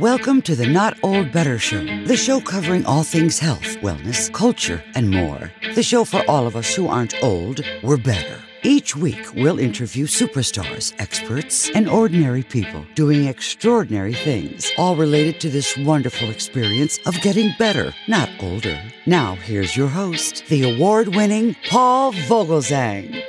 Welcome 0.00 0.40
to 0.42 0.56
the 0.56 0.66
Not 0.66 0.96
Old 1.02 1.30
Better 1.30 1.58
Show, 1.58 1.84
the 2.06 2.16
show 2.16 2.40
covering 2.40 2.86
all 2.86 3.02
things 3.02 3.38
health, 3.38 3.76
wellness, 3.82 4.32
culture, 4.32 4.82
and 4.94 5.10
more. 5.10 5.52
The 5.74 5.82
show 5.82 6.06
for 6.06 6.24
all 6.26 6.46
of 6.46 6.56
us 6.56 6.74
who 6.74 6.88
aren't 6.88 7.22
old, 7.22 7.60
we're 7.82 7.98
better. 7.98 8.40
Each 8.62 8.96
week, 8.96 9.34
we'll 9.34 9.58
interview 9.58 10.06
superstars, 10.06 10.94
experts, 10.98 11.68
and 11.74 11.86
ordinary 11.86 12.42
people 12.42 12.86
doing 12.94 13.26
extraordinary 13.26 14.14
things, 14.14 14.72
all 14.78 14.96
related 14.96 15.38
to 15.42 15.50
this 15.50 15.76
wonderful 15.76 16.30
experience 16.30 16.98
of 17.04 17.20
getting 17.20 17.52
better, 17.58 17.92
not 18.08 18.30
older. 18.40 18.80
Now, 19.04 19.34
here's 19.34 19.76
your 19.76 19.88
host, 19.88 20.46
the 20.48 20.62
award 20.62 21.14
winning 21.14 21.56
Paul 21.68 22.14
Vogelzang. 22.14 23.22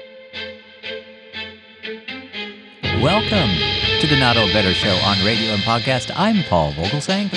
Welcome 3.01 3.70
to 4.01 4.07
the 4.07 4.15
Not 4.15 4.35
Old 4.35 4.51
Better 4.51 4.73
Show 4.73 4.95
on 5.05 5.23
radio 5.23 5.53
and 5.53 5.61
podcast. 5.61 6.11
I'm 6.15 6.41
Paul 6.45 6.71
Vogelzang, 6.71 7.31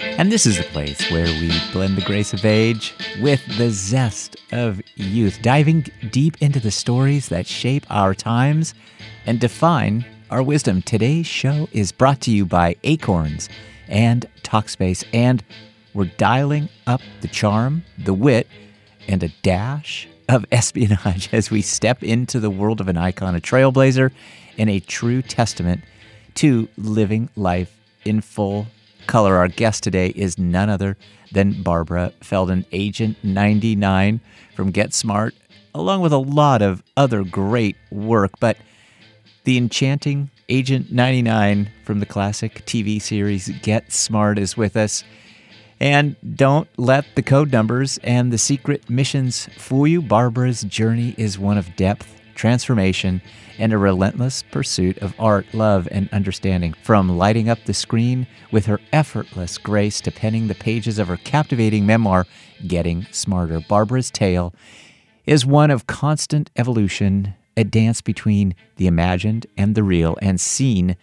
and 0.00 0.32
this 0.32 0.46
is 0.46 0.58
the 0.58 0.64
place 0.64 1.08
where 1.12 1.26
we 1.26 1.52
blend 1.72 1.96
the 1.96 2.04
grace 2.04 2.34
of 2.34 2.44
age 2.44 2.92
with 3.20 3.40
the 3.56 3.70
zest 3.70 4.34
of 4.50 4.82
youth, 4.96 5.40
diving 5.42 5.86
deep 6.10 6.36
into 6.40 6.58
the 6.58 6.72
stories 6.72 7.28
that 7.28 7.46
shape 7.46 7.86
our 7.88 8.16
times 8.16 8.74
and 9.26 9.38
define 9.38 10.04
our 10.28 10.42
wisdom. 10.42 10.82
Today's 10.82 11.28
show 11.28 11.68
is 11.70 11.92
brought 11.92 12.20
to 12.22 12.32
you 12.32 12.44
by 12.44 12.74
Acorns 12.82 13.48
and 13.86 14.26
Talkspace, 14.42 15.04
and 15.12 15.44
we're 15.94 16.06
dialing 16.16 16.68
up 16.88 17.00
the 17.20 17.28
charm, 17.28 17.84
the 17.96 18.12
wit, 18.12 18.48
and 19.06 19.22
a 19.22 19.28
dash 19.42 20.08
of 20.28 20.44
espionage 20.50 21.32
as 21.32 21.52
we 21.52 21.62
step 21.62 22.02
into 22.02 22.40
the 22.40 22.50
world 22.50 22.80
of 22.80 22.88
an 22.88 22.96
icon, 22.96 23.36
a 23.36 23.40
trailblazer, 23.40 24.10
and 24.58 24.68
a 24.68 24.80
true 24.80 25.22
testament 25.22 25.84
to 26.38 26.68
living 26.76 27.28
life 27.34 27.76
in 28.04 28.20
full 28.20 28.68
color. 29.08 29.38
Our 29.38 29.48
guest 29.48 29.82
today 29.82 30.12
is 30.14 30.38
none 30.38 30.70
other 30.70 30.96
than 31.32 31.64
Barbara 31.64 32.12
Feldon, 32.20 32.64
Agent 32.70 33.16
99 33.24 34.20
from 34.54 34.70
Get 34.70 34.94
Smart, 34.94 35.34
along 35.74 36.00
with 36.00 36.12
a 36.12 36.18
lot 36.18 36.62
of 36.62 36.84
other 36.96 37.24
great 37.24 37.74
work. 37.90 38.38
But 38.38 38.56
the 39.42 39.58
enchanting 39.58 40.30
Agent 40.48 40.92
99 40.92 41.72
from 41.84 41.98
the 41.98 42.06
classic 42.06 42.64
TV 42.66 43.02
series 43.02 43.48
Get 43.62 43.92
Smart 43.92 44.38
is 44.38 44.56
with 44.56 44.76
us. 44.76 45.02
And 45.80 46.14
don't 46.36 46.68
let 46.78 47.04
the 47.16 47.22
code 47.22 47.50
numbers 47.50 47.98
and 48.04 48.32
the 48.32 48.38
secret 48.38 48.88
missions 48.88 49.48
fool 49.56 49.88
you. 49.88 50.00
Barbara's 50.00 50.62
journey 50.62 51.16
is 51.18 51.36
one 51.36 51.58
of 51.58 51.74
depth, 51.74 52.17
transformation, 52.38 53.20
and 53.58 53.72
a 53.72 53.78
relentless 53.78 54.42
pursuit 54.44 54.96
of 54.98 55.14
art, 55.18 55.52
love, 55.52 55.86
and 55.90 56.08
understanding. 56.12 56.72
From 56.82 57.18
lighting 57.18 57.48
up 57.50 57.58
the 57.64 57.74
screen 57.74 58.26
with 58.50 58.66
her 58.66 58.80
effortless 58.92 59.58
grace 59.58 60.00
to 60.02 60.12
penning 60.12 60.46
the 60.46 60.54
pages 60.54 60.98
of 60.98 61.08
her 61.08 61.18
captivating 61.18 61.84
memoir, 61.84 62.26
Getting 62.66 63.06
Smarter, 63.10 63.60
Barbara's 63.60 64.10
tale 64.10 64.54
is 65.26 65.44
one 65.44 65.70
of 65.70 65.86
constant 65.86 66.50
evolution, 66.56 67.34
a 67.56 67.64
dance 67.64 68.00
between 68.00 68.54
the 68.76 68.86
imagined 68.86 69.46
and 69.56 69.74
the 69.74 69.82
real, 69.82 70.16
and 70.22 70.40
seen 70.40 70.96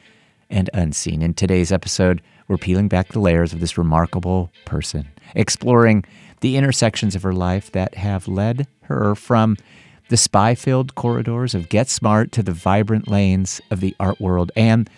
and 0.50 0.70
unseen. 0.74 1.22
In 1.22 1.34
today's 1.34 1.72
episode, 1.72 2.22
we're 2.48 2.58
peeling 2.58 2.88
back 2.88 3.10
the 3.10 3.20
layers 3.20 3.54
of 3.54 3.60
this 3.60 3.78
remarkable 3.78 4.52
person, 4.66 5.08
exploring 5.36 6.06
the 6.42 6.58
intersections 6.58 7.16
of 7.16 7.24
her 7.24 7.34
life 7.34 7.72
that 7.72 7.96
have 7.96 8.28
led 8.28 8.68
her 8.84 9.16
from 9.16 9.58
the 10.10 10.18
spy 10.18 10.56
filled 10.56 10.96
corridors 10.96 11.56
of 11.56 11.70
Get 11.70 11.90
Smart 11.90 12.32
to 12.34 12.44
the 12.44 12.52
vibrant 12.52 13.08
lanes 13.08 13.62
of 13.72 13.80
the 13.80 13.96
art 14.00 14.20
world, 14.20 14.52
and 14.56 14.90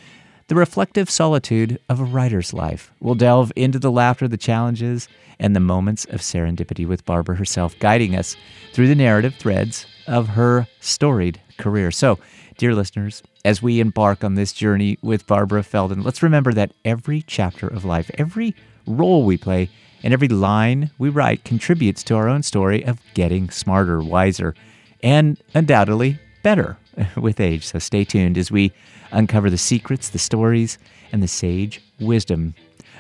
the 0.47 0.55
reflective 0.55 1.09
solitude 1.09 1.80
of 1.89 2.00
a 2.00 2.05
writer's 2.05 2.53
life. 2.53 2.91
We'll 3.00 3.16
delve 3.16 3.52
into 3.55 3.80
the 3.80 3.91
laughter, 3.91 4.28
the 4.28 4.38
challenges, 4.38 5.08
and 5.39 5.55
the 5.55 5.59
moments 5.59 6.05
of 6.05 6.22
serendipity 6.22 6.88
with 6.88 7.06
Barbara 7.06 7.35
herself, 7.35 7.78
guiding 7.79 8.16
us 8.16 8.35
through 8.73 8.88
the 8.88 8.96
narrative 8.96 9.35
threads 9.35 9.85
of 10.07 10.29
her 10.29 10.67
storied 10.79 11.41
career. 11.57 11.91
So, 11.91 12.17
dear 12.57 12.73
listeners, 12.73 13.23
as 13.46 13.62
we 13.62 13.79
embark 13.79 14.23
on 14.23 14.35
this 14.35 14.53
journey 14.53 14.97
with 15.01 15.28
Barbara 15.28 15.63
Feldon, 15.63 16.03
let's 16.03 16.23
remember 16.23 16.53
that 16.53 16.73
every 16.85 17.22
chapter 17.22 17.67
of 17.67 17.85
life, 17.85 18.09
every 18.17 18.56
role 18.85 19.23
we 19.23 19.38
play, 19.38 19.69
and 20.03 20.13
every 20.13 20.28
line 20.28 20.91
we 20.97 21.09
write 21.09 21.44
contributes 21.44 22.03
to 22.03 22.16
our 22.16 22.29
own 22.29 22.44
story 22.44 22.85
of 22.85 23.00
getting 23.13 23.50
smarter, 23.50 24.01
wiser, 24.01 24.56
and 25.03 25.41
undoubtedly 25.53 26.19
better 26.44 26.78
with 27.18 27.40
age. 27.40 27.66
So 27.66 27.80
stay 27.80 28.03
tuned 28.03 28.38
as 28.38 28.52
we 28.52 28.72
uncover 29.12 29.50
the 29.50 29.58
secrets, 29.58 30.09
the 30.09 30.19
stories, 30.19 30.78
and 31.12 31.24
the 31.24 31.28
sage 31.28 31.81
wisdom 32.00 32.56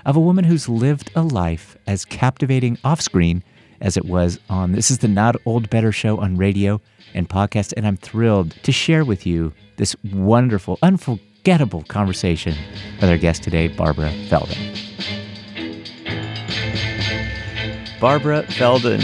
of 0.05 0.15
a 0.15 0.21
woman 0.21 0.45
who's 0.45 0.69
lived 0.69 1.11
a 1.15 1.21
life 1.21 1.77
as 1.85 2.05
captivating 2.05 2.77
off 2.83 3.01
screen 3.01 3.43
as 3.81 3.97
it 3.97 4.05
was 4.05 4.39
on. 4.49 4.71
This 4.71 4.89
is 4.89 4.99
the 4.99 5.07
Not 5.07 5.35
Old 5.45 5.69
Better 5.69 5.91
show 5.91 6.17
on 6.17 6.37
radio 6.37 6.81
and 7.13 7.29
podcast, 7.29 7.73
and 7.77 7.85
I'm 7.85 7.97
thrilled 7.97 8.51
to 8.63 8.71
share 8.71 9.05
with 9.05 9.25
you 9.25 9.53
this 9.77 9.95
wonderful, 10.13 10.79
unforgettable 10.81 11.83
conversation 11.83 12.55
with 12.99 13.09
our 13.09 13.17
guest 13.17 13.43
today, 13.43 13.67
Barbara 13.67 14.11
Feldon. 14.29 14.57
Barbara 17.99 18.43
Feldon, 18.43 19.01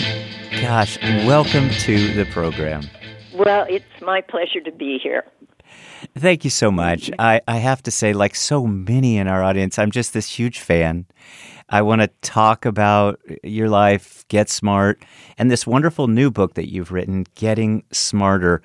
gosh, 0.63 0.97
welcome 1.25 1.69
to 1.71 2.13
the 2.13 2.23
program. 2.31 2.87
Well, 3.33 3.65
it's 3.67 3.83
my 4.01 4.21
pleasure 4.21 4.61
to 4.61 4.71
be 4.71 4.97
here. 4.97 5.25
Thank 6.17 6.45
you 6.45 6.49
so 6.49 6.71
much. 6.71 7.11
I, 7.19 7.41
I 7.49 7.57
have 7.57 7.83
to 7.83 7.91
say, 7.91 8.13
like 8.13 8.33
so 8.33 8.65
many 8.65 9.17
in 9.17 9.27
our 9.27 9.43
audience, 9.43 9.77
I'm 9.77 9.91
just 9.91 10.13
this 10.13 10.29
huge 10.29 10.61
fan. 10.61 11.05
I 11.67 11.81
want 11.81 11.99
to 11.99 12.07
talk 12.21 12.63
about 12.63 13.19
your 13.43 13.67
life, 13.67 14.25
Get 14.29 14.49
Smart, 14.49 15.03
and 15.37 15.51
this 15.51 15.67
wonderful 15.67 16.07
new 16.07 16.31
book 16.31 16.53
that 16.53 16.71
you've 16.71 16.93
written, 16.93 17.25
Getting 17.35 17.83
Smarter. 17.91 18.61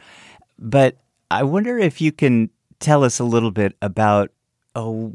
But 0.56 0.98
I 1.32 1.42
wonder 1.42 1.78
if 1.78 2.00
you 2.00 2.12
can 2.12 2.50
tell 2.78 3.02
us 3.02 3.18
a 3.18 3.24
little 3.24 3.50
bit 3.50 3.74
about 3.82 4.30
oh, 4.76 5.14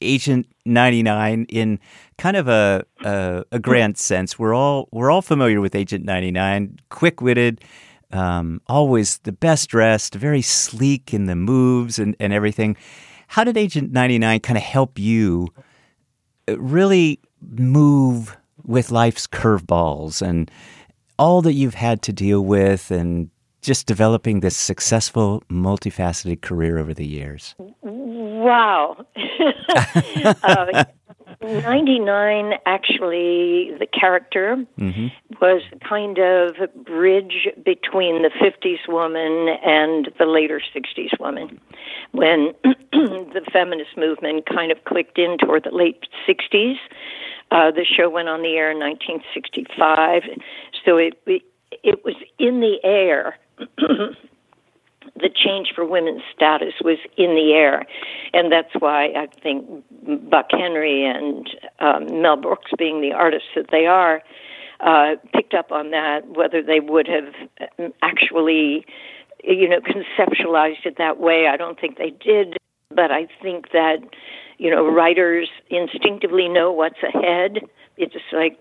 Agent 0.00 0.46
99 0.64 1.46
in 1.48 1.80
kind 2.18 2.36
of 2.36 2.48
a, 2.48 2.84
a, 3.04 3.44
a 3.52 3.58
grand 3.58 3.98
sense. 3.98 4.38
We're 4.38 4.54
all 4.54 4.88
we're 4.92 5.10
all 5.10 5.22
familiar 5.22 5.60
with 5.60 5.74
Agent 5.74 6.04
99, 6.04 6.78
quick-witted, 6.90 7.64
um, 8.12 8.60
always 8.66 9.18
the 9.18 9.32
best 9.32 9.68
dressed, 9.68 10.14
very 10.14 10.42
sleek 10.42 11.12
in 11.12 11.26
the 11.26 11.36
moves 11.36 11.98
and, 11.98 12.16
and 12.20 12.32
everything. 12.32 12.76
How 13.28 13.44
did 13.44 13.56
Agent 13.56 13.92
99 13.92 14.40
kind 14.40 14.56
of 14.56 14.62
help 14.62 14.98
you 14.98 15.48
uh, 16.48 16.58
really 16.58 17.20
move 17.40 18.36
with 18.64 18.90
life's 18.90 19.26
curveballs 19.26 20.22
and 20.22 20.50
all 21.18 21.42
that 21.42 21.54
you've 21.54 21.74
had 21.74 22.02
to 22.02 22.12
deal 22.12 22.44
with 22.44 22.90
and 22.90 23.30
just 23.60 23.86
developing 23.86 24.40
this 24.40 24.56
successful, 24.56 25.42
multifaceted 25.50 26.40
career 26.40 26.78
over 26.78 26.94
the 26.94 27.06
years? 27.06 27.54
Wow. 27.82 29.04
uh, 30.42 30.84
99 31.42 32.54
actually 32.66 33.70
the 33.78 33.86
character 33.86 34.56
mm-hmm. 34.78 35.06
was 35.40 35.62
kind 35.88 36.18
of 36.18 36.56
a 36.60 36.66
bridge 36.78 37.48
between 37.64 38.22
the 38.22 38.30
50s 38.30 38.88
woman 38.88 39.56
and 39.64 40.10
the 40.18 40.26
later 40.26 40.60
60s 40.74 41.18
woman 41.20 41.60
when 42.12 42.54
the 42.92 43.42
feminist 43.52 43.96
movement 43.96 44.46
kind 44.46 44.72
of 44.72 44.82
clicked 44.84 45.18
in 45.18 45.38
toward 45.38 45.64
the 45.64 45.70
late 45.70 46.06
60s 46.26 46.76
uh, 47.50 47.70
the 47.70 47.84
show 47.84 48.10
went 48.10 48.28
on 48.28 48.42
the 48.42 48.56
air 48.56 48.70
in 48.70 48.78
1965 48.78 50.22
so 50.84 50.96
it 50.96 51.14
it, 51.26 51.42
it 51.84 52.04
was 52.04 52.16
in 52.38 52.60
the 52.60 52.78
air 52.82 53.36
the 53.76 55.30
change 55.34 55.72
for 55.74 55.84
women's 55.84 56.22
status 56.34 56.74
was 56.82 56.98
in 57.16 57.34
the 57.34 57.52
air, 57.52 57.84
and 58.32 58.52
that's 58.52 58.72
why 58.78 59.06
I 59.06 59.28
think 59.42 59.84
Buck 60.30 60.46
Henry 60.50 61.04
and 61.04 61.48
um, 61.80 62.22
Mel 62.22 62.36
Brooks, 62.36 62.70
being 62.78 63.00
the 63.00 63.12
artists 63.12 63.48
that 63.56 63.70
they 63.70 63.86
are, 63.86 64.22
uh, 64.80 65.16
picked 65.34 65.54
up 65.54 65.72
on 65.72 65.90
that. 65.90 66.26
Whether 66.28 66.62
they 66.62 66.80
would 66.80 67.08
have 67.08 67.34
um, 67.78 67.92
actually, 68.02 68.84
you 69.42 69.68
know, 69.68 69.80
conceptualized 69.80 70.84
it 70.84 70.98
that 70.98 71.18
way, 71.18 71.46
I 71.48 71.56
don't 71.56 71.80
think 71.80 71.98
they 71.98 72.10
did. 72.10 72.56
But 72.90 73.10
I 73.10 73.28
think 73.42 73.72
that, 73.72 73.98
you 74.56 74.70
know, 74.70 74.88
writers 74.88 75.48
instinctively 75.68 76.48
know 76.48 76.72
what's 76.72 77.02
ahead 77.02 77.58
it's 77.98 78.14
like 78.32 78.58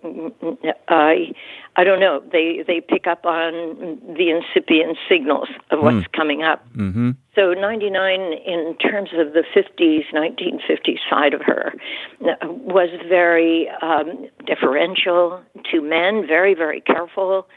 I 0.87 1.31
I 1.75 1.83
don't 1.83 1.99
know. 1.99 2.21
They 2.31 2.63
they 2.65 2.81
pick 2.81 3.07
up 3.07 3.25
on 3.25 3.99
the 4.17 4.29
incipient 4.29 4.97
signals 5.09 5.49
of 5.71 5.79
what's 5.79 6.07
mm. 6.07 6.11
coming 6.11 6.43
up. 6.43 6.67
Mm-hmm. 6.75 7.11
So 7.35 7.53
99, 7.53 8.19
in 8.45 8.75
terms 8.77 9.09
of 9.13 9.33
the 9.33 9.43
50s, 9.55 10.05
1950s 10.11 10.97
side 11.07 11.35
of 11.35 11.41
her, 11.41 11.73
was 12.19 12.89
very 13.07 13.69
um, 13.81 14.27
differential 14.45 15.41
to 15.71 15.81
men, 15.81 16.25
very 16.25 16.55
very 16.55 16.81
careful 16.81 17.47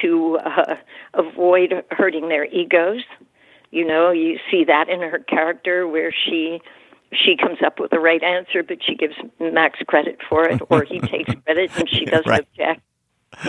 to 0.00 0.38
uh, 0.44 0.76
avoid 1.14 1.84
hurting 1.90 2.28
their 2.28 2.46
egos. 2.46 3.02
You 3.70 3.86
know, 3.86 4.10
you 4.10 4.38
see 4.50 4.64
that 4.64 4.88
in 4.88 5.00
her 5.00 5.18
character 5.18 5.86
where 5.86 6.12
she 6.12 6.60
she 7.12 7.36
comes 7.36 7.58
up 7.64 7.80
with 7.80 7.90
the 7.90 7.98
right 8.00 8.22
answer, 8.22 8.62
but 8.62 8.78
she 8.84 8.94
gives 8.94 9.14
Max 9.40 9.78
credit 9.86 10.18
for 10.28 10.48
it, 10.48 10.60
or 10.70 10.84
he 10.84 11.00
takes 11.12 11.32
credit 11.44 11.70
and 11.76 11.88
she 11.88 12.04
doesn't 12.04 12.26
Right. 12.26 12.46
object. 12.52 12.82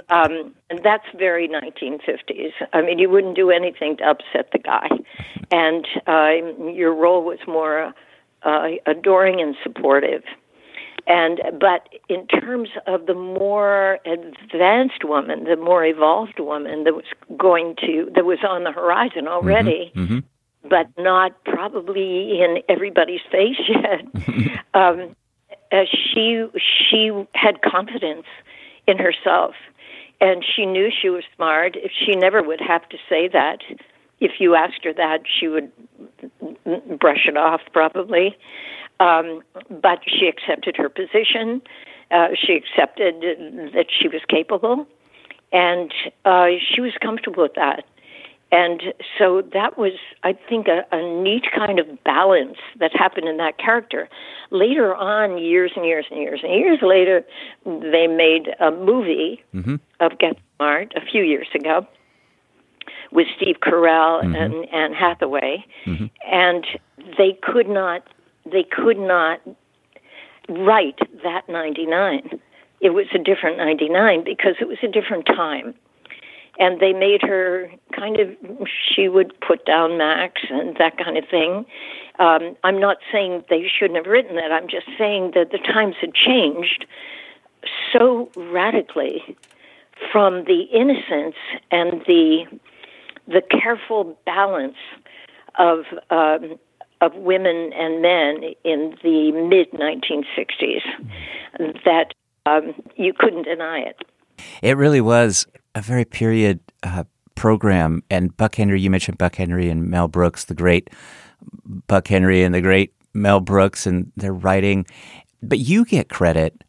Um, 0.09 0.53
and 0.69 0.81
that's 0.83 1.05
very 1.17 1.47
1950s. 1.47 2.51
I 2.73 2.81
mean, 2.81 2.99
you 2.99 3.09
wouldn't 3.09 3.35
do 3.35 3.49
anything 3.49 3.97
to 3.97 4.03
upset 4.03 4.49
the 4.51 4.59
guy, 4.59 4.89
and 5.51 5.87
uh, 6.05 6.31
your 6.69 6.93
role 6.93 7.23
was 7.23 7.39
more 7.47 7.93
uh, 8.43 8.67
adoring 8.85 9.39
and 9.41 9.55
supportive. 9.63 10.23
And 11.07 11.41
but 11.59 11.87
in 12.07 12.27
terms 12.27 12.69
of 12.85 13.07
the 13.07 13.13
more 13.15 13.99
advanced 14.05 15.03
woman, 15.03 15.45
the 15.45 15.55
more 15.55 15.83
evolved 15.85 16.39
woman 16.39 16.83
that 16.83 16.93
was 16.93 17.05
going 17.37 17.75
to 17.77 18.11
that 18.15 18.25
was 18.25 18.39
on 18.47 18.63
the 18.63 18.71
horizon 18.71 19.27
already, 19.27 19.91
Mhm. 19.95 20.23
But 20.67 20.87
not 20.97 21.43
probably 21.45 22.41
in 22.41 22.61
everybody's 22.67 23.21
face 23.31 23.59
yet. 23.67 24.01
um, 24.73 25.15
uh, 25.71 25.83
she 25.91 26.45
she 26.61 27.11
had 27.33 27.61
confidence 27.61 28.25
in 28.87 28.97
herself, 28.97 29.55
and 30.19 30.43
she 30.43 30.65
knew 30.65 30.89
she 30.89 31.09
was 31.09 31.23
smart. 31.35 31.75
If 31.75 31.91
she 31.91 32.15
never 32.15 32.41
would 32.41 32.61
have 32.61 32.87
to 32.89 32.97
say 33.07 33.27
that, 33.29 33.59
if 34.19 34.33
you 34.39 34.55
asked 34.55 34.83
her 34.83 34.93
that, 34.93 35.21
she 35.39 35.47
would 35.47 35.71
brush 36.99 37.27
it 37.27 37.37
off 37.37 37.61
probably. 37.71 38.37
Um, 38.99 39.41
but 39.69 39.99
she 40.05 40.27
accepted 40.27 40.75
her 40.75 40.89
position. 40.89 41.61
Uh, 42.11 42.29
she 42.35 42.53
accepted 42.53 43.21
that 43.73 43.85
she 43.89 44.07
was 44.07 44.21
capable, 44.27 44.87
and 45.53 45.93
uh, 46.25 46.47
she 46.73 46.81
was 46.81 46.93
comfortable 47.01 47.43
with 47.43 47.53
that. 47.53 47.85
And 48.51 48.81
so 49.17 49.43
that 49.53 49.77
was, 49.77 49.93
I 50.23 50.33
think, 50.33 50.67
a, 50.67 50.83
a 50.91 51.21
neat 51.21 51.45
kind 51.55 51.79
of 51.79 52.03
balance 52.03 52.57
that 52.79 52.91
happened 52.95 53.27
in 53.27 53.37
that 53.37 53.59
character. 53.59 54.09
Later 54.49 54.95
on, 54.95 55.37
years 55.37 55.71
and 55.75 55.85
years 55.85 56.05
and 56.09 56.19
years 56.19 56.39
and 56.41 56.53
years 56.53 56.79
later, 56.81 57.23
they 57.65 58.07
made 58.07 58.49
a 58.59 58.71
movie 58.71 59.43
mm-hmm. 59.53 59.75
of 59.99 60.17
Get 60.17 60.37
Smart 60.55 60.93
a 60.95 61.01
few 61.01 61.23
years 61.23 61.47
ago 61.53 61.85
with 63.11 63.27
Steve 63.37 63.57
Carell 63.61 64.23
mm-hmm. 64.23 64.35
and 64.35 64.69
Anne 64.73 64.93
Hathaway, 64.93 65.65
mm-hmm. 65.85 66.05
and 66.31 66.65
they 67.17 67.37
could 67.41 67.69
not, 67.69 68.03
they 68.51 68.63
could 68.63 68.97
not 68.97 69.41
write 70.47 70.99
that 71.23 71.47
99. 71.47 72.39
It 72.81 72.91
was 72.91 73.05
a 73.13 73.19
different 73.19 73.57
99 73.57 74.23
because 74.23 74.55
it 74.59 74.67
was 74.67 74.77
a 74.83 74.87
different 74.87 75.25
time 75.27 75.75
and 76.59 76.79
they 76.79 76.93
made 76.93 77.21
her 77.21 77.71
kind 77.95 78.19
of 78.19 78.29
she 78.67 79.07
would 79.07 79.33
put 79.39 79.65
down 79.65 79.97
max 79.97 80.41
and 80.49 80.75
that 80.77 80.97
kind 80.97 81.17
of 81.17 81.23
thing. 81.29 81.65
Um, 82.19 82.57
i'm 82.63 82.79
not 82.79 82.97
saying 83.11 83.45
they 83.49 83.67
shouldn't 83.67 83.97
have 83.97 84.11
written 84.11 84.35
that. 84.35 84.51
I'm 84.51 84.67
just 84.67 84.87
saying 84.97 85.31
that 85.35 85.51
the 85.51 85.57
times 85.57 85.95
had 86.01 86.13
changed 86.13 86.85
so 87.93 88.29
radically 88.35 89.37
from 90.11 90.45
the 90.45 90.61
innocence 90.73 91.35
and 91.71 92.01
the 92.07 92.45
the 93.27 93.41
careful 93.41 94.17
balance 94.25 94.77
of 95.57 95.85
um, 96.09 96.57
of 97.01 97.15
women 97.15 97.71
and 97.73 98.01
men 98.01 98.53
in 98.63 98.95
the 99.03 99.31
mid 99.31 99.71
1960s 99.71 100.81
that 101.85 102.13
um, 102.45 102.73
you 102.95 103.13
couldn't 103.13 103.43
deny 103.43 103.79
it. 103.79 104.01
It 104.61 104.77
really 104.77 105.01
was 105.01 105.47
a 105.79 105.81
very 105.81 106.05
period 106.05 106.59
uh, 106.83 107.05
program. 107.35 108.03
And 108.09 108.35
Buck 108.35 108.55
Henry, 108.55 108.79
you 108.81 108.89
mentioned 108.89 109.17
Buck 109.17 109.35
Henry 109.35 109.69
and 109.69 109.89
Mel 109.89 110.07
Brooks, 110.07 110.45
the 110.45 110.53
great 110.53 110.89
Buck 111.87 112.07
Henry 112.07 112.43
and 112.43 112.53
the 112.53 112.61
great 112.61 112.93
Mel 113.13 113.39
Brooks, 113.39 113.87
and 113.87 114.11
their 114.15 114.33
writing. 114.33 114.85
But 115.41 115.59
you 115.59 115.85
get 115.85 116.09
credit 116.09 116.63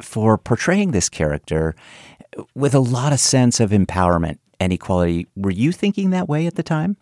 for 0.00 0.38
portraying 0.38 0.92
this 0.92 1.10
character 1.10 1.74
with 2.54 2.74
a 2.74 2.80
lot 2.80 3.12
of 3.12 3.20
sense 3.20 3.60
of 3.60 3.70
empowerment 3.70 4.38
and 4.58 4.72
equality. 4.72 5.26
Were 5.36 5.50
you 5.50 5.70
thinking 5.70 6.10
that 6.10 6.28
way 6.28 6.46
at 6.46 6.54
the 6.54 6.62
time? 6.62 6.96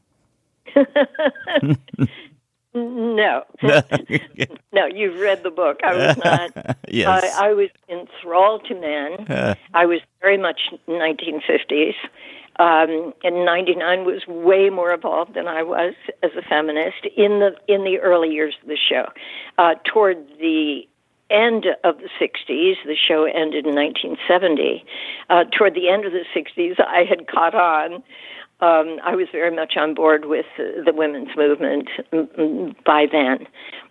No, 3.17 3.45
no. 4.73 4.87
You've 4.87 5.19
read 5.21 5.43
the 5.43 5.51
book. 5.51 5.81
I 5.83 5.95
was 5.95 6.17
not. 6.19 6.77
Yes. 6.91 7.35
I, 7.35 7.49
I 7.49 7.53
was 7.53 7.69
enthralled 7.91 8.65
to 8.67 8.75
men. 8.75 9.57
I 9.75 9.85
was 9.85 10.01
very 10.23 10.39
much 10.39 10.61
1950s. 10.89 11.93
Um, 12.59 13.13
and 13.23 13.45
99 13.45 14.05
was 14.05 14.27
way 14.27 14.71
more 14.71 14.93
evolved 14.93 15.35
than 15.35 15.47
I 15.47 15.63
was 15.63 15.95
as 16.23 16.31
a 16.37 16.43
feminist 16.43 17.07
in 17.17 17.41
the 17.41 17.55
in 17.73 17.85
the 17.85 17.99
early 17.99 18.31
years 18.31 18.55
of 18.63 18.69
the 18.69 18.77
show. 18.77 19.05
Uh, 19.59 19.75
toward 19.85 20.17
the 20.41 20.89
end 21.31 21.67
of 21.85 21.99
the 21.99 22.09
60s, 22.21 22.75
the 22.85 22.97
show 22.97 23.25
ended 23.25 23.67
in 23.67 23.75
1970. 23.75 24.85
Uh, 25.29 25.45
toward 25.57 25.75
the 25.75 25.89
end 25.89 26.05
of 26.05 26.13
the 26.13 26.25
60s, 26.35 26.81
I 26.81 27.05
had 27.09 27.29
caught 27.29 27.55
on. 27.55 28.03
Um, 28.61 28.99
I 29.05 29.15
was 29.15 29.29
very 29.31 29.55
much 29.55 29.75
on 29.77 29.95
board 29.95 30.25
with 30.25 30.47
uh, 30.59 30.83
the 30.85 30.93
women's 30.93 31.29
movement 31.37 31.89
by 32.85 33.07
then. 33.11 33.47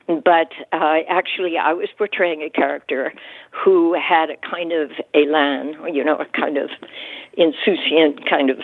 But 0.08 0.52
uh, 0.74 1.00
actually, 1.10 1.58
I 1.58 1.74
was 1.74 1.90
portraying 1.98 2.42
a 2.42 2.50
character 2.50 3.14
who 3.52 3.94
had 3.94 4.30
a 4.30 4.38
kind 4.38 4.72
of 4.72 4.92
elan, 5.14 5.76
or, 5.82 5.90
you 5.90 6.04
know, 6.04 6.18
a 6.18 6.26
kind 6.26 6.58
of 6.58 6.70
insouciant 7.38 8.30
kind 8.30 8.50
of 8.50 8.60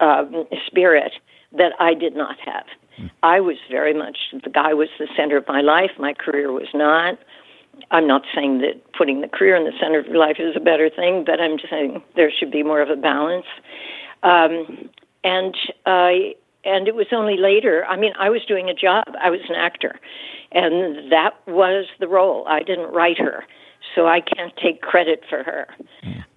um, 0.00 0.44
spirit 0.66 1.12
that 1.56 1.72
I 1.78 1.94
did 1.94 2.16
not 2.16 2.36
have. 2.44 2.66
I 3.22 3.40
was 3.40 3.56
very 3.70 3.94
much, 3.94 4.18
the 4.32 4.50
guy 4.50 4.72
was 4.72 4.88
the 4.98 5.08
center 5.16 5.36
of 5.36 5.48
my 5.48 5.60
life. 5.60 5.90
My 5.98 6.14
career 6.14 6.52
was 6.52 6.68
not. 6.74 7.18
I'm 7.90 8.06
not 8.06 8.22
saying 8.34 8.58
that 8.58 8.80
putting 8.92 9.20
the 9.20 9.28
career 9.28 9.56
in 9.56 9.64
the 9.64 9.72
center 9.80 9.98
of 9.98 10.06
your 10.06 10.18
life 10.18 10.36
is 10.38 10.54
a 10.56 10.60
better 10.60 10.88
thing, 10.88 11.24
but 11.24 11.40
I'm 11.40 11.58
just 11.58 11.70
saying 11.70 12.02
there 12.14 12.30
should 12.30 12.52
be 12.52 12.62
more 12.62 12.80
of 12.80 12.90
a 12.90 12.96
balance. 12.96 13.46
Um, 14.22 14.90
and 15.24 15.56
and 16.66 16.88
it 16.88 16.94
was 16.94 17.06
only 17.12 17.36
later. 17.36 17.84
I 17.86 17.96
mean, 17.96 18.12
I 18.18 18.30
was 18.30 18.44
doing 18.46 18.68
a 18.68 18.74
job. 18.74 19.04
I 19.20 19.30
was 19.30 19.40
an 19.48 19.56
actor, 19.56 19.98
and 20.52 21.10
that 21.10 21.32
was 21.46 21.86
the 21.98 22.08
role. 22.08 22.46
I 22.48 22.62
didn't 22.62 22.92
write 22.92 23.18
her, 23.18 23.44
so 23.94 24.06
I 24.06 24.20
can't 24.20 24.52
take 24.62 24.80
credit 24.80 25.22
for 25.28 25.42
her. 25.42 25.66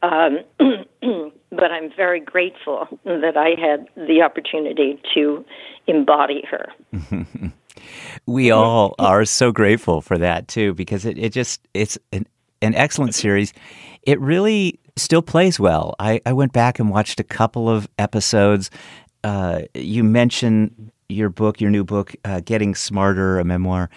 Um, 0.01 0.39
but 1.51 1.71
I'm 1.71 1.91
very 1.95 2.19
grateful 2.19 2.87
that 3.03 3.37
I 3.37 3.59
had 3.59 3.87
the 3.95 4.21
opportunity 4.21 5.01
to 5.13 5.45
embody 5.87 6.43
her. 6.49 6.71
we 8.25 8.51
all 8.51 8.95
are 8.99 9.25
so 9.25 9.51
grateful 9.51 10.01
for 10.01 10.17
that 10.17 10.47
too 10.47 10.73
because 10.73 11.06
it, 11.06 11.17
it 11.17 11.31
just 11.31 11.61
it's 11.73 11.97
an, 12.11 12.25
an 12.61 12.75
excellent 12.75 13.13
series 13.13 13.53
it 14.03 14.19
really 14.19 14.79
still 14.97 15.21
plays 15.21 15.59
well 15.59 15.95
I, 15.99 16.21
I 16.25 16.33
went 16.33 16.54
back 16.54 16.80
and 16.80 16.89
watched 16.89 17.19
a 17.19 17.23
couple 17.23 17.69
of 17.69 17.87
episodes 17.97 18.69
uh, 19.23 19.61
you 19.73 20.04
mentioned 20.04 20.92
your 21.09 21.30
book 21.30 21.61
your 21.61 21.69
new 21.69 21.83
book 21.83 22.16
uh, 22.25 22.42
getting 22.44 22.75
smarter 22.75 23.39
a 23.39 23.45
memoir 23.45 23.89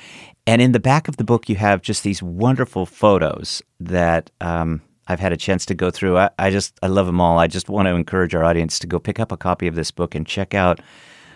and 0.46 0.62
in 0.62 0.72
the 0.72 0.80
back 0.80 1.08
of 1.08 1.16
the 1.16 1.24
book 1.24 1.48
you 1.48 1.56
have 1.56 1.82
just 1.82 2.02
these 2.02 2.22
wonderful 2.22 2.86
photos 2.86 3.62
that 3.78 4.30
um, 4.40 4.82
I've 5.10 5.20
had 5.20 5.32
a 5.32 5.36
chance 5.36 5.66
to 5.66 5.74
go 5.74 5.90
through. 5.90 6.18
I, 6.18 6.30
I 6.38 6.50
just 6.50 6.78
I 6.84 6.86
love 6.86 7.06
them 7.06 7.20
all. 7.20 7.38
I 7.40 7.48
just 7.48 7.68
want 7.68 7.86
to 7.86 7.94
encourage 7.94 8.32
our 8.32 8.44
audience 8.44 8.78
to 8.78 8.86
go 8.86 9.00
pick 9.00 9.18
up 9.18 9.32
a 9.32 9.36
copy 9.36 9.66
of 9.66 9.74
this 9.74 9.90
book 9.90 10.14
and 10.14 10.24
check 10.24 10.54
out 10.54 10.80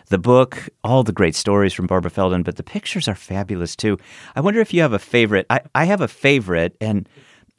the 0.08 0.18
book, 0.18 0.68
all 0.84 1.02
the 1.02 1.12
great 1.12 1.34
stories 1.34 1.72
from 1.72 1.86
Barbara 1.86 2.10
Feldon, 2.10 2.42
but 2.42 2.56
the 2.56 2.62
pictures 2.62 3.08
are 3.08 3.14
fabulous 3.14 3.74
too. 3.74 3.98
I 4.36 4.40
wonder 4.42 4.60
if 4.60 4.72
you 4.72 4.82
have 4.82 4.92
a 4.92 4.98
favorite. 4.98 5.46
I, 5.50 5.60
I 5.74 5.86
have 5.86 6.00
a 6.00 6.08
favorite, 6.08 6.76
and 6.80 7.08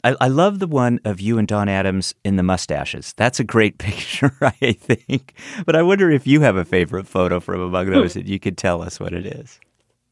I, 0.06 0.16
I 0.22 0.28
love 0.28 0.60
the 0.60 0.68
one 0.68 1.00
of 1.04 1.20
you 1.20 1.38
and 1.40 1.48
Don 1.48 1.68
Adams 1.68 2.14
in 2.24 2.36
the 2.36 2.44
mustaches. 2.44 3.14
That's 3.18 3.40
a 3.40 3.44
great 3.44 3.78
picture, 3.80 4.32
I 4.40 4.74
think. 4.74 5.34
But 5.66 5.76
I 5.76 5.82
wonder 5.82 6.12
if 6.12 6.28
you 6.28 6.42
have 6.42 6.56
a 6.58 6.64
favorite 6.64 7.08
photo 7.08 7.40
from 7.40 7.60
among 7.60 7.90
those 7.90 8.14
that 8.14 8.28
you 8.28 8.40
could 8.40 8.58
tell 8.58 8.82
us 8.84 9.00
what 9.00 9.14
it 9.14 9.26
is. 9.26 9.60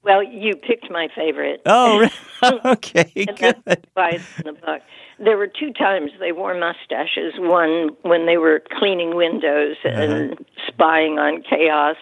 Well, 0.03 0.23
you 0.23 0.55
picked 0.55 0.89
my 0.91 1.07
favorite. 1.15 1.61
Oh, 1.67 2.09
okay, 2.65 3.09
And 3.27 3.37
that's 3.37 3.61
good. 3.65 3.87
why 3.93 4.09
it's 4.15 4.25
in 4.39 4.53
the 4.53 4.59
book. 4.59 4.81
There 5.19 5.37
were 5.37 5.47
two 5.47 5.71
times 5.71 6.11
they 6.19 6.31
wore 6.33 6.53
mustaches. 6.59 7.33
One 7.37 7.91
when 8.01 8.25
they 8.25 8.37
were 8.37 8.61
cleaning 8.79 9.15
windows 9.15 9.77
and 9.85 10.43
spying 10.67 11.19
on 11.19 11.43
KAOS, 11.43 11.95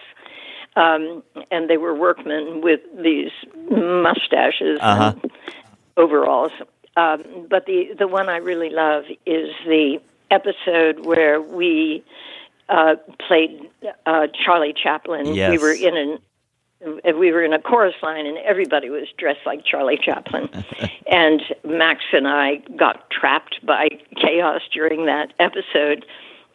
um, 0.74 1.22
and 1.52 1.68
they 1.70 1.76
were 1.76 1.94
workmen 1.94 2.62
with 2.62 2.80
these 3.04 3.30
mustaches 3.70 4.78
Uh-huh. 4.80 5.12
and 5.22 5.30
overalls. 5.96 6.52
Um, 6.96 7.46
but 7.48 7.66
the 7.66 7.94
the 7.98 8.06
one 8.06 8.28
I 8.28 8.36
really 8.36 8.70
love 8.70 9.04
is 9.24 9.50
the 9.66 10.00
episode 10.30 11.04
where 11.06 11.40
we 11.40 12.04
uh, 12.68 12.96
played 13.26 13.70
uh, 14.06 14.26
Charlie 14.44 14.74
Chaplin. 14.74 15.34
Yes. 15.34 15.50
We 15.50 15.58
were 15.58 15.72
in 15.72 15.96
an 15.96 16.18
we 17.16 17.32
were 17.32 17.44
in 17.44 17.52
a 17.52 17.60
chorus 17.60 17.94
line 18.02 18.26
and 18.26 18.38
everybody 18.38 18.90
was 18.90 19.06
dressed 19.16 19.46
like 19.46 19.64
Charlie 19.64 19.98
Chaplin. 20.02 20.48
and 21.10 21.42
Max 21.64 22.02
and 22.12 22.26
I 22.26 22.56
got 22.76 23.08
trapped 23.10 23.64
by 23.64 23.88
KAOS 24.16 24.62
during 24.72 25.06
that 25.06 25.32
episode. 25.38 26.04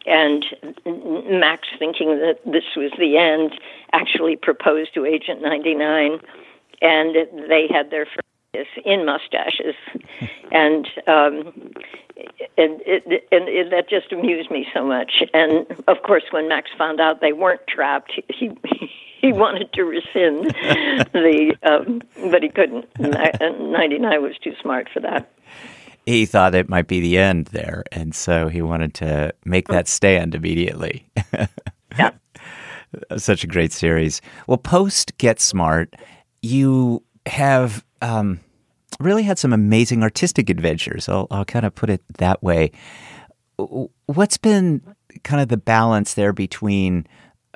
And 0.06 0.44
Max, 0.86 1.68
thinking 1.78 2.18
that 2.18 2.40
this 2.44 2.64
was 2.76 2.92
the 2.98 3.16
end, 3.16 3.58
actually 3.92 4.36
proposed 4.36 4.94
to 4.94 5.04
Agent 5.04 5.42
99 5.42 6.20
and 6.80 7.16
they 7.48 7.66
had 7.70 7.90
their 7.90 8.06
in 8.84 9.04
mustaches, 9.04 9.74
and 10.50 10.86
um, 11.06 11.52
and, 12.56 12.80
it, 12.86 13.04
and 13.30 13.48
it, 13.48 13.70
that 13.70 13.88
just 13.88 14.12
amused 14.12 14.50
me 14.50 14.66
so 14.74 14.84
much. 14.84 15.22
And 15.34 15.66
of 15.86 16.02
course, 16.02 16.24
when 16.30 16.48
Max 16.48 16.70
found 16.76 17.00
out 17.00 17.20
they 17.20 17.32
weren't 17.32 17.66
trapped, 17.68 18.20
he 18.28 18.50
he 19.20 19.32
wanted 19.32 19.72
to 19.74 19.84
rescind 19.84 20.46
the, 21.12 21.56
um, 21.62 22.02
but 22.30 22.42
he 22.42 22.48
couldn't. 22.48 22.86
Ninety 22.98 23.98
nine 23.98 24.22
was 24.22 24.36
too 24.42 24.54
smart 24.60 24.88
for 24.92 25.00
that. 25.00 25.30
He 26.06 26.24
thought 26.24 26.54
it 26.54 26.70
might 26.70 26.86
be 26.86 27.00
the 27.00 27.18
end 27.18 27.48
there, 27.48 27.84
and 27.92 28.14
so 28.14 28.48
he 28.48 28.62
wanted 28.62 28.94
to 28.94 29.34
make 29.44 29.68
that 29.68 29.88
stand 29.88 30.34
immediately. 30.34 31.06
yeah. 31.98 32.12
Such 33.18 33.44
a 33.44 33.46
great 33.46 33.72
series. 33.72 34.22
Well, 34.46 34.56
post 34.56 35.18
Get 35.18 35.38
Smart, 35.38 35.94
you 36.40 37.02
have 37.26 37.84
um, 38.02 38.40
really 39.00 39.22
had 39.22 39.38
some 39.38 39.52
amazing 39.52 40.02
artistic 40.02 40.50
adventures. 40.50 41.08
I'll, 41.08 41.26
I'll 41.30 41.44
kind 41.44 41.66
of 41.66 41.74
put 41.74 41.90
it 41.90 42.02
that 42.18 42.42
way. 42.42 42.72
What's 44.06 44.36
been 44.36 44.82
kind 45.24 45.40
of 45.42 45.48
the 45.48 45.56
balance 45.56 46.14
there 46.14 46.32
between 46.32 47.06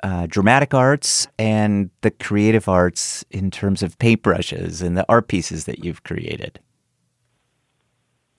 uh, 0.03 0.27
dramatic 0.27 0.73
arts 0.73 1.27
and 1.39 1.89
the 2.01 2.11
creative 2.11 2.67
arts 2.67 3.23
in 3.31 3.49
terms 3.49 3.81
of 3.81 3.97
paintbrushes 3.99 4.81
and 4.81 4.97
the 4.97 5.05
art 5.07 5.27
pieces 5.27 5.65
that 5.65 5.83
you've 5.83 6.03
created? 6.03 6.59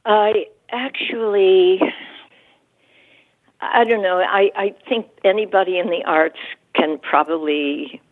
I 0.04 0.46
actually, 0.70 1.80
I 3.60 3.84
don't 3.84 4.02
know. 4.02 4.18
I, 4.18 4.50
I 4.54 4.74
think 4.86 5.06
anybody 5.24 5.78
in 5.78 5.88
the 5.88 6.04
arts 6.04 6.38
can 6.74 6.98
probably 6.98 8.02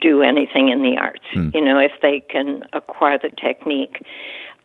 do 0.00 0.22
anything 0.22 0.68
in 0.68 0.82
the 0.82 0.96
arts, 0.98 1.24
hmm. 1.32 1.50
you 1.54 1.60
know, 1.60 1.78
if 1.78 1.92
they 2.02 2.20
can 2.20 2.64
acquire 2.72 3.18
the 3.18 3.30
technique. 3.30 4.04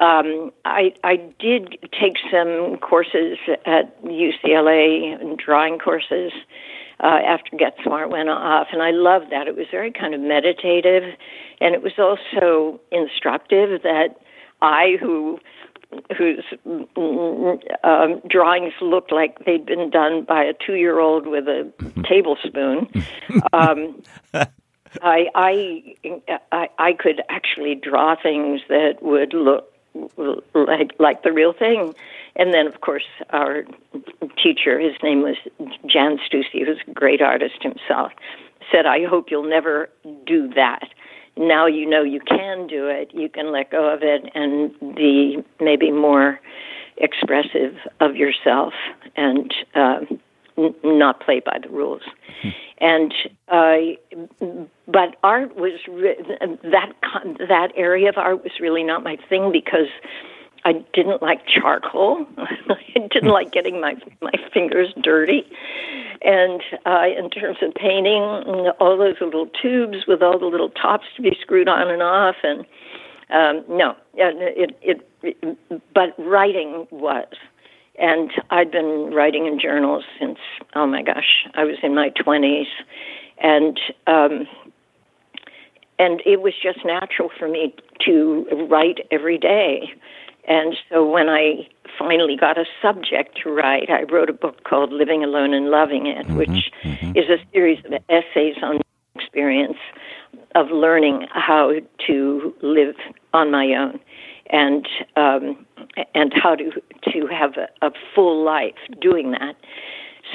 Um, 0.01 0.51
I, 0.63 0.93
I 1.03 1.17
did 1.39 1.77
take 1.99 2.17
some 2.31 2.77
courses 2.77 3.37
at 3.65 4.01
UCLA, 4.03 5.19
and 5.19 5.37
drawing 5.37 5.77
courses, 5.77 6.31
uh, 7.01 7.19
after 7.25 7.55
Get 7.57 7.75
Smart 7.83 8.09
went 8.09 8.29
off, 8.29 8.67
and 8.71 8.81
I 8.81 8.91
loved 8.91 9.31
that. 9.31 9.47
It 9.47 9.55
was 9.55 9.67
very 9.71 9.91
kind 9.91 10.13
of 10.13 10.21
meditative, 10.21 11.03
and 11.61 11.75
it 11.75 11.81
was 11.81 11.93
also 11.97 12.79
instructive 12.91 13.81
that 13.83 14.17
I, 14.61 14.97
who 14.99 15.39
whose 16.15 16.43
um, 17.83 18.21
drawings 18.27 18.73
looked 18.79 19.11
like 19.11 19.43
they'd 19.45 19.65
been 19.65 19.89
done 19.89 20.23
by 20.23 20.43
a 20.43 20.53
two-year-old 20.53 21.25
with 21.25 21.47
a 21.47 21.71
tablespoon. 22.07 22.87
Um, 23.53 24.01
I, 25.01 25.27
I, 25.35 25.95
I, 26.51 26.69
I 26.77 26.93
could 26.93 27.21
actually 27.29 27.75
draw 27.75 28.15
things 28.15 28.61
that 28.69 29.01
would 29.01 29.33
look 29.33 29.73
like 30.53 30.91
like 30.99 31.23
the 31.23 31.31
real 31.31 31.53
thing. 31.53 31.93
And 32.35 32.53
then, 32.53 32.67
of 32.67 32.81
course, 32.81 33.07
our 33.31 33.63
teacher, 34.41 34.79
his 34.79 34.95
name 35.03 35.21
was 35.21 35.35
Jan 35.85 36.19
Stussy, 36.19 36.65
who's 36.65 36.79
a 36.87 36.91
great 36.91 37.21
artist 37.21 37.61
himself, 37.61 38.11
said, 38.71 38.85
"I 38.85 39.05
hope 39.05 39.31
you'll 39.31 39.49
never 39.49 39.89
do 40.25 40.47
that." 40.55 40.89
Now 41.35 41.65
you 41.67 41.85
know 41.85 42.03
you 42.03 42.19
can 42.19 42.67
do 42.67 42.87
it. 42.87 43.11
You 43.13 43.29
can 43.29 43.51
let 43.51 43.71
go 43.71 43.89
of 43.89 44.03
it 44.03 44.29
and 44.35 44.95
be 44.95 45.43
maybe 45.59 45.91
more 45.91 46.39
expressive 46.97 47.77
of 48.01 48.15
yourself 48.17 48.73
and 49.15 49.53
uh, 49.73 50.01
n- 50.59 50.75
not 50.83 51.21
play 51.21 51.39
by 51.39 51.57
the 51.61 51.69
rules. 51.69 52.01
Hmm. 52.41 52.49
And 52.81 53.13
uh, 53.49 53.77
but 54.87 55.15
art 55.23 55.55
was 55.55 55.79
re- 55.87 56.15
that 56.63 56.93
that 57.49 57.71
area 57.75 58.09
of 58.09 58.17
art 58.17 58.43
was 58.43 58.53
really 58.59 58.83
not 58.83 59.03
my 59.03 59.17
thing 59.27 59.51
because 59.51 59.89
I 60.65 60.73
didn't 60.93 61.21
like 61.21 61.45
charcoal. 61.45 62.25
I 62.37 63.07
didn't 63.11 63.31
like 63.31 63.51
getting 63.51 63.81
my 63.81 63.95
my 64.21 64.33
fingers 64.53 64.93
dirty. 65.01 65.45
And 66.21 66.61
uh, 66.85 67.05
in 67.17 67.29
terms 67.29 67.57
of 67.61 67.73
painting, 67.75 68.23
all 68.79 68.97
those 68.97 69.15
little 69.21 69.47
tubes 69.61 70.05
with 70.07 70.21
all 70.21 70.37
the 70.37 70.47
little 70.47 70.69
tops 70.69 71.05
to 71.15 71.21
be 71.21 71.37
screwed 71.41 71.69
on 71.69 71.89
and 71.89 72.01
off, 72.01 72.35
and 72.43 72.65
um, 73.29 73.63
no, 73.69 73.95
it, 74.15 74.75
it, 74.81 75.09
it. 75.21 75.83
But 75.93 76.15
writing 76.17 76.87
was, 76.91 77.27
and 77.99 78.31
I'd 78.49 78.71
been 78.71 79.11
writing 79.13 79.45
in 79.45 79.59
journals 79.59 80.03
since 80.19 80.37
oh 80.75 80.87
my 80.87 81.01
gosh, 81.01 81.47
I 81.53 81.63
was 81.63 81.77
in 81.83 81.93
my 81.95 82.09
twenties, 82.09 82.67
and 83.41 83.79
um, 84.07 84.47
and 85.97 86.21
it 86.25 86.41
was 86.41 86.53
just 86.61 86.79
natural 86.85 87.29
for 87.37 87.47
me 87.47 87.75
to 88.05 88.67
write 88.69 88.99
every 89.11 89.37
day. 89.37 89.93
And 90.47 90.75
so 90.89 91.07
when 91.07 91.29
I 91.29 91.67
finally 91.97 92.35
got 92.35 92.57
a 92.57 92.65
subject 92.81 93.37
to 93.43 93.51
write, 93.51 93.89
I 93.89 94.03
wrote 94.03 94.29
a 94.29 94.33
book 94.33 94.63
called 94.63 94.91
Living 94.91 95.23
Alone 95.23 95.53
and 95.53 95.69
Loving 95.69 96.07
It, 96.07 96.25
mm-hmm, 96.25 96.37
which 96.37 96.71
mm-hmm. 96.83 97.11
is 97.15 97.29
a 97.29 97.37
series 97.51 97.83
of 97.85 97.93
essays 98.09 98.55
on 98.63 98.79
experience 99.15 99.77
of 100.55 100.71
learning 100.71 101.27
how 101.31 101.73
to 102.07 102.55
live 102.61 102.95
on 103.33 103.51
my 103.51 103.73
own 103.73 103.99
and 104.49 104.87
um, 105.15 105.65
and 106.15 106.33
how 106.33 106.55
to 106.55 106.71
to 107.11 107.27
have 107.27 107.57
a, 107.57 107.87
a 107.87 107.91
full 108.13 108.43
life 108.43 108.75
doing 109.01 109.31
that. 109.31 109.55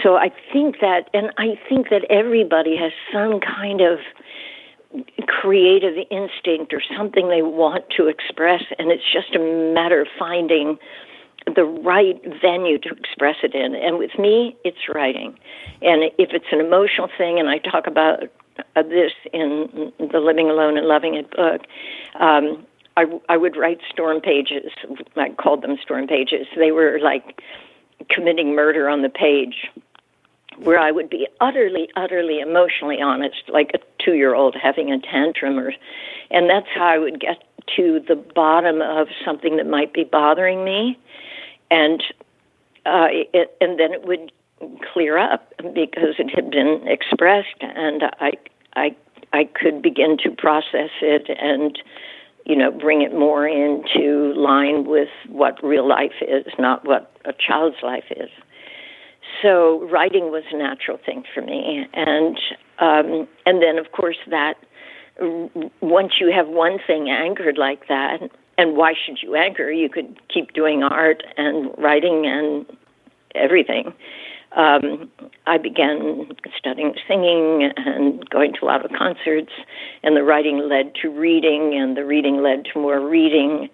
So 0.02 0.16
I 0.16 0.32
think 0.52 0.80
that, 0.80 1.08
and 1.14 1.30
I 1.38 1.58
think 1.68 1.90
that 1.90 2.04
everybody 2.10 2.76
has 2.76 2.92
some 3.12 3.40
kind 3.40 3.80
of 3.80 3.98
creative 5.26 5.94
instinct 6.10 6.72
or 6.72 6.82
something 6.96 7.28
they 7.28 7.42
want 7.42 7.84
to 7.96 8.08
express, 8.08 8.62
and 8.78 8.90
it's 8.90 9.04
just 9.12 9.34
a 9.34 9.38
matter 9.38 10.00
of 10.00 10.08
finding 10.18 10.78
the 11.54 11.64
right 11.64 12.20
venue 12.40 12.78
to 12.78 12.88
express 12.90 13.36
it 13.42 13.54
in. 13.54 13.74
And 13.74 13.98
with 13.98 14.18
me, 14.18 14.56
it's 14.64 14.88
writing. 14.88 15.38
And 15.82 16.04
if 16.18 16.30
it's 16.32 16.46
an 16.52 16.60
emotional 16.60 17.08
thing, 17.18 17.38
and 17.38 17.48
I 17.48 17.58
talk 17.58 17.86
about 17.86 18.22
uh, 18.76 18.82
this 18.82 19.12
in 19.32 19.92
the 19.98 20.20
Living 20.20 20.48
Alone 20.48 20.78
and 20.78 20.86
Loving 20.86 21.14
It 21.14 21.30
book, 21.30 21.62
um, 22.18 22.64
I, 22.96 23.06
I 23.28 23.36
would 23.36 23.56
write 23.56 23.80
storm 23.90 24.20
pages. 24.20 24.70
I 25.16 25.30
called 25.30 25.62
them 25.62 25.76
storm 25.82 26.06
pages. 26.06 26.46
They 26.56 26.70
were 26.70 26.98
like 27.02 27.40
committing 28.08 28.54
murder 28.54 28.88
on 28.88 29.02
the 29.02 29.08
page 29.08 29.68
where 30.58 30.78
I 30.78 30.90
would 30.90 31.10
be 31.10 31.26
utterly, 31.40 31.88
utterly 31.96 32.38
emotionally 32.40 33.00
honest, 33.00 33.42
like 33.48 33.72
a 33.74 33.78
two 34.02 34.14
year 34.14 34.34
old 34.34 34.54
having 34.60 34.92
a 34.92 35.00
tantrum, 35.00 35.58
or, 35.58 35.72
and 36.30 36.48
that's 36.48 36.68
how 36.74 36.86
I 36.86 36.98
would 36.98 37.20
get 37.20 37.42
to 37.76 38.00
the 38.06 38.14
bottom 38.14 38.80
of 38.80 39.08
something 39.24 39.56
that 39.56 39.66
might 39.66 39.92
be 39.92 40.04
bothering 40.04 40.64
me, 40.64 40.98
and 41.70 42.02
uh, 42.86 43.08
it, 43.10 43.56
and 43.60 43.80
then 43.80 43.92
it 43.92 44.06
would 44.06 44.30
clear 44.92 45.18
up 45.18 45.52
because 45.74 46.14
it 46.18 46.30
had 46.32 46.50
been 46.50 46.86
expressed, 46.86 47.56
and 47.60 48.04
I, 48.20 48.32
I, 48.76 48.96
I 49.32 49.44
could 49.44 49.82
begin 49.82 50.16
to 50.18 50.30
process 50.30 50.90
it 51.00 51.28
and 51.40 51.76
you 52.44 52.56
know, 52.56 52.70
bring 52.70 53.02
it 53.02 53.12
more 53.12 53.46
into 53.46 54.34
line 54.34 54.84
with 54.86 55.08
what 55.28 55.62
real 55.64 55.88
life 55.88 56.20
is, 56.20 56.46
not 56.58 56.86
what 56.86 57.10
a 57.24 57.32
child's 57.32 57.82
life 57.82 58.04
is 58.10 58.28
so 59.42 59.86
writing 59.90 60.30
was 60.30 60.44
a 60.52 60.56
natural 60.56 60.98
thing 61.04 61.24
for 61.34 61.42
me, 61.42 61.86
and 61.92 62.38
um, 62.78 63.28
and 63.46 63.62
then 63.62 63.78
of 63.78 63.92
course 63.92 64.16
that 64.30 64.54
once 65.80 66.14
you 66.20 66.32
have 66.32 66.48
one 66.48 66.78
thing 66.86 67.10
anchored 67.10 67.58
like 67.58 67.88
that, 67.88 68.18
and 68.58 68.76
why 68.76 68.94
should 68.94 69.22
you 69.22 69.34
anchor? 69.34 69.70
You 69.70 69.88
could 69.88 70.18
keep 70.28 70.52
doing 70.52 70.82
art 70.82 71.22
and 71.36 71.70
writing 71.78 72.26
and 72.26 72.66
everything. 73.34 73.92
Um, 74.56 75.10
I 75.46 75.58
began 75.58 76.28
studying 76.56 76.94
singing 77.08 77.72
and 77.76 78.28
going 78.30 78.52
to 78.54 78.64
a 78.64 78.66
lot 78.66 78.84
of 78.84 78.92
concerts, 78.92 79.50
and 80.02 80.16
the 80.16 80.22
writing 80.22 80.68
led 80.68 80.94
to 81.02 81.08
reading, 81.10 81.74
and 81.74 81.96
the 81.96 82.04
reading 82.04 82.42
led 82.42 82.64
to 82.72 82.78
more 82.78 83.00
reading, 83.00 83.68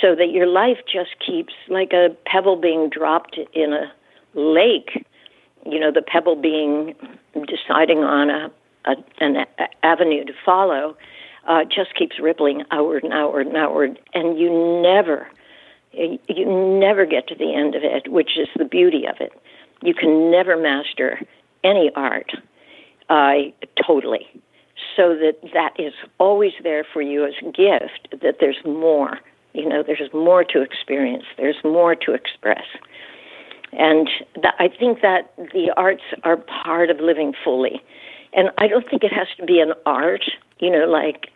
so 0.00 0.14
that 0.14 0.30
your 0.30 0.46
life 0.46 0.78
just 0.90 1.10
keeps 1.24 1.52
like 1.68 1.92
a 1.92 2.16
pebble 2.24 2.56
being 2.56 2.88
dropped 2.88 3.38
in 3.52 3.72
a 3.72 3.92
lake, 4.34 5.04
you 5.66 5.78
know, 5.78 5.90
the 5.90 6.02
pebble 6.02 6.36
being 6.36 6.94
deciding 7.46 7.98
on 7.98 8.30
a, 8.30 8.50
a 8.84 8.96
an 9.20 9.36
a, 9.36 9.46
avenue 9.84 10.24
to 10.24 10.32
follow, 10.44 10.96
uh, 11.48 11.64
just 11.64 11.94
keeps 11.96 12.20
rippling 12.20 12.62
outward 12.70 13.02
and 13.02 13.12
outward 13.12 13.48
and 13.48 13.56
outward, 13.56 13.98
and 14.14 14.38
you 14.38 14.80
never, 14.82 15.28
you 15.92 16.78
never 16.78 17.06
get 17.06 17.26
to 17.26 17.34
the 17.34 17.54
end 17.54 17.74
of 17.74 17.82
it, 17.82 18.10
which 18.10 18.38
is 18.38 18.48
the 18.56 18.64
beauty 18.64 19.04
of 19.06 19.16
it. 19.20 19.32
You 19.82 19.94
can 19.94 20.30
never 20.30 20.56
master 20.56 21.20
any 21.64 21.90
art 21.94 22.32
uh, 23.08 23.34
totally, 23.86 24.26
so 24.96 25.16
that 25.16 25.38
that 25.52 25.78
is 25.78 25.92
always 26.18 26.52
there 26.62 26.84
for 26.84 27.02
you 27.02 27.24
as 27.26 27.34
a 27.40 27.50
gift. 27.50 28.08
That 28.22 28.36
there's 28.40 28.64
more. 28.64 29.18
You 29.54 29.68
know, 29.68 29.82
there's 29.82 30.12
more 30.14 30.44
to 30.44 30.62
experience. 30.62 31.24
There's 31.36 31.62
more 31.62 31.94
to 31.94 32.14
express. 32.14 32.64
And 33.72 34.08
th- 34.34 34.54
I 34.58 34.68
think 34.68 35.00
that 35.02 35.34
the 35.36 35.72
arts 35.76 36.02
are 36.24 36.36
part 36.36 36.90
of 36.90 37.00
living 37.00 37.34
fully. 37.44 37.82
And 38.32 38.50
I 38.58 38.66
don't 38.68 38.88
think 38.88 39.02
it 39.02 39.12
has 39.12 39.28
to 39.38 39.44
be 39.44 39.60
an 39.60 39.72
art, 39.84 40.24
you 40.58 40.70
know, 40.70 40.86
like 40.86 41.30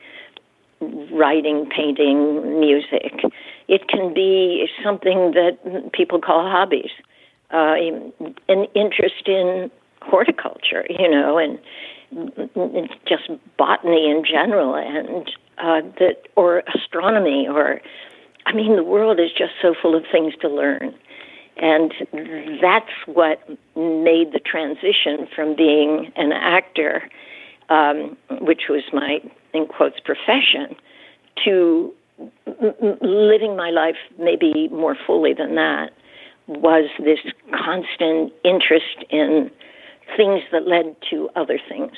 writing, 1.10 1.66
painting, 1.66 2.58
music. 2.60 3.22
It 3.68 3.88
can 3.88 4.14
be 4.14 4.68
something 4.82 5.32
that 5.32 5.90
people 5.92 6.20
call 6.20 6.48
hobbies. 6.48 6.90
Uh, 7.52 7.74
an 8.48 8.66
interest 8.74 9.26
in 9.26 9.70
horticulture, 10.02 10.84
you 10.90 11.08
know, 11.08 11.38
and 11.38 11.58
just 13.06 13.30
botany 13.56 14.10
in 14.10 14.24
general, 14.24 14.74
and 14.74 15.30
uh, 15.58 15.80
that 15.98 16.26
or 16.34 16.62
astronomy, 16.74 17.46
or 17.48 17.80
I 18.46 18.52
mean, 18.52 18.76
the 18.76 18.84
world 18.84 19.20
is 19.20 19.30
just 19.30 19.52
so 19.62 19.74
full 19.80 19.94
of 19.94 20.04
things 20.10 20.34
to 20.40 20.48
learn. 20.48 20.94
And 21.56 21.94
that's 22.60 22.90
what 23.06 23.48
made 23.76 24.32
the 24.32 24.40
transition 24.44 25.26
from 25.34 25.56
being 25.56 26.12
an 26.16 26.32
actor, 26.32 27.08
um, 27.70 28.16
which 28.40 28.62
was 28.68 28.82
my, 28.92 29.20
in 29.54 29.66
quotes, 29.66 29.98
profession, 30.00 30.76
to 31.44 31.92
living 33.02 33.56
my 33.56 33.70
life 33.70 33.96
maybe 34.18 34.68
more 34.68 34.96
fully 35.06 35.32
than 35.32 35.54
that, 35.54 35.92
was 36.46 36.88
this 36.98 37.18
constant 37.52 38.32
interest 38.44 39.04
in 39.10 39.50
things 40.16 40.42
that 40.52 40.66
led 40.66 40.96
to 41.10 41.28
other 41.36 41.58
things. 41.68 41.92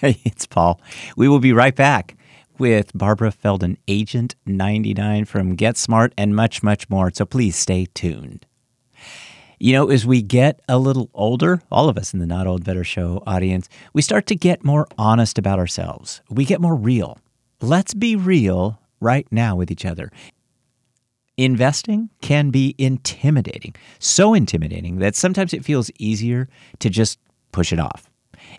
Hey, 0.00 0.20
it's 0.24 0.46
Paul. 0.46 0.80
We 1.16 1.28
will 1.28 1.40
be 1.40 1.52
right 1.52 1.74
back 1.74 2.16
with 2.58 2.90
Barbara 2.94 3.30
Feldon, 3.30 3.78
Agent 3.88 4.34
99 4.46 5.24
from 5.24 5.54
Get 5.54 5.76
Smart, 5.76 6.12
and 6.18 6.34
much, 6.34 6.62
much 6.62 6.88
more. 6.90 7.10
So 7.12 7.24
please 7.24 7.56
stay 7.56 7.86
tuned. 7.94 8.46
You 9.58 9.74
know, 9.74 9.90
as 9.90 10.06
we 10.06 10.22
get 10.22 10.60
a 10.68 10.78
little 10.78 11.10
older, 11.12 11.60
all 11.70 11.88
of 11.90 11.98
us 11.98 12.14
in 12.14 12.18
the 12.18 12.26
Not 12.26 12.46
Old 12.46 12.64
Better 12.64 12.84
Show 12.84 13.22
audience, 13.26 13.68
we 13.92 14.00
start 14.00 14.26
to 14.26 14.34
get 14.34 14.64
more 14.64 14.86
honest 14.96 15.38
about 15.38 15.58
ourselves. 15.58 16.22
We 16.30 16.46
get 16.46 16.62
more 16.62 16.74
real. 16.74 17.18
Let's 17.60 17.92
be 17.92 18.16
real 18.16 18.80
right 19.00 19.26
now 19.30 19.56
with 19.56 19.70
each 19.70 19.84
other. 19.84 20.10
Investing 21.40 22.10
can 22.20 22.50
be 22.50 22.74
intimidating, 22.76 23.74
so 23.98 24.34
intimidating 24.34 24.98
that 24.98 25.16
sometimes 25.16 25.54
it 25.54 25.64
feels 25.64 25.90
easier 25.98 26.50
to 26.80 26.90
just 26.90 27.18
push 27.50 27.72
it 27.72 27.80
off. 27.80 28.10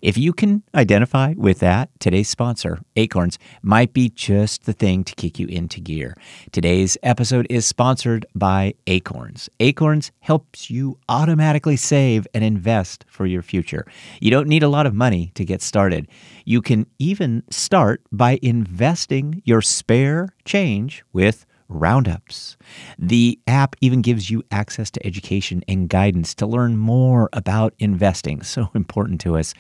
If 0.02 0.18
you 0.18 0.34
can 0.34 0.64
identify 0.74 1.36
with 1.38 1.60
that, 1.60 1.92
today's 2.00 2.28
sponsor, 2.28 2.80
Acorns, 2.96 3.38
might 3.62 3.94
be 3.94 4.10
just 4.10 4.66
the 4.66 4.74
thing 4.74 5.04
to 5.04 5.14
kick 5.14 5.38
you 5.38 5.46
into 5.46 5.80
gear. 5.80 6.18
Today's 6.52 6.98
episode 7.04 7.46
is 7.52 7.68
sponsored 7.68 8.26
by 8.34 8.74
Acorns. 8.88 9.48
Acorns 9.60 10.12
helps 10.22 10.72
you 10.72 10.98
automatically 11.08 11.76
save 11.76 12.28
and 12.34 12.44
invest 12.44 13.06
for 13.08 13.28
your 13.28 13.44
future. 13.44 13.86
You 14.20 14.32
don't 14.32 14.48
need 14.48 14.64
a 14.64 14.70
lot 14.70 14.88
of 14.88 14.96
money 14.96 15.32
to 15.36 15.46
get 15.46 15.62
started. 15.62 16.08
You 16.46 16.64
can 16.64 16.88
even 16.98 17.44
start 17.52 18.02
by 18.12 18.40
investing 18.42 19.44
your 19.46 19.62
spare 19.62 20.30
change 20.46 21.04
with 21.14 21.46
roundups. 21.72 22.58
The 23.00 23.40
app 23.48 23.75
even 23.82 24.01
gives 24.01 24.30
you 24.30 24.44
access 24.51 24.92
to 24.92 25.06
education 25.06 25.63
and 25.68 25.90
guidance 25.90 26.36
to 26.36 26.46
learn 26.46 26.78
more 26.78 27.30
about 27.34 27.74
investing. 27.80 28.42
So 28.51 28.70
important 28.75 29.22
to 29.22 29.38
us. 29.38 29.54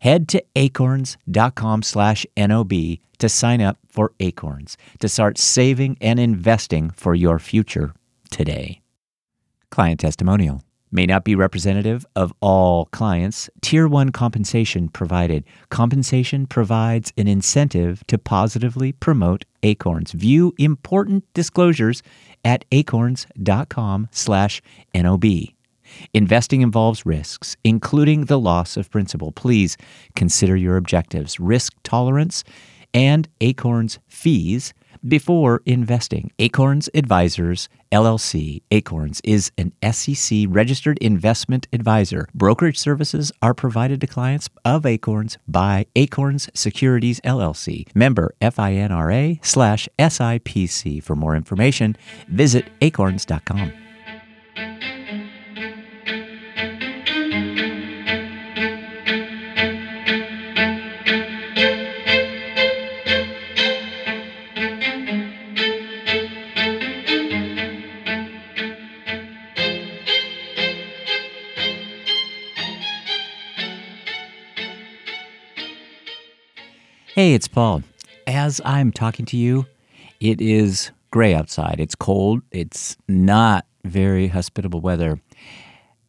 Head 0.00 0.28
to 0.30 0.42
acorns.com 0.56 1.82
slash 1.82 2.26
NOB 2.36 2.72
to 3.18 3.28
sign 3.28 3.60
up 3.60 3.78
for 3.88 4.12
Acorns 4.18 4.76
to 4.98 5.08
start 5.08 5.38
saving 5.38 5.96
and 6.00 6.18
investing 6.18 6.90
for 6.90 7.14
your 7.14 7.38
future 7.38 7.94
today. 8.28 8.80
Client 9.70 10.00
testimonial 10.00 10.62
may 10.94 11.04
not 11.04 11.24
be 11.24 11.34
representative 11.34 12.06
of 12.14 12.32
all 12.40 12.86
clients. 12.86 13.50
Tier 13.60 13.88
1 13.88 14.10
compensation 14.10 14.88
provided. 14.88 15.44
Compensation 15.68 16.46
provides 16.46 17.12
an 17.18 17.26
incentive 17.26 18.06
to 18.06 18.16
positively 18.16 18.92
promote 18.92 19.44
Acorns. 19.64 20.12
View 20.12 20.54
important 20.56 21.24
disclosures 21.34 22.02
at 22.44 22.64
acorns.com 22.70 24.08
slash 24.12 24.62
NOB. 24.94 25.24
Investing 26.12 26.62
involves 26.62 27.04
risks, 27.04 27.56
including 27.64 28.26
the 28.26 28.38
loss 28.38 28.76
of 28.76 28.90
principal. 28.90 29.32
Please 29.32 29.76
consider 30.14 30.56
your 30.56 30.76
objectives, 30.76 31.40
risk 31.40 31.74
tolerance, 31.82 32.44
and 32.94 33.28
Acorns 33.40 33.98
fees 34.06 34.72
before 35.06 35.60
investing. 35.66 36.30
Acorns 36.38 36.88
Advisors 36.94 37.68
LLC. 37.94 38.62
Acorns 38.72 39.20
is 39.22 39.52
an 39.56 39.72
SEC 39.92 40.46
registered 40.48 40.98
investment 40.98 41.68
advisor. 41.72 42.26
Brokerage 42.34 42.78
services 42.78 43.30
are 43.40 43.54
provided 43.54 44.00
to 44.00 44.08
clients 44.08 44.48
of 44.64 44.84
Acorns 44.84 45.38
by 45.46 45.86
Acorns 45.94 46.50
Securities 46.54 47.20
LLC. 47.20 47.86
Member 47.94 48.34
FINRA 48.42 49.38
slash 49.44 49.88
SIPC. 49.98 51.02
For 51.04 51.14
more 51.14 51.36
information, 51.36 51.96
visit 52.28 52.66
acorns.com. 52.80 53.83
Hey, 77.14 77.34
it's 77.34 77.46
Paul. 77.46 77.84
As 78.26 78.60
I'm 78.64 78.90
talking 78.90 79.24
to 79.26 79.36
you, 79.36 79.66
it 80.18 80.40
is 80.40 80.90
gray 81.12 81.32
outside. 81.32 81.76
It's 81.78 81.94
cold. 81.94 82.42
It's 82.50 82.96
not 83.06 83.66
very 83.84 84.26
hospitable 84.26 84.80
weather. 84.80 85.20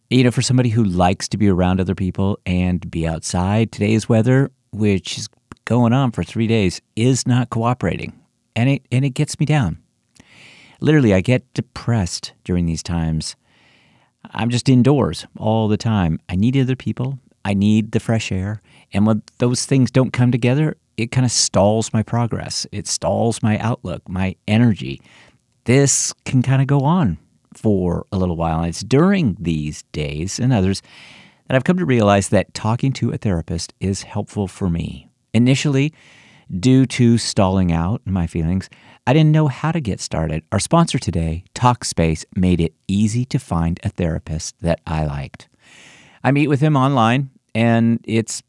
You 0.10 0.24
know, 0.24 0.32
for 0.32 0.42
somebody 0.42 0.70
who 0.70 0.84
likes 0.84 1.28
to 1.28 1.38
be 1.38 1.48
around 1.48 1.80
other 1.80 1.94
people 1.94 2.40
and 2.44 2.90
be 2.90 3.06
outside, 3.06 3.72
today's 3.72 4.10
weather, 4.10 4.50
which 4.72 5.20
is 5.20 5.30
going 5.66 5.94
on 5.94 6.10
for 6.10 6.24
three 6.24 6.48
days, 6.48 6.82
is 6.96 7.28
not 7.28 7.52
cooperating. 7.52 8.20
And 8.56 8.68
it, 8.68 8.88
and 8.92 9.06
it 9.06 9.12
gets 9.12 9.40
me 9.40 9.46
down. 9.46 9.78
Literally, 10.82 11.14
I 11.14 11.22
get 11.22 11.54
depressed 11.54 12.34
during 12.44 12.66
these 12.66 12.82
times. 12.82 13.36
I'm 14.32 14.50
just 14.50 14.68
indoors 14.68 15.28
all 15.38 15.68
the 15.68 15.78
time. 15.78 16.20
I 16.28 16.36
need 16.36 16.58
other 16.58 16.76
people. 16.76 17.20
I 17.46 17.54
need 17.54 17.92
the 17.92 18.00
fresh 18.00 18.32
air. 18.32 18.64
And 18.92 19.06
when 19.06 19.22
those 19.38 19.68
things 19.68 19.92
don't 19.92 20.12
come 20.12 20.32
together, 20.32 20.78
it 20.98 21.12
kind 21.12 21.26
of 21.26 21.32
stalls 21.32 21.94
my 21.94 22.04
progress. 22.04 22.66
It 22.72 22.88
stalls 22.88 23.44
my 23.44 23.58
outlook, 23.60 24.08
my 24.08 24.36
energy. 24.48 25.02
This 25.66 26.14
can 26.26 26.42
kind 26.42 26.62
of 26.62 26.68
go 26.68 26.82
on 26.82 27.18
for 27.54 28.06
a 28.12 28.18
little 28.18 28.36
while. 28.36 28.60
And 28.60 28.68
it's 28.68 28.84
during 28.84 29.38
these 29.40 29.84
days 29.92 30.40
and 30.40 30.54
others 30.54 30.82
that 31.48 31.56
I've 31.56 31.64
come 31.64 31.78
to 31.78 31.86
realize 31.86 32.30
that 32.30 32.54
talking 32.54 32.92
to 32.94 33.12
a 33.12 33.18
therapist 33.18 33.74
is 33.80 34.04
helpful 34.04 34.48
for 34.48 34.70
me. 34.70 35.10
Initially, 35.34 35.94
due 36.60 36.86
to 36.86 37.18
stalling 37.18 37.72
out 37.72 38.02
in 38.06 38.14
my 38.14 38.28
feelings, 38.28 38.70
I 39.08 39.14
didn't 39.14 39.32
know 39.32 39.48
how 39.48 39.72
to 39.72 39.80
get 39.80 40.00
started. 40.00 40.44
Our 40.52 40.60
sponsor 40.60 40.98
today, 40.98 41.44
Talkspace, 41.54 42.26
made 42.36 42.62
it 42.62 42.74
easy 42.88 43.26
to 43.26 43.40
find 43.40 43.80
a 43.84 43.90
therapist 43.90 44.56
that 44.62 44.80
I 44.88 45.06
liked. 45.06 45.48
I 46.24 46.32
meet 46.32 46.48
with 46.48 46.62
him 46.62 46.76
online, 46.76 47.30
and 47.54 48.00
it's 48.04 48.42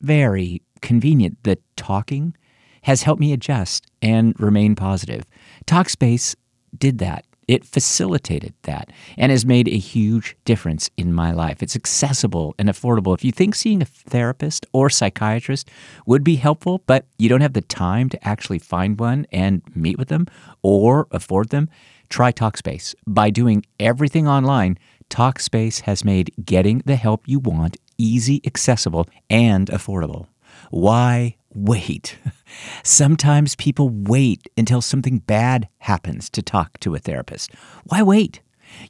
very 0.00 0.62
convenient 0.80 1.38
that 1.44 1.60
talking 1.76 2.34
has 2.82 3.02
helped 3.02 3.20
me 3.20 3.32
adjust 3.32 3.86
and 4.00 4.38
remain 4.40 4.74
positive. 4.74 5.24
Talkspace 5.66 6.34
did 6.76 6.98
that. 6.98 7.24
It 7.48 7.64
facilitated 7.64 8.52
that 8.64 8.92
and 9.16 9.32
has 9.32 9.46
made 9.46 9.68
a 9.68 9.78
huge 9.78 10.36
difference 10.44 10.90
in 10.98 11.14
my 11.14 11.32
life. 11.32 11.62
It's 11.62 11.74
accessible 11.74 12.54
and 12.58 12.68
affordable. 12.68 13.14
If 13.14 13.24
you 13.24 13.32
think 13.32 13.54
seeing 13.54 13.80
a 13.80 13.86
therapist 13.86 14.66
or 14.74 14.90
psychiatrist 14.90 15.70
would 16.04 16.22
be 16.22 16.36
helpful, 16.36 16.82
but 16.86 17.06
you 17.18 17.30
don't 17.30 17.40
have 17.40 17.54
the 17.54 17.62
time 17.62 18.10
to 18.10 18.28
actually 18.28 18.58
find 18.58 19.00
one 19.00 19.26
and 19.32 19.62
meet 19.74 19.98
with 19.98 20.08
them 20.08 20.26
or 20.62 21.08
afford 21.10 21.48
them, 21.48 21.70
try 22.10 22.32
Talkspace. 22.32 22.94
By 23.06 23.30
doing 23.30 23.64
everything 23.80 24.28
online, 24.28 24.78
Talkspace 25.08 25.80
has 25.80 26.04
made 26.04 26.34
getting 26.44 26.82
the 26.84 26.96
help 26.96 27.22
you 27.26 27.38
want 27.38 27.78
easy, 27.96 28.40
accessible, 28.46 29.08
and 29.28 29.68
affordable. 29.68 30.26
Why 30.70 31.36
wait? 31.54 32.18
Sometimes 32.82 33.56
people 33.56 33.88
wait 33.90 34.48
until 34.56 34.80
something 34.80 35.18
bad 35.18 35.68
happens 35.78 36.30
to 36.30 36.42
talk 36.42 36.78
to 36.80 36.94
a 36.94 36.98
therapist. 36.98 37.50
Why 37.84 38.02
wait? 38.02 38.40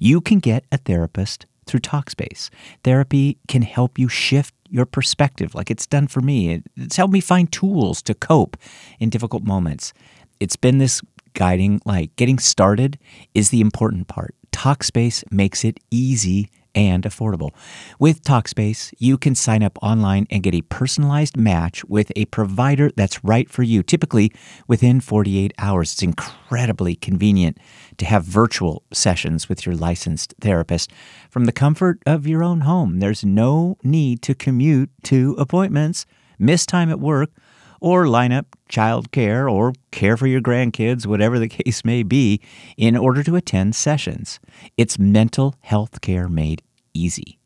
You 0.00 0.20
can 0.20 0.38
get 0.38 0.64
a 0.72 0.78
therapist 0.78 1.46
through 1.66 1.81
Talkspace. 1.81 2.50
Therapy 2.83 3.38
can 3.46 3.62
help 3.62 3.98
you 3.98 4.09
shift 4.09 4.54
your 4.68 4.87
perspective 4.87 5.54
like 5.54 5.70
it's 5.70 5.87
done 5.87 6.09
for 6.09 6.20
me. 6.20 6.62
It's 6.76 6.96
helped 6.96 7.12
me 7.12 7.20
find 7.20 7.50
tools 7.50 8.02
to 8.02 8.14
cope 8.14 8.57
in 8.98 9.11
difficult 9.11 9.44
moments. 9.44 9.92
It's 10.40 10.57
been 10.57 10.78
this 10.78 11.00
guiding 11.35 11.81
light. 11.85 12.14
Getting 12.16 12.38
started 12.38 12.98
is 13.35 13.50
the 13.50 13.61
important 13.61 14.09
part. 14.09 14.35
Talkspace 14.52 15.24
makes 15.31 15.64
it 15.64 15.78
easy 15.90 16.50
and 16.78 17.02
affordable. 17.02 17.50
With 17.98 18.22
Talkspace, 18.22 18.94
you 18.98 19.18
can 19.18 19.34
sign 19.34 19.64
up 19.64 19.76
online 19.82 20.28
and 20.30 20.44
get 20.44 20.54
a 20.54 20.62
personalized 20.62 21.36
match 21.36 21.84
with 21.86 22.12
a 22.14 22.26
provider 22.26 22.92
that's 22.94 23.24
right 23.24 23.50
for 23.50 23.64
you, 23.64 23.82
typically 23.82 24.32
within 24.68 25.00
48 25.00 25.52
hours. 25.58 25.92
It's 25.92 26.04
incredibly 26.04 26.94
convenient 26.94 27.58
to 27.96 28.04
have 28.04 28.24
virtual 28.24 28.84
sessions 28.92 29.48
with 29.48 29.66
your 29.66 29.74
licensed 29.74 30.34
therapist 30.40 30.92
from 31.28 31.46
the 31.46 31.52
comfort 31.52 32.00
of 32.06 32.28
your 32.28 32.44
own 32.44 32.60
home. 32.60 33.00
There's 33.00 33.24
no 33.24 33.76
need 33.82 34.22
to 34.22 34.36
commute 34.36 34.90
to 35.04 35.34
appointments, 35.36 36.06
miss 36.38 36.64
time 36.64 36.90
at 36.90 37.00
work, 37.00 37.30
or 37.80 38.06
line 38.06 38.32
up 38.32 38.46
child 38.68 39.10
care 39.10 39.48
or 39.48 39.72
care 39.90 40.16
for 40.16 40.26
your 40.26 40.40
grandkids, 40.40 41.06
whatever 41.06 41.38
the 41.38 41.48
case 41.60 41.84
may 41.84 42.04
be, 42.04 42.40
in 42.76 42.96
order 42.96 43.24
to 43.24 43.34
attend 43.34 43.74
sessions. 43.74 44.38
It's 44.76 44.98
mental 44.98 45.56
health 45.60 46.00
care 46.00 46.28
made 46.28 46.62
easy. 46.94 47.38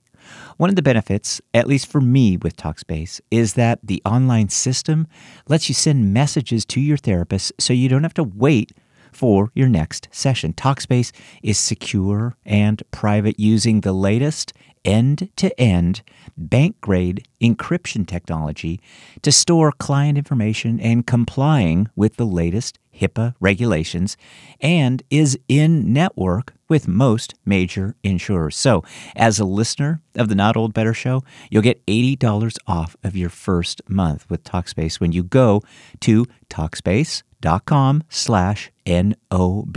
One 0.56 0.70
of 0.70 0.76
the 0.76 0.82
benefits, 0.82 1.40
at 1.52 1.66
least 1.66 1.86
for 1.86 2.00
me 2.00 2.36
with 2.36 2.56
Talkspace, 2.56 3.20
is 3.30 3.54
that 3.54 3.80
the 3.82 4.02
online 4.04 4.48
system 4.48 5.06
lets 5.48 5.68
you 5.68 5.74
send 5.74 6.12
messages 6.12 6.64
to 6.66 6.80
your 6.80 6.96
therapist 6.96 7.52
so 7.58 7.72
you 7.72 7.88
don't 7.88 8.04
have 8.04 8.14
to 8.14 8.24
wait 8.24 8.72
for 9.12 9.50
your 9.54 9.68
next 9.68 10.08
session. 10.10 10.52
Talkspace 10.52 11.12
is 11.42 11.58
secure 11.58 12.34
and 12.44 12.82
private 12.90 13.38
using 13.38 13.80
the 13.80 13.92
latest 13.92 14.52
end 14.84 15.30
to 15.36 15.60
end 15.60 16.02
bank 16.36 16.80
grade 16.80 17.26
encryption 17.40 18.06
technology 18.06 18.80
to 19.22 19.30
store 19.30 19.70
client 19.70 20.18
information 20.18 20.80
and 20.80 21.06
complying 21.06 21.88
with 21.94 22.16
the 22.16 22.26
latest 22.26 22.78
HIPAA 22.94 23.34
regulations 23.40 24.16
and 24.60 25.02
is 25.10 25.38
in 25.48 25.92
network 25.92 26.54
with 26.72 26.88
most 26.88 27.34
major 27.44 27.94
insurers. 28.02 28.56
So, 28.56 28.82
as 29.14 29.38
a 29.38 29.44
listener 29.44 30.00
of 30.14 30.30
the 30.30 30.34
Not 30.34 30.56
Old 30.56 30.72
Better 30.72 30.94
Show, 30.94 31.22
you'll 31.50 31.60
get 31.60 31.84
$80 31.84 32.56
off 32.66 32.96
of 33.04 33.14
your 33.14 33.28
first 33.28 33.82
month 33.90 34.24
with 34.30 34.42
Talkspace 34.42 34.98
when 34.98 35.12
you 35.12 35.22
go 35.22 35.60
to 36.00 36.24
Talkspace.com 36.48 38.04
slash 38.08 38.70
NOB. 38.86 39.76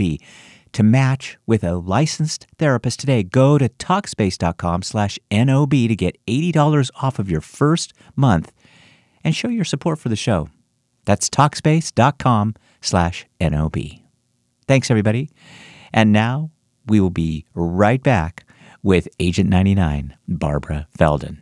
To 0.72 0.82
match 0.82 1.36
with 1.44 1.62
a 1.62 1.76
licensed 1.76 2.46
therapist 2.56 3.00
today, 3.00 3.22
go 3.22 3.58
to 3.58 3.68
Talkspace.com 3.68 4.80
slash 4.80 5.18
NOB 5.30 5.70
to 5.70 5.94
get 5.94 6.18
$80 6.26 6.90
off 7.02 7.18
of 7.18 7.30
your 7.30 7.42
first 7.42 7.92
month 8.16 8.52
and 9.22 9.36
show 9.36 9.48
your 9.48 9.66
support 9.66 9.98
for 9.98 10.08
the 10.08 10.16
show. 10.16 10.48
That's 11.04 11.28
Talkspace.com 11.28 12.54
slash 12.80 13.26
NOB. 13.38 13.76
Thanks, 14.66 14.90
everybody. 14.90 15.28
And 15.92 16.10
now 16.10 16.52
we 16.86 17.00
will 17.00 17.10
be 17.10 17.44
right 17.54 18.02
back 18.02 18.44
with 18.82 19.08
Agent 19.18 19.50
99, 19.50 20.16
Barbara 20.28 20.86
Feldon. 20.96 21.40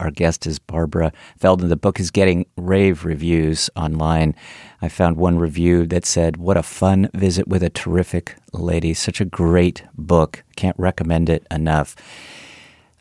Our 0.00 0.10
guest 0.10 0.46
is 0.46 0.58
Barbara 0.58 1.12
Feldon. 1.36 1.68
The 1.68 1.76
book 1.76 2.00
is 2.00 2.10
getting 2.10 2.46
rave 2.56 3.04
reviews 3.04 3.68
online. 3.76 4.34
I 4.80 4.88
found 4.88 5.18
one 5.18 5.38
review 5.38 5.86
that 5.88 6.06
said, 6.06 6.38
What 6.38 6.56
a 6.56 6.62
fun 6.62 7.10
visit 7.12 7.46
with 7.46 7.62
a 7.62 7.68
terrific 7.68 8.36
lady. 8.54 8.94
Such 8.94 9.20
a 9.20 9.26
great 9.26 9.84
book. 9.94 10.42
Can't 10.56 10.78
recommend 10.78 11.28
it 11.28 11.46
enough. 11.50 11.94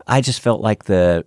I 0.07 0.19
just 0.19 0.41
felt 0.41 0.59
like 0.59 0.85
the 0.85 1.25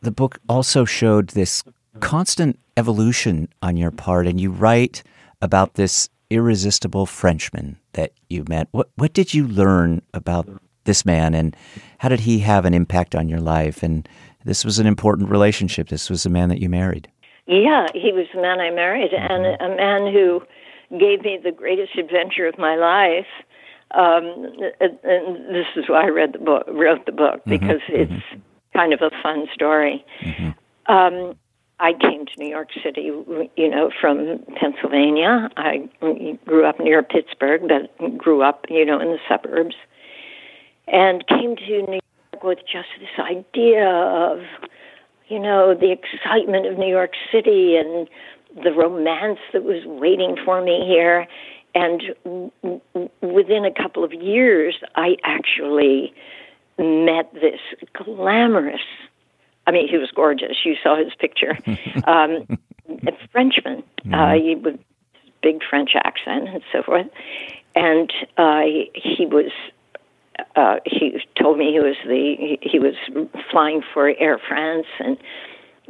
the 0.00 0.10
book 0.12 0.38
also 0.48 0.84
showed 0.84 1.28
this 1.30 1.64
constant 2.00 2.58
evolution 2.76 3.48
on 3.62 3.76
your 3.76 3.90
part, 3.90 4.26
and 4.26 4.40
you 4.40 4.50
write 4.50 5.02
about 5.40 5.74
this 5.74 6.08
irresistible 6.30 7.06
Frenchman 7.06 7.78
that 7.98 8.12
you 8.28 8.44
met. 8.48 8.68
What 8.70 8.90
what 8.94 9.12
did 9.12 9.34
you 9.34 9.46
learn 9.46 10.02
about 10.14 10.48
this 10.84 11.04
man, 11.04 11.34
and 11.34 11.56
how 11.98 12.08
did 12.08 12.20
he 12.20 12.38
have 12.38 12.64
an 12.64 12.74
impact 12.74 13.14
on 13.14 13.28
your 13.28 13.40
life? 13.40 13.82
And 13.82 14.08
this 14.44 14.64
was 14.64 14.78
an 14.78 14.86
important 14.86 15.30
relationship. 15.30 15.88
This 15.88 16.08
was 16.08 16.22
the 16.22 16.30
man 16.30 16.48
that 16.48 16.60
you 16.60 16.68
married. 16.68 17.10
Yeah, 17.46 17.86
he 17.94 18.12
was 18.12 18.26
the 18.32 18.40
man 18.40 18.60
I 18.60 18.70
married, 18.70 19.10
mm-hmm. 19.10 19.32
and 19.32 19.44
a 19.60 19.76
man 19.76 20.12
who 20.12 20.42
gave 20.96 21.22
me 21.22 21.38
the 21.42 21.50
greatest 21.52 21.96
adventure 21.98 22.46
of 22.46 22.56
my 22.58 22.76
life. 22.76 23.26
Um, 23.90 24.24
and 24.80 25.54
this 25.54 25.66
is 25.76 25.88
why 25.88 26.04
I 26.04 26.08
read 26.08 26.34
the 26.34 26.38
book, 26.38 26.66
wrote 26.68 27.04
the 27.06 27.12
book, 27.12 27.40
mm-hmm. 27.40 27.50
because 27.50 27.80
mm-hmm. 27.88 28.14
it's 28.14 28.42
kind 28.74 28.92
of 28.92 29.00
a 29.02 29.10
fun 29.22 29.46
story. 29.52 30.04
Mm-hmm. 30.20 30.50
Um, 30.92 31.36
I 31.80 31.92
came 31.92 32.26
to 32.26 32.32
New 32.38 32.48
York 32.48 32.70
City, 32.82 33.02
you 33.56 33.68
know, 33.68 33.90
from 34.00 34.40
Pennsylvania. 34.56 35.48
I 35.56 35.88
grew 36.44 36.64
up 36.66 36.80
near 36.80 37.02
Pittsburgh, 37.02 37.68
but 37.68 38.18
grew 38.18 38.42
up, 38.42 38.66
you 38.68 38.84
know, 38.84 38.98
in 39.00 39.08
the 39.08 39.18
suburbs, 39.28 39.76
and 40.88 41.26
came 41.28 41.54
to 41.56 41.82
New 41.82 42.00
York 42.32 42.42
with 42.42 42.58
just 42.60 42.88
this 42.98 43.18
idea 43.18 43.88
of, 43.88 44.40
you 45.28 45.38
know, 45.38 45.74
the 45.74 45.92
excitement 45.92 46.66
of 46.66 46.78
New 46.78 46.88
York 46.88 47.12
City 47.30 47.76
and 47.76 48.08
the 48.64 48.72
romance 48.72 49.38
that 49.52 49.62
was 49.62 49.84
waiting 49.84 50.36
for 50.44 50.60
me 50.60 50.84
here. 50.84 51.28
And 51.74 52.02
within 53.20 53.64
a 53.64 53.72
couple 53.72 54.02
of 54.02 54.12
years, 54.12 54.76
I 54.96 55.16
actually 55.22 56.12
met 56.76 57.32
this 57.34 57.60
glamorous 57.92 58.80
I 59.68 59.70
mean, 59.70 59.86
he 59.86 59.98
was 59.98 60.10
gorgeous. 60.10 60.56
You 60.64 60.76
saw 60.82 60.96
his 60.96 61.14
picture. 61.20 61.58
um, 62.06 62.58
a 63.06 63.12
Frenchman, 63.30 63.82
mm-hmm. 64.00 64.14
uh, 64.14 64.32
he 64.32 64.54
with 64.54 64.80
big 65.42 65.60
French 65.68 65.90
accent 65.94 66.48
and 66.48 66.62
so 66.72 66.82
forth, 66.82 67.06
and 67.76 68.10
uh, 68.38 68.62
he 68.94 69.26
was. 69.26 69.52
Uh, 70.54 70.76
he 70.86 71.20
told 71.40 71.58
me 71.58 71.72
he 71.72 71.80
was 71.80 71.96
the 72.06 72.36
he, 72.38 72.58
he 72.62 72.78
was 72.78 72.94
flying 73.50 73.82
for 73.92 74.08
Air 74.18 74.38
France 74.38 74.86
and 75.00 75.18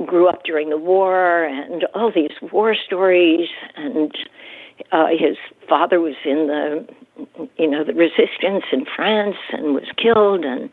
grew 0.07 0.27
up 0.27 0.43
during 0.45 0.71
the 0.71 0.79
war 0.79 1.45
and 1.45 1.85
all 1.95 2.11
these 2.11 2.31
war 2.51 2.75
stories 2.75 3.49
and 3.77 4.17
uh, 4.91 5.09
his 5.09 5.37
father 5.69 6.01
was 6.01 6.15
in 6.25 6.47
the 6.47 6.89
you 7.59 7.69
know 7.69 7.85
the 7.85 7.93
resistance 7.93 8.65
in 8.73 8.87
France 8.87 9.37
and 9.53 9.75
was 9.75 9.85
killed 9.97 10.45
and 10.45 10.71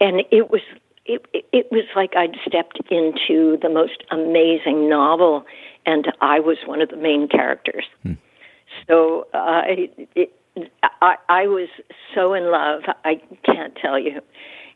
and 0.00 0.22
it 0.30 0.48
was 0.50 0.60
it, 1.06 1.46
it 1.52 1.66
was 1.70 1.84
like 1.94 2.14
I'd 2.16 2.36
stepped 2.46 2.80
into 2.90 3.58
the 3.62 3.68
most 3.68 4.02
amazing 4.10 4.88
novel, 4.88 5.44
and 5.84 6.12
I 6.20 6.40
was 6.40 6.58
one 6.66 6.80
of 6.80 6.88
the 6.88 6.96
main 6.96 7.28
characters. 7.28 7.84
Hmm. 8.02 8.14
So 8.88 9.26
uh, 9.32 9.62
it, 9.66 10.32
I, 11.00 11.16
I 11.28 11.46
was 11.46 11.68
so 12.14 12.34
in 12.34 12.50
love, 12.50 12.82
I 13.04 13.20
can't 13.44 13.74
tell 13.76 13.98
you. 13.98 14.20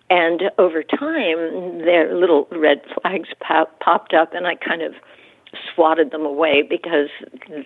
And 0.08 0.42
over 0.58 0.82
time, 0.82 1.78
there 1.78 2.14
little 2.14 2.48
red 2.50 2.82
flags 3.00 3.28
pop, 3.40 3.78
popped 3.80 4.12
up, 4.12 4.34
and 4.34 4.46
I 4.46 4.56
kind 4.56 4.82
of 4.82 4.94
swatted 5.72 6.10
them 6.10 6.24
away 6.24 6.62
because 6.62 7.08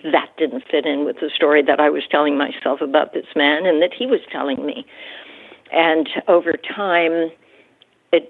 that 0.04 0.28
didn't 0.38 0.64
fit 0.70 0.86
in 0.86 1.04
with 1.04 1.16
the 1.20 1.30
story 1.34 1.62
that 1.62 1.80
I 1.80 1.90
was 1.90 2.02
telling 2.10 2.36
myself 2.36 2.80
about 2.80 3.12
this 3.12 3.26
man 3.36 3.66
and 3.66 3.82
that 3.82 3.92
he 3.92 4.06
was 4.06 4.20
telling 4.30 4.64
me. 4.64 4.86
And 5.72 6.08
over 6.28 6.52
time, 6.52 7.30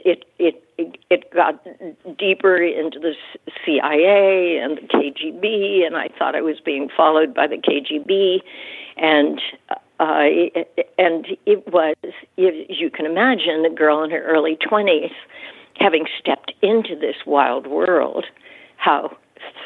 it 0.05 0.25
it 0.35 0.63
it 0.79 0.99
it 1.11 1.31
got 1.33 1.65
deeper 2.19 2.57
into 2.57 2.99
the 2.99 3.15
CIA 3.65 4.59
and 4.59 4.79
the 4.79 4.83
KGB, 4.83 5.87
and 5.87 5.97
I 5.97 6.09
thought 6.19 6.35
I 6.35 6.41
was 6.41 6.61
being 6.61 6.89
followed 6.97 7.35
by 7.35 7.47
the 7.47 7.57
KGB, 7.57 8.41
and 8.97 9.41
uh, 10.01 10.25
and 10.99 11.27
it 11.47 11.67
was, 11.73 11.97
as 12.05 12.15
you 12.69 12.91
can 12.91 13.07
imagine, 13.07 13.65
a 13.65 13.71
girl 13.71 14.03
in 14.03 14.11
her 14.11 14.23
early 14.23 14.57
twenties 14.57 15.13
having 15.77 16.07
stepped 16.19 16.53
into 16.63 16.97
this 16.97 17.17
wild 17.27 17.67
world, 17.67 18.25
how 18.77 19.17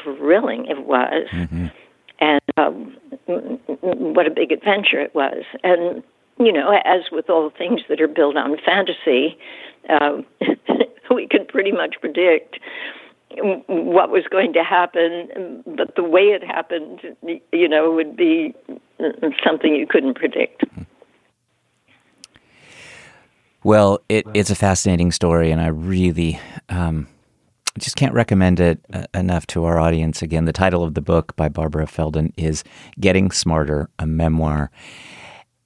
thrilling 0.03 0.65
it 0.65 0.85
was, 0.85 1.27
mm-hmm. 1.31 1.67
and 2.19 2.41
um, 2.57 2.97
what 3.75 4.25
a 4.25 4.31
big 4.31 4.51
adventure 4.51 4.99
it 4.99 5.13
was, 5.13 5.43
and 5.63 6.03
you 6.39 6.51
know, 6.51 6.71
as 6.85 7.01
with 7.11 7.29
all 7.29 7.51
things 7.57 7.81
that 7.89 7.99
are 8.01 8.07
built 8.07 8.37
on 8.37 8.57
fantasy, 8.65 9.37
um, 9.89 10.25
we 11.15 11.27
could 11.27 11.47
pretty 11.47 11.71
much 11.71 11.95
predict 11.99 12.59
what 13.37 14.09
was 14.09 14.23
going 14.29 14.53
to 14.53 14.63
happen, 14.63 15.63
but 15.67 15.95
the 15.95 16.03
way 16.03 16.21
it 16.21 16.43
happened, 16.43 17.01
you 17.51 17.67
know, 17.67 17.91
would 17.91 18.15
be 18.15 18.55
something 19.45 19.75
you 19.75 19.85
couldn't 19.87 20.15
predict. 20.15 20.63
Well, 23.63 23.99
it, 24.09 24.25
it's 24.33 24.49
a 24.49 24.55
fascinating 24.55 25.11
story, 25.11 25.51
and 25.51 25.61
I 25.61 25.67
really 25.67 26.39
um, 26.69 27.07
just 27.77 27.97
can't 27.97 28.13
recommend 28.13 28.59
it 28.59 28.79
uh, 28.93 29.05
enough 29.13 29.45
to 29.47 29.65
our 29.65 29.79
audience. 29.79 30.21
Again, 30.21 30.45
the 30.45 30.53
title 30.53 30.83
of 30.83 30.93
the 30.93 31.01
book 31.01 31.35
by 31.35 31.49
Barbara 31.49 31.85
Feldon 31.85 32.33
is 32.37 32.63
Getting 32.99 33.31
Smarter, 33.31 33.89
a 33.99 34.07
memoir. 34.07 34.71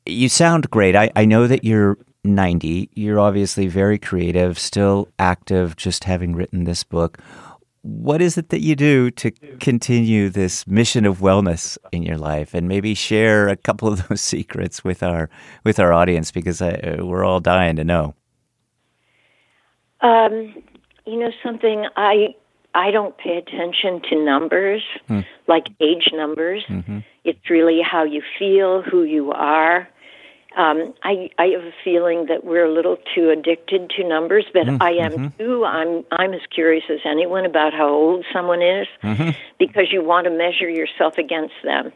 You 0.06 0.30
sound 0.30 0.70
great. 0.70 0.96
I, 0.96 1.12
I 1.16 1.26
know 1.26 1.48
that 1.48 1.64
you're 1.64 1.98
90. 2.24 2.90
You're 2.94 3.20
obviously 3.20 3.68
very 3.68 3.98
creative, 3.98 4.58
still 4.58 5.08
active, 5.20 5.76
just 5.76 6.04
having 6.06 6.36
written 6.36 6.64
this 6.64 6.84
book. 6.84 7.20
what 7.84 8.22
is 8.22 8.38
it 8.38 8.48
that 8.48 8.62
you 8.62 8.78
do 8.78 9.12
to 9.12 9.30
continue 9.60 10.30
this 10.30 10.66
mission 10.66 11.06
of 11.06 11.20
wellness 11.20 11.78
in 11.92 12.02
your 12.02 12.18
life 12.18 12.54
and 12.54 12.66
maybe 12.66 12.94
share 12.94 13.50
a 13.50 13.58
couple 13.58 13.90
of 13.90 14.08
those 14.08 14.22
secrets 14.22 14.84
with 14.84 15.04
our 15.04 15.30
with 15.66 15.80
our 15.80 15.92
audience 15.92 16.32
because 16.32 16.62
I, 16.62 16.98
we're 17.02 17.26
all 17.26 17.42
dying 17.42 17.76
to 17.76 17.84
know 17.84 18.16
um, 20.00 20.56
you 21.06 21.20
know 21.20 21.32
something 21.44 21.86
i 21.98 22.34
i 22.74 22.90
don't 22.90 23.18
pay 23.18 23.36
attention 23.38 24.02
to 24.10 24.24
numbers 24.24 24.82
hmm. 25.10 25.20
like 25.50 25.68
age 25.82 26.10
numbers 26.14 26.64
mm-hmm. 26.70 27.00
it's 27.26 27.50
really 27.50 27.82
how 27.82 28.06
you 28.06 28.22
feel 28.40 28.82
who 28.82 29.04
you 29.04 29.34
are 29.34 29.90
um, 30.56 30.94
I, 31.04 31.30
I 31.40 31.48
have 31.48 31.64
a 31.64 31.74
feeling 31.84 32.28
that 32.28 32.44
we're 32.44 32.66
a 32.66 32.72
little 32.72 32.98
too 33.16 33.30
addicted 33.30 33.90
to 33.92 34.08
numbers, 34.08 34.46
but 34.54 34.68
mm, 34.68 34.78
I 34.82 34.92
am 34.92 35.12
mm-hmm. 35.12 35.38
too. 35.38 35.66
I'm 35.66 36.06
I'm 36.12 36.34
as 36.34 36.42
curious 36.54 36.84
as 36.90 37.00
anyone 37.06 37.46
about 37.46 37.74
how 37.74 37.90
old 37.90 38.26
someone 38.32 38.62
is, 38.62 38.88
mm-hmm. 39.02 39.30
because 39.60 39.92
you 39.92 40.04
want 40.04 40.26
to 40.26 40.32
measure 40.32 40.70
yourself 40.70 41.18
against 41.18 41.56
them. 41.64 41.92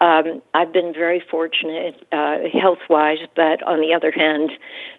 Um, 0.00 0.42
I've 0.52 0.72
been 0.72 0.92
very 0.92 1.22
fortunate 1.30 2.06
uh, 2.12 2.38
health 2.52 2.80
wise, 2.90 3.18
but 3.34 3.62
on 3.62 3.80
the 3.80 3.94
other 3.94 4.10
hand, 4.10 4.50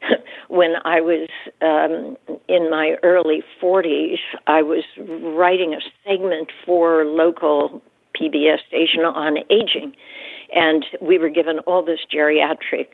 when 0.48 0.74
I 0.84 1.02
was 1.02 1.30
um, 1.62 2.18
in 2.48 2.72
my 2.72 2.96
early 3.04 3.44
40s, 3.62 4.18
I 4.48 4.64
was 4.64 4.84
writing 4.98 5.76
a 5.76 5.82
segment 6.04 6.52
for 6.66 7.06
local 7.06 7.84
PBS 8.20 8.66
station 8.68 9.02
on 9.02 9.38
aging 9.52 9.94
and 10.56 10.86
we 11.02 11.18
were 11.18 11.30
given 11.30 11.60
all 11.60 11.84
this 11.84 12.00
geriatric 12.14 12.88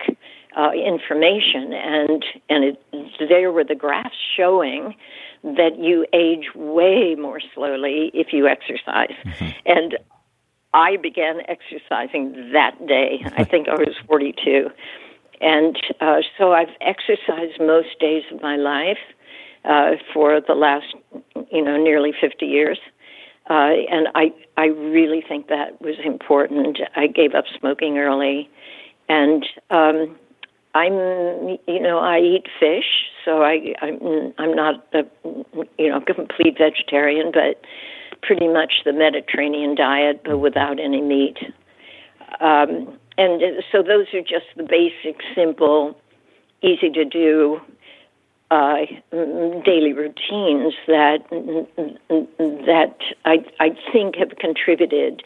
uh, 0.57 0.71
information, 0.71 1.73
and 1.73 2.25
and 2.49 2.63
it, 2.63 2.83
there 3.19 3.51
were 3.51 3.63
the 3.63 3.75
graphs 3.75 4.15
showing 4.35 4.95
that 5.43 5.77
you 5.77 6.05
age 6.13 6.55
way 6.55 7.15
more 7.15 7.39
slowly 7.53 8.11
if 8.13 8.31
you 8.31 8.47
exercise, 8.47 9.15
mm-hmm. 9.25 9.49
and 9.65 9.97
I 10.73 10.97
began 10.97 11.41
exercising 11.47 12.51
that 12.53 12.87
day. 12.87 13.23
I 13.37 13.43
think 13.51 13.67
I 13.67 13.75
was 13.75 13.95
42, 14.07 14.69
and 15.41 15.77
uh, 15.99 16.21
so 16.37 16.53
I've 16.53 16.73
exercised 16.81 17.59
most 17.59 17.99
days 17.99 18.23
of 18.31 18.41
my 18.41 18.55
life 18.55 18.97
uh, 19.65 19.91
for 20.13 20.41
the 20.41 20.55
last, 20.55 20.93
you 21.51 21.63
know, 21.63 21.77
nearly 21.77 22.13
50 22.19 22.45
years. 22.45 22.79
Uh, 23.49 23.75
and 23.91 24.07
I, 24.15 24.33
I 24.55 24.67
really 24.67 25.23
think 25.27 25.47
that 25.47 25.81
was 25.81 25.95
important. 26.03 26.79
I 26.95 27.07
gave 27.07 27.33
up 27.35 27.45
smoking 27.59 27.97
early, 27.97 28.49
and 29.09 29.45
um, 29.69 30.15
I'm, 30.73 30.93
you 31.67 31.81
know, 31.81 31.99
I 31.99 32.19
eat 32.19 32.45
fish, 32.59 32.85
so 33.25 33.43
I, 33.43 33.75
I'm, 33.81 34.33
I'm 34.37 34.55
not 34.55 34.85
a, 34.93 35.03
you 35.77 35.89
know, 35.89 35.99
complete 36.01 36.57
vegetarian, 36.57 37.31
but 37.33 37.61
pretty 38.21 38.47
much 38.47 38.81
the 38.85 38.93
Mediterranean 38.93 39.75
diet, 39.75 40.21
but 40.23 40.37
without 40.37 40.79
any 40.79 41.01
meat. 41.01 41.37
Um, 42.39 42.97
and 43.17 43.41
so 43.71 43.83
those 43.83 44.07
are 44.13 44.21
just 44.21 44.45
the 44.55 44.63
basic, 44.63 45.21
simple, 45.35 45.95
easy 46.61 46.89
to 46.89 47.05
do 47.05 47.59
uh, 48.51 48.85
daily 49.65 49.93
routines 49.93 50.73
that 50.87 51.19
that 51.29 52.95
I 53.25 53.37
I 53.59 53.69
think 53.91 54.15
have 54.15 54.37
contributed 54.39 55.23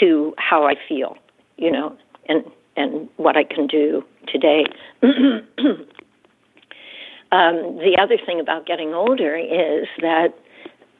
to 0.00 0.34
how 0.38 0.66
I 0.66 0.74
feel, 0.88 1.16
you 1.56 1.70
know, 1.70 1.96
and 2.28 2.44
and 2.76 3.08
what 3.16 3.36
I 3.36 3.44
can 3.44 3.66
do 3.66 4.04
today. 4.26 4.64
um, 5.02 5.86
the 7.30 7.96
other 8.00 8.18
thing 8.24 8.40
about 8.40 8.66
getting 8.66 8.94
older 8.94 9.36
is 9.36 9.86
that 10.00 10.34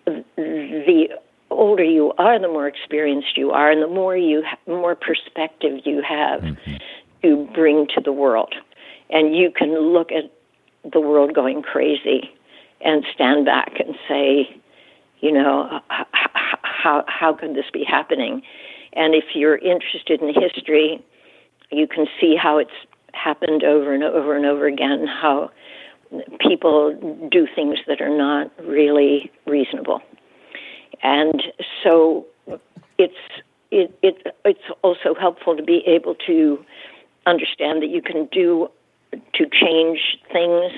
the 0.07 1.09
older 1.51 1.85
you 1.85 2.13
are, 2.19 2.39
the 2.39 2.49
more 2.49 2.69
experienced 2.69 3.37
you 3.37 3.51
are, 3.51 3.71
and 3.71 3.83
the 3.83 3.89
more 3.89 4.17
you 4.17 4.43
ha- 4.47 4.59
more 4.67 4.95
perspective 4.95 5.81
you 5.85 6.03
have 6.03 6.43
mm-hmm. 6.43 6.75
to 7.23 7.49
bring 7.55 7.87
to 7.95 8.01
the 8.01 8.13
world, 8.13 8.55
and 9.11 9.37
you 9.37 9.51
can 9.51 9.79
look 9.93 10.11
at 10.13 10.31
the 10.93 11.01
world 11.01 11.35
going 11.35 11.63
crazy 11.63 12.31
and 12.81 13.05
stand 13.15 13.45
back 13.45 13.81
and 13.81 13.95
say, 14.09 14.49
you 15.21 15.33
know, 15.33 15.81
how 16.63 17.05
how 17.07 17.33
could 17.33 17.55
this 17.55 17.67
be 17.73 17.85
happening? 17.85 18.43
And 18.93 19.15
if 19.15 19.25
you're 19.35 19.59
interested 19.59 20.23
in 20.23 20.33
history, 20.33 21.05
you 21.71 21.87
can 21.87 22.07
see 22.21 22.37
how 22.37 22.59
it's 22.59 22.71
happened 23.15 23.65
over 23.65 23.93
and 23.93 24.05
over 24.05 24.37
and 24.37 24.47
over 24.47 24.67
again. 24.67 25.07
How 25.07 25.51
people 26.41 27.29
do 27.31 27.47
things 27.55 27.79
that 27.87 28.01
are 28.01 28.17
not 28.17 28.51
really 28.65 29.31
reasonable, 29.47 30.01
and 31.03 31.43
so 31.83 32.27
it's 32.97 33.15
it, 33.71 33.97
it 34.03 34.35
it's 34.45 34.61
also 34.83 35.15
helpful 35.19 35.57
to 35.57 35.63
be 35.63 35.83
able 35.87 36.15
to 36.27 36.65
understand 37.27 37.83
that 37.83 37.89
you 37.89 38.01
can 38.01 38.27
do 38.33 38.69
to 39.13 39.47
change 39.51 40.19
things, 40.33 40.73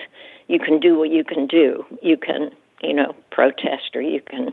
you 0.49 0.59
can 0.59 0.81
do 0.81 0.99
what 0.99 1.11
you 1.11 1.25
can 1.25 1.47
do. 1.47 1.85
You 2.03 2.16
can, 2.16 2.51
you 2.83 2.95
know, 2.95 3.14
protest 3.31 3.95
or 3.95 4.03
you 4.03 4.21
can 4.21 4.53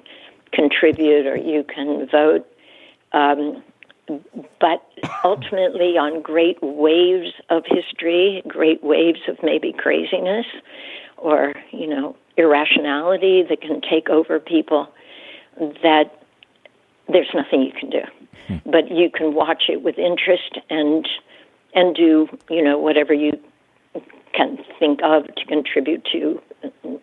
contribute 0.51 1.25
or 1.25 1.35
you 1.35 1.63
can 1.63 2.07
vote. 2.07 2.47
Um, 3.11 3.63
but 4.59 4.87
ultimately, 5.23 5.97
on 5.97 6.21
great 6.21 6.57
waves 6.61 7.33
of 7.49 7.63
history, 7.65 8.41
great 8.47 8.83
waves 8.83 9.19
of 9.27 9.37
maybe 9.43 9.73
craziness 9.73 10.45
or, 11.17 11.53
you 11.71 11.87
know, 11.87 12.15
irrationality 12.37 13.43
that 13.49 13.61
can 13.61 13.81
take 13.81 14.09
over 14.09 14.39
people, 14.39 14.87
that 15.83 16.23
there's 17.09 17.29
nothing 17.33 17.63
you 17.63 17.71
can 17.71 17.89
do. 17.89 18.01
Hmm. 18.47 18.57
But 18.69 18.91
you 18.91 19.09
can 19.09 19.33
watch 19.33 19.63
it 19.67 19.81
with 19.81 19.97
interest 19.97 20.57
and 20.69 21.07
and 21.73 21.95
do, 21.95 22.27
you 22.49 22.63
know, 22.63 22.77
whatever 22.77 23.13
you 23.13 23.37
can 24.33 24.57
think 24.79 24.99
of 25.03 25.25
to 25.35 25.45
contribute 25.45 26.05
to, 26.11 26.41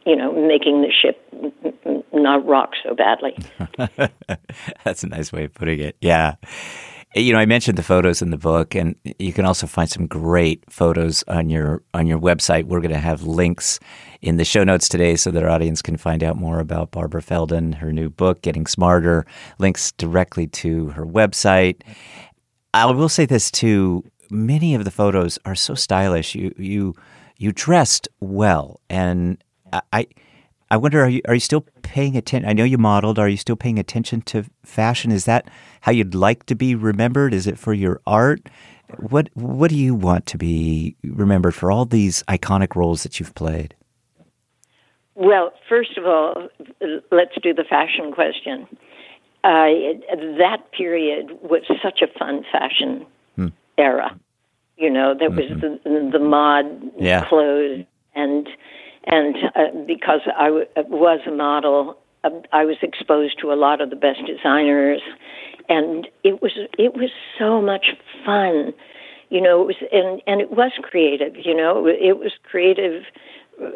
you 0.06 0.16
know, 0.16 0.32
making 0.32 0.82
the 0.82 0.90
ship 0.90 1.20
not 2.12 2.46
rock 2.46 2.70
so 2.82 2.94
badly. 2.94 3.36
That's 4.84 5.02
a 5.02 5.08
nice 5.08 5.32
way 5.32 5.44
of 5.44 5.54
putting 5.54 5.80
it. 5.80 5.96
Yeah. 6.00 6.34
You 7.16 7.32
know, 7.32 7.38
I 7.38 7.46
mentioned 7.46 7.78
the 7.78 7.84
photos 7.84 8.22
in 8.22 8.30
the 8.30 8.36
book, 8.36 8.74
and 8.74 8.96
you 9.20 9.32
can 9.32 9.44
also 9.44 9.68
find 9.68 9.88
some 9.88 10.08
great 10.08 10.64
photos 10.68 11.22
on 11.28 11.48
your 11.48 11.80
on 11.94 12.08
your 12.08 12.18
website. 12.18 12.64
We're 12.64 12.80
going 12.80 12.92
to 12.92 12.98
have 12.98 13.22
links 13.22 13.78
in 14.20 14.36
the 14.36 14.44
show 14.44 14.64
notes 14.64 14.88
today, 14.88 15.14
so 15.14 15.30
that 15.30 15.44
our 15.44 15.48
audience 15.48 15.80
can 15.80 15.96
find 15.96 16.24
out 16.24 16.36
more 16.36 16.58
about 16.58 16.90
Barbara 16.90 17.22
Feldon, 17.22 17.74
her 17.74 17.92
new 17.92 18.10
book, 18.10 18.42
Getting 18.42 18.66
Smarter. 18.66 19.26
Links 19.60 19.92
directly 19.92 20.48
to 20.48 20.88
her 20.88 21.06
website. 21.06 21.82
I 22.72 22.86
will 22.86 23.08
say 23.08 23.26
this 23.26 23.48
too: 23.48 24.02
many 24.30 24.74
of 24.74 24.84
the 24.84 24.90
photos 24.90 25.38
are 25.44 25.54
so 25.54 25.74
stylish. 25.74 26.34
You 26.34 26.54
you 26.56 26.94
you 27.36 27.52
dressed 27.52 28.08
well, 28.20 28.80
and 28.88 29.42
I 29.92 30.06
I 30.70 30.76
wonder 30.76 31.02
are 31.02 31.08
you 31.08 31.22
are 31.28 31.34
you 31.34 31.40
still 31.40 31.66
paying 31.82 32.16
attention? 32.16 32.48
I 32.48 32.52
know 32.52 32.64
you 32.64 32.78
modeled. 32.78 33.18
Are 33.18 33.28
you 33.28 33.36
still 33.36 33.56
paying 33.56 33.78
attention 33.78 34.22
to 34.22 34.44
fashion? 34.64 35.12
Is 35.12 35.24
that 35.24 35.48
how 35.82 35.92
you'd 35.92 36.14
like 36.14 36.46
to 36.46 36.54
be 36.54 36.74
remembered? 36.74 37.34
Is 37.34 37.46
it 37.46 37.58
for 37.58 37.72
your 37.72 38.00
art? 38.06 38.48
What 38.98 39.30
what 39.34 39.70
do 39.70 39.76
you 39.76 39.94
want 39.94 40.26
to 40.26 40.38
be 40.38 40.96
remembered 41.04 41.54
for 41.54 41.70
all 41.70 41.84
these 41.84 42.22
iconic 42.24 42.74
roles 42.74 43.02
that 43.02 43.20
you've 43.20 43.34
played? 43.34 43.74
Well, 45.14 45.52
first 45.68 45.96
of 45.96 46.06
all, 46.06 46.48
let's 47.12 47.36
do 47.42 47.54
the 47.54 47.64
fashion 47.64 48.12
question. 48.12 48.66
Uh, 49.44 50.00
that 50.38 50.72
period 50.76 51.30
was 51.42 51.62
such 51.82 52.00
a 52.02 52.18
fun 52.18 52.44
fashion. 52.50 53.06
Era. 53.78 54.18
You 54.76 54.90
know, 54.90 55.14
there 55.16 55.30
was 55.30 55.44
mm-hmm. 55.50 56.10
the, 56.10 56.18
the 56.18 56.18
mod 56.18 56.64
yeah. 56.98 57.28
clothes, 57.28 57.84
and 58.14 58.48
and 59.06 59.36
uh, 59.54 59.84
because 59.86 60.20
I 60.36 60.46
w- 60.46 60.66
was 60.76 61.20
a 61.26 61.30
model, 61.30 61.96
uh, 62.24 62.30
I 62.52 62.64
was 62.64 62.76
exposed 62.82 63.38
to 63.40 63.52
a 63.52 63.54
lot 63.54 63.80
of 63.80 63.90
the 63.90 63.96
best 63.96 64.20
designers, 64.26 65.00
and 65.68 66.08
it 66.24 66.42
was 66.42 66.52
it 66.76 66.94
was 66.94 67.10
so 67.38 67.62
much 67.62 67.86
fun. 68.26 68.74
You 69.28 69.40
know, 69.40 69.62
it 69.62 69.66
was 69.66 69.76
and 69.92 70.20
and 70.26 70.40
it 70.40 70.50
was 70.50 70.72
creative. 70.82 71.36
You 71.36 71.54
know, 71.54 71.86
it 71.86 72.18
was 72.18 72.32
creative 72.42 73.04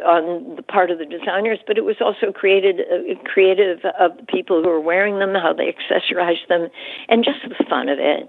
on 0.05 0.57
the 0.57 0.63
part 0.63 0.91
of 0.91 0.99
the 0.99 1.07
designers, 1.07 1.61
but 1.65 1.79
it 1.79 1.85
was 1.85 1.97
also 2.01 2.33
created 2.33 2.81
uh, 2.81 3.15
creative 3.25 3.79
of 4.01 4.17
the 4.17 4.25
people 4.27 4.61
who 4.63 4.69
were 4.69 4.81
wearing 4.81 5.21
them, 5.21 5.35
how 5.35 5.53
they 5.53 5.73
accessorized 5.73 6.49
them, 6.49 6.69
and 7.09 7.25
just 7.25 7.39
the 7.49 7.65
fun 7.71 7.89
of 7.89 8.01
it 8.01 8.29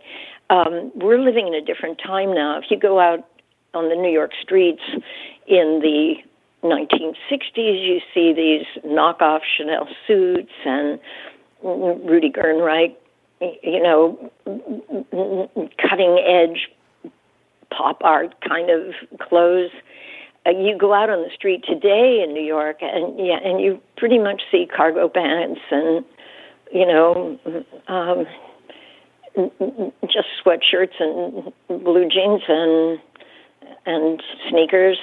um, 0.49 0.91
we're 0.95 1.19
living 1.19 1.47
in 1.47 1.53
a 1.53 1.61
different 1.61 1.99
time 2.03 2.33
now. 2.33 2.57
If 2.57 2.65
you 2.69 2.79
go 2.79 2.99
out 2.99 3.27
on 3.73 3.89
the 3.89 3.95
New 3.95 4.11
York 4.11 4.31
streets 4.41 4.81
in 5.47 5.79
the 5.81 6.15
1960s, 6.63 7.55
you 7.55 7.99
see 8.13 8.33
these 8.33 8.65
knockoff 8.83 9.41
Chanel 9.57 9.87
suits 10.07 10.51
and 10.65 10.99
Rudi 11.63 12.31
Gernreich, 12.31 12.95
you 13.41 13.81
know, 13.81 14.31
cutting 15.81 16.19
edge 16.25 16.69
pop 17.69 18.01
art 18.03 18.33
kind 18.47 18.69
of 18.69 18.93
clothes. 19.19 19.71
uh, 20.45 20.49
you 20.49 20.75
go 20.77 20.93
out 20.93 21.09
on 21.09 21.21
the 21.21 21.29
street 21.35 21.63
today 21.67 22.21
in 22.25 22.33
New 22.33 22.43
York, 22.43 22.77
and 22.81 23.19
yeah, 23.19 23.37
and 23.43 23.61
you 23.61 23.79
pretty 23.97 24.17
much 24.17 24.41
see 24.51 24.65
cargo 24.65 25.07
pants 25.07 25.61
and 25.71 26.03
you 26.71 26.85
know, 26.85 27.39
um, 27.87 28.25
just 30.03 30.27
sweatshirts 30.43 30.99
and 30.99 31.83
blue 31.83 32.07
jeans 32.09 32.41
and 32.47 32.99
and 33.85 34.21
sneakers. 34.49 34.97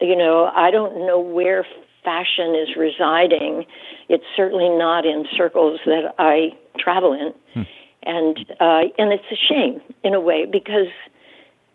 You 0.00 0.16
know, 0.16 0.50
I 0.54 0.70
don't 0.70 1.06
know 1.06 1.20
where 1.20 1.64
fashion 2.04 2.54
is 2.54 2.76
residing. 2.76 3.66
It's 4.08 4.24
certainly 4.36 4.68
not 4.68 5.04
in 5.04 5.26
circles 5.36 5.80
that 5.86 6.14
I 6.18 6.50
travel 6.78 7.12
in, 7.12 7.32
hmm. 7.54 7.68
and 8.02 8.38
uh, 8.60 8.82
and 8.98 9.12
it's 9.12 9.24
a 9.30 9.36
shame 9.36 9.80
in 10.04 10.14
a 10.14 10.20
way 10.20 10.46
because 10.50 10.88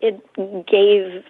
it 0.02 0.20
gave 0.66 1.22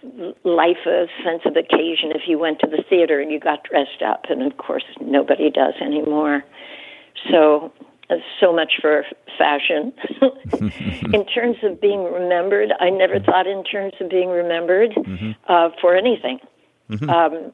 life 0.44 0.86
a 0.86 1.06
sense 1.22 1.42
of 1.44 1.56
occasion 1.56 2.10
if 2.14 2.22
you 2.26 2.38
went 2.38 2.58
to 2.60 2.66
the 2.66 2.82
theater 2.88 3.20
and 3.20 3.30
you 3.30 3.38
got 3.38 3.64
dressed 3.64 4.02
up, 4.04 4.24
and 4.30 4.42
of 4.42 4.56
course 4.56 4.84
nobody 5.00 5.50
does 5.50 5.74
anymore. 5.80 6.42
So, 7.30 7.70
so 8.40 8.52
much 8.52 8.74
for 8.80 9.04
fashion. 9.38 9.92
in 11.12 11.26
terms 11.26 11.56
of 11.62 11.80
being 11.80 12.04
remembered, 12.04 12.72
I 12.80 12.90
never 12.90 13.20
thought 13.20 13.46
in 13.46 13.64
terms 13.64 13.94
of 14.00 14.10
being 14.10 14.28
remembered 14.28 14.90
mm-hmm. 14.90 15.32
uh, 15.48 15.70
for 15.80 15.96
anything. 15.96 16.38
Mm-hmm. 16.90 17.10
Um, 17.10 17.52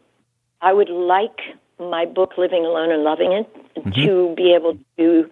I 0.61 0.73
would 0.73 0.91
like 0.91 1.39
my 1.79 2.05
book, 2.07 2.33
Living 2.37 2.65
Alone 2.65 2.91
and 2.91 3.05
Loving 3.05 3.33
It, 3.33 3.57
mm-hmm. 3.77 3.91
to 3.91 4.35
be 4.37 4.55
able 4.55 4.79
to 4.99 5.31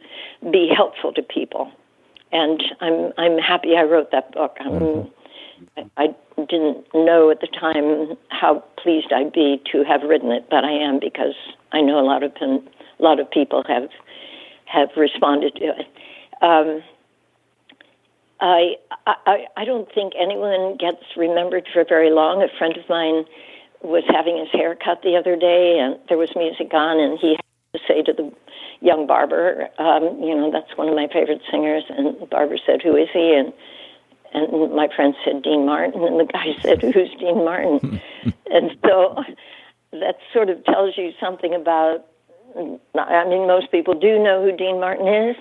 be 0.51 0.71
helpful 0.75 1.12
to 1.15 1.23
people. 1.23 1.71
And 2.33 2.62
I'm 2.81 3.12
I'm 3.17 3.39
happy 3.39 3.77
I 3.77 3.83
wrote 3.83 4.11
that 4.12 4.33
book. 4.33 4.57
I'm 4.61 4.73
mm-hmm. 4.73 5.83
I 5.97 6.15
didn't 6.37 6.87
know 6.95 7.31
at 7.31 7.41
the 7.41 7.47
time 7.47 8.17
how 8.29 8.62
pleased 8.83 9.12
I'd 9.12 9.33
be 9.33 9.62
to 9.73 9.85
have 9.85 10.03
written 10.03 10.31
it, 10.31 10.47
but 10.51 10.65
I 10.65 10.73
am 10.73 11.01
because 11.01 11.35
I 11.73 11.81
know 11.81 11.99
a 11.99 12.05
lot 12.05 12.23
of 12.23 12.33
a 12.41 13.03
lot 13.03 13.21
of 13.21 13.31
people 13.31 13.65
have 13.69 13.89
have 14.66 14.90
responded 14.96 15.55
to 15.57 15.64
it. 15.64 15.87
Um, 16.42 16.83
I, 18.40 18.76
I 19.07 19.46
I 19.57 19.64
don't 19.64 19.88
think 19.94 20.12
anyone 20.20 20.76
gets 20.76 21.02
remembered 21.16 21.66
for 21.72 21.85
very 21.85 22.11
long. 22.11 22.42
A 22.42 22.48
friend 22.59 22.76
of 22.76 22.88
mine 22.88 23.24
was 23.83 24.05
having 24.09 24.37
his 24.37 24.48
hair 24.52 24.74
cut 24.74 25.02
the 25.02 25.16
other 25.16 25.37
day, 25.37 25.79
and 25.79 25.98
there 26.09 26.18
was 26.18 26.31
music 26.37 26.72
on, 26.74 27.00
and 27.00 27.18
he 27.18 27.31
had 27.31 27.81
to 27.81 27.81
say 27.88 28.02
to 28.02 28.12
the 28.12 28.33
young 28.81 29.07
barber, 29.07 29.68
um, 29.79 30.20
you 30.20 30.35
know, 30.35 30.50
that's 30.50 30.76
one 30.76 30.88
of 30.88 30.94
my 30.94 31.09
favorite 31.12 31.40
singers, 31.50 31.85
and 31.88 32.20
the 32.20 32.26
barber 32.26 32.59
said, 32.66 32.83
"Who 32.83 32.96
is 32.96 33.09
he?" 33.12 33.35
and 33.35 33.52
and 34.35 34.74
my 34.74 34.88
friend 34.94 35.14
said 35.24 35.42
Dean 35.42 35.64
Martin, 35.64 36.02
and 36.05 36.20
the 36.20 36.31
guy 36.31 36.55
said, 36.62 36.83
"Who's 36.83 37.11
Dean 37.18 37.44
Martin?" 37.44 38.00
and 38.50 38.76
so 38.85 39.22
that 39.92 40.16
sort 40.33 40.50
of 40.50 40.64
tells 40.64 40.96
you 40.98 41.12
something 41.20 41.55
about. 41.55 42.07
I 42.57 43.29
mean, 43.29 43.47
most 43.47 43.71
people 43.71 43.95
do 43.95 44.19
know 44.23 44.42
who 44.42 44.57
Dean 44.57 44.81
Martin 44.81 45.09
is, 45.09 45.37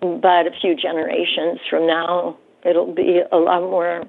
but 0.00 0.46
a 0.46 0.50
few 0.60 0.74
generations 0.74 1.60
from 1.68 1.86
now, 1.86 2.36
it'll 2.64 2.92
be 2.92 3.20
a 3.30 3.36
lot 3.36 3.62
more. 3.62 4.04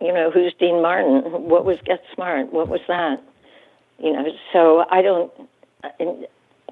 You 0.00 0.12
know, 0.12 0.30
who's 0.32 0.52
Dean 0.58 0.82
Martin? 0.82 1.22
What 1.48 1.64
was 1.64 1.78
Get 1.84 2.00
Smart? 2.14 2.52
What 2.52 2.68
was 2.68 2.80
that? 2.88 3.22
You 3.98 4.12
know, 4.12 4.24
so 4.52 4.84
I 4.90 5.02
don't. 5.02 5.32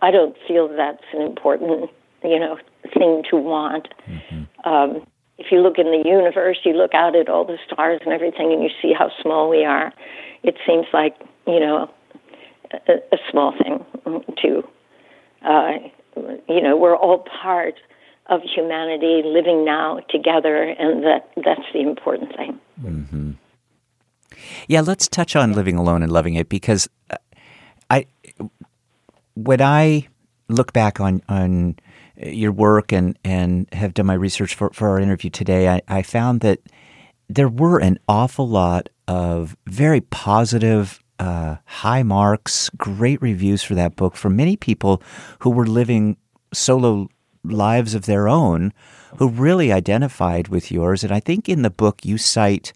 I 0.02 0.10
don't 0.10 0.36
feel 0.48 0.68
that's 0.68 1.04
an 1.12 1.20
important, 1.22 1.90
you 2.24 2.38
know, 2.38 2.58
thing 2.94 3.22
to 3.30 3.36
want. 3.36 3.88
Mm-hmm. 4.08 4.68
Um, 4.68 5.06
if 5.38 5.46
you 5.50 5.60
look 5.60 5.78
in 5.78 5.86
the 5.86 6.02
universe, 6.08 6.58
you 6.64 6.72
look 6.72 6.94
out 6.94 7.16
at 7.16 7.28
all 7.28 7.44
the 7.44 7.58
stars 7.66 8.00
and 8.04 8.12
everything, 8.12 8.52
and 8.52 8.62
you 8.62 8.70
see 8.82 8.92
how 8.92 9.10
small 9.22 9.48
we 9.48 9.64
are. 9.64 9.92
It 10.42 10.56
seems 10.66 10.86
like 10.92 11.16
you 11.46 11.60
know 11.60 11.90
a, 12.72 12.92
a 13.12 13.18
small 13.30 13.52
thing 13.52 13.84
to 14.42 14.64
uh, 15.42 15.72
you 16.48 16.60
know 16.60 16.76
we're 16.76 16.96
all 16.96 17.24
part 17.42 17.74
of 18.26 18.42
humanity 18.42 19.22
living 19.24 19.64
now 19.64 20.00
together, 20.08 20.62
and 20.62 21.02
that 21.04 21.30
that's 21.36 21.66
the 21.72 21.80
important 21.80 22.34
thing. 22.36 22.60
Mm-hmm. 22.82 23.30
Yeah, 24.68 24.80
let's 24.80 25.08
touch 25.08 25.36
on 25.36 25.52
living 25.52 25.76
alone 25.76 26.02
and 26.02 26.12
loving 26.12 26.34
it 26.34 26.48
because 26.48 26.88
uh, 27.10 27.16
I 27.90 28.06
when 29.34 29.60
I 29.60 30.08
look 30.48 30.72
back 30.72 31.00
on 31.00 31.22
on 31.28 31.76
your 32.22 32.52
work 32.52 32.92
and, 32.92 33.18
and 33.24 33.66
have 33.72 33.94
done 33.94 34.06
my 34.06 34.14
research 34.14 34.54
for, 34.54 34.70
for 34.70 34.88
our 34.88 35.00
interview 35.00 35.30
today, 35.30 35.68
I, 35.68 35.80
I 35.88 36.02
found 36.02 36.40
that 36.40 36.60
there 37.28 37.48
were 37.48 37.78
an 37.78 37.98
awful 38.08 38.48
lot 38.48 38.88
of 39.08 39.56
very 39.66 40.00
positive, 40.00 41.02
uh, 41.20 41.56
high 41.66 42.02
marks, 42.02 42.70
great 42.70 43.20
reviews 43.20 43.62
for 43.62 43.74
that 43.74 43.94
book 43.94 44.16
for 44.16 44.30
many 44.30 44.56
people 44.56 45.02
who 45.40 45.50
were 45.50 45.66
living 45.66 46.16
solo 46.52 47.08
lives 47.44 47.94
of 47.94 48.06
their 48.06 48.26
own 48.28 48.72
who 49.18 49.28
really 49.28 49.72
identified 49.72 50.48
with 50.48 50.70
yours. 50.70 51.04
And 51.04 51.12
I 51.12 51.20
think 51.20 51.48
in 51.48 51.62
the 51.62 51.70
book 51.70 52.04
you 52.04 52.16
cite 52.16 52.72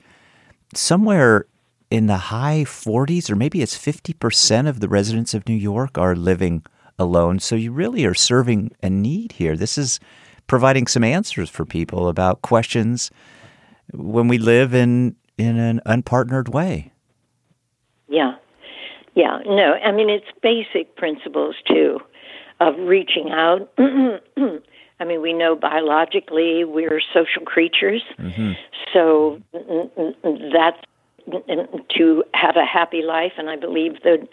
somewhere 0.75 1.47
in 1.91 2.07
the 2.07 2.17
high 2.17 2.65
40s, 2.67 3.31
or 3.31 3.37
maybe 3.37 3.63
it's 3.63 3.79
50% 3.79 4.69
of 4.69 4.81
the 4.81 4.89
residents 4.89 5.33
of 5.33 5.49
New 5.49 5.55
York 5.55 5.97
are 5.97 6.15
living 6.15 6.65
alone. 6.99 7.39
So 7.39 7.57
you 7.57 7.73
really 7.73 8.05
are 8.05 8.15
serving 8.15 8.73
a 8.83 8.91
need 8.91 9.33
here. 9.33 9.57
This 9.57 9.79
is 9.79 10.01
providing 10.47 10.87
some 10.87 11.05
answers 11.05 11.49
for 11.49 11.65
people 11.65 12.09
about 12.09 12.43
questions 12.43 13.11
when 13.93 14.29
we 14.29 14.39
live 14.39 14.75
in 14.75 15.17
in 15.37 15.59
an 15.59 15.81
unpartnered 15.85 16.49
way. 16.49 16.93
Yeah. 18.09 18.35
Yeah, 19.15 19.39
no, 19.47 19.75
I 19.75 19.93
mean 19.93 20.11
it's 20.11 20.27
basic 20.43 20.97
principles 20.97 21.55
too 21.69 22.01
of 22.61 22.75
reaching 22.79 23.31
out. 23.31 23.71
I 23.79 25.05
mean, 25.05 25.23
we 25.23 25.33
know 25.33 25.57
biologically 25.57 26.65
we're 26.65 27.01
social 27.13 27.43
creatures, 27.45 28.03
mm-hmm. 28.19 28.53
so 28.93 29.41
that's 30.53 30.79
to 31.97 32.25
have 32.35 32.57
a 32.57 32.65
happy 32.65 33.03
life, 33.03 33.33
and 33.39 33.49
I 33.49 33.57
believe 33.57 34.03
that 34.03 34.29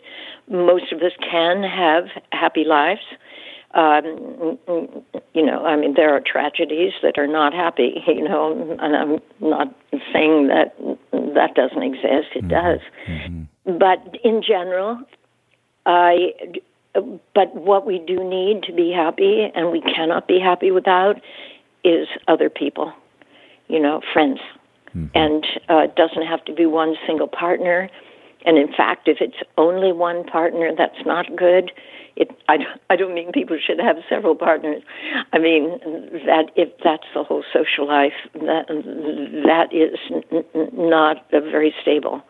most 0.49 0.91
of 0.91 1.01
us 1.01 1.13
can 1.19 1.63
have 1.63 2.05
happy 2.31 2.63
lives. 2.65 3.01
Um, 3.73 4.59
you 5.33 5.45
know, 5.45 5.65
I 5.65 5.77
mean, 5.77 5.93
there 5.95 6.13
are 6.13 6.19
tragedies 6.19 6.91
that 7.01 7.17
are 7.17 7.27
not 7.27 7.53
happy, 7.53 8.03
you 8.07 8.27
know, 8.27 8.77
and 8.79 8.95
I'm 8.95 9.19
not 9.39 9.73
saying 10.11 10.47
that 10.47 10.75
that 11.11 11.55
doesn't 11.55 11.83
exist. 11.83 12.35
It 12.35 12.45
mm-hmm. 12.45 12.49
does. 12.49 12.79
Mm-hmm. 13.07 13.43
But 13.65 14.17
in 14.23 14.41
general, 14.41 14.99
I, 15.85 16.33
but 16.93 17.55
what 17.55 17.85
we 17.85 17.99
do 17.99 18.23
need 18.23 18.63
to 18.63 18.73
be 18.73 18.91
happy, 18.91 19.49
and 19.53 19.71
we 19.71 19.81
cannot 19.81 20.27
be 20.27 20.39
happy 20.39 20.71
without, 20.71 21.21
is 21.83 22.07
other 22.27 22.49
people, 22.49 22.93
you 23.67 23.79
know, 23.79 24.01
friends 24.13 24.39
mm-hmm. 24.95 25.07
and 25.15 25.45
uh, 25.69 25.83
it 25.83 25.95
doesn't 25.95 26.25
have 26.25 26.43
to 26.45 26.53
be 26.53 26.65
one 26.65 26.95
single 27.07 27.27
partner. 27.27 27.89
And 28.45 28.57
in 28.57 28.73
fact, 28.73 29.07
if 29.07 29.17
it's 29.21 29.37
only 29.57 29.91
one 29.91 30.23
partner, 30.23 30.71
that's 30.75 31.05
not 31.05 31.27
good. 31.35 31.71
It, 32.15 32.29
I, 32.49 32.57
I 32.89 32.95
don't 32.95 33.13
mean 33.13 33.31
people 33.31 33.57
should 33.65 33.79
have 33.79 33.97
several 34.09 34.35
partners. 34.35 34.81
I 35.31 35.39
mean 35.39 35.79
that 36.25 36.51
if 36.55 36.69
that's 36.83 37.05
the 37.13 37.23
whole 37.23 37.43
social 37.53 37.87
life, 37.87 38.13
that 38.33 38.67
that 38.67 39.73
is 39.73 39.97
n- 40.31 40.69
not 40.73 41.29
very 41.31 41.73
stable. 41.81 42.21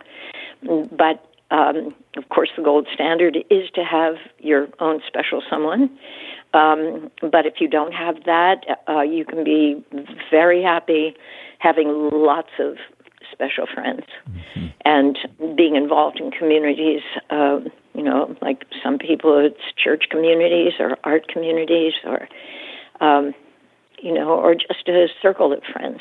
But 0.64 1.26
um, 1.52 1.94
of 2.16 2.30
course, 2.30 2.50
the 2.56 2.64
gold 2.64 2.88
standard 2.94 3.38
is 3.50 3.70
to 3.76 3.84
have 3.84 4.16
your 4.40 4.70
own 4.80 5.02
special 5.06 5.44
someone. 5.50 5.90
Um, 6.54 7.12
but 7.22 7.46
if 7.46 7.56
you 7.60 7.68
don't 7.68 7.94
have 7.94 8.24
that, 8.26 8.64
uh, 8.88 9.02
you 9.02 9.26
can 9.26 9.44
be 9.44 9.84
very 10.30 10.64
happy 10.64 11.16
having 11.60 12.10
lots 12.12 12.50
of 12.60 12.78
special 13.32 13.66
friends 13.72 14.04
mm-hmm. 14.30 14.68
and 14.84 15.18
being 15.56 15.76
involved 15.76 16.20
in 16.20 16.32
communities. 16.32 17.02
Uh, 17.30 17.60
you 17.94 18.04
know, 18.04 18.36
like 18.42 18.66
some 18.84 18.98
people, 18.98 19.38
it's 19.38 19.62
church 19.78 20.06
communities 20.10 20.74
or 20.80 20.98
art 21.04 21.28
communities 21.28 21.94
or, 22.06 22.28
um, 23.02 23.34
you 24.02 24.14
know, 24.14 24.30
or 24.30 24.56
just 24.56 24.88
a 24.88 25.08
circle 25.22 25.54
of 25.54 25.62
friends. 25.72 26.00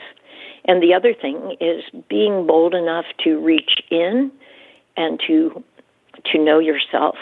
And 0.65 0.83
the 0.83 0.95
other 0.95 1.15
thing 1.15 1.57
is 1.61 1.83
being 2.09 2.47
bold 2.47 2.75
enough 2.75 3.07
to 3.25 3.39
reach 3.39 3.83
in 3.91 4.31
and 5.01 5.21
to 5.27 5.63
to 6.33 6.39
know 6.39 6.59
yourself 6.59 7.17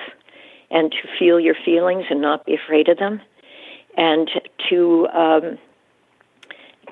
and 0.70 0.90
to 0.90 1.08
feel 1.18 1.38
your 1.38 1.54
feelings 1.64 2.04
and 2.10 2.20
not 2.20 2.44
be 2.44 2.54
afraid 2.54 2.88
of 2.88 2.98
them 2.98 3.20
and 3.96 4.30
to 4.68 5.06
um, 5.08 5.58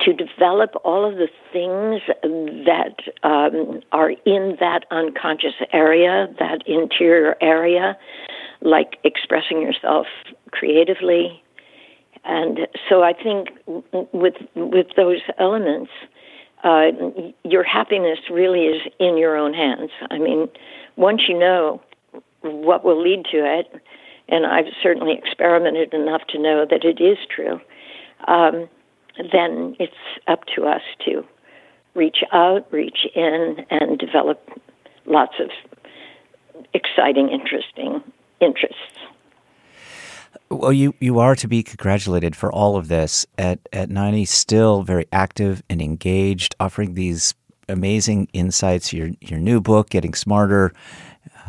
to 0.00 0.12
develop 0.12 0.70
all 0.84 1.08
of 1.08 1.16
the 1.16 1.28
things 1.52 2.02
that 2.66 2.96
um, 3.22 3.80
are 3.92 4.10
in 4.10 4.56
that 4.60 4.84
unconscious 4.90 5.54
area, 5.72 6.28
that 6.38 6.66
interior 6.66 7.36
area, 7.40 7.96
like 8.60 8.98
expressing 9.04 9.62
yourself 9.62 10.06
creatively. 10.50 11.42
And 12.24 12.68
so 12.88 13.02
I 13.02 13.12
think 13.14 13.48
with 14.12 14.34
with 14.54 14.88
those 14.96 15.22
elements, 15.38 15.90
uh, 16.64 16.86
your 17.44 17.62
happiness 17.62 18.18
really 18.30 18.66
is 18.66 18.82
in 18.98 19.18
your 19.18 19.36
own 19.36 19.54
hands. 19.54 19.90
I 20.10 20.18
mean, 20.18 20.48
once 20.96 21.22
you 21.28 21.38
know 21.38 21.80
what 22.42 22.84
will 22.84 23.02
lead 23.02 23.24
to 23.32 23.38
it, 23.38 23.70
and 24.28 24.46
I've 24.46 24.66
certainly 24.82 25.14
experimented 25.16 25.94
enough 25.94 26.22
to 26.30 26.38
know 26.38 26.66
that 26.68 26.84
it 26.84 27.00
is 27.00 27.18
true, 27.34 27.60
um, 28.26 28.68
then 29.32 29.76
it's 29.78 29.92
up 30.26 30.44
to 30.56 30.64
us 30.64 30.82
to 31.06 31.24
reach 31.94 32.18
out, 32.32 32.70
reach 32.72 33.06
in, 33.14 33.64
and 33.70 33.98
develop 33.98 34.40
lots 35.06 35.34
of 35.40 35.50
exciting, 36.74 37.28
interesting 37.28 38.02
interests. 38.40 38.98
Well, 40.50 40.72
you, 40.72 40.94
you 41.00 41.18
are 41.18 41.34
to 41.36 41.48
be 41.48 41.62
congratulated 41.62 42.36
for 42.36 42.52
all 42.52 42.76
of 42.76 42.88
this. 42.88 43.26
At 43.38 43.60
at 43.72 43.90
ninety, 43.90 44.24
still 44.24 44.82
very 44.82 45.06
active 45.12 45.62
and 45.68 45.80
engaged, 45.82 46.54
offering 46.60 46.94
these 46.94 47.34
amazing 47.68 48.28
insights. 48.32 48.92
Your 48.92 49.10
your 49.20 49.38
new 49.38 49.60
book, 49.60 49.90
Getting 49.90 50.14
Smarter, 50.14 50.72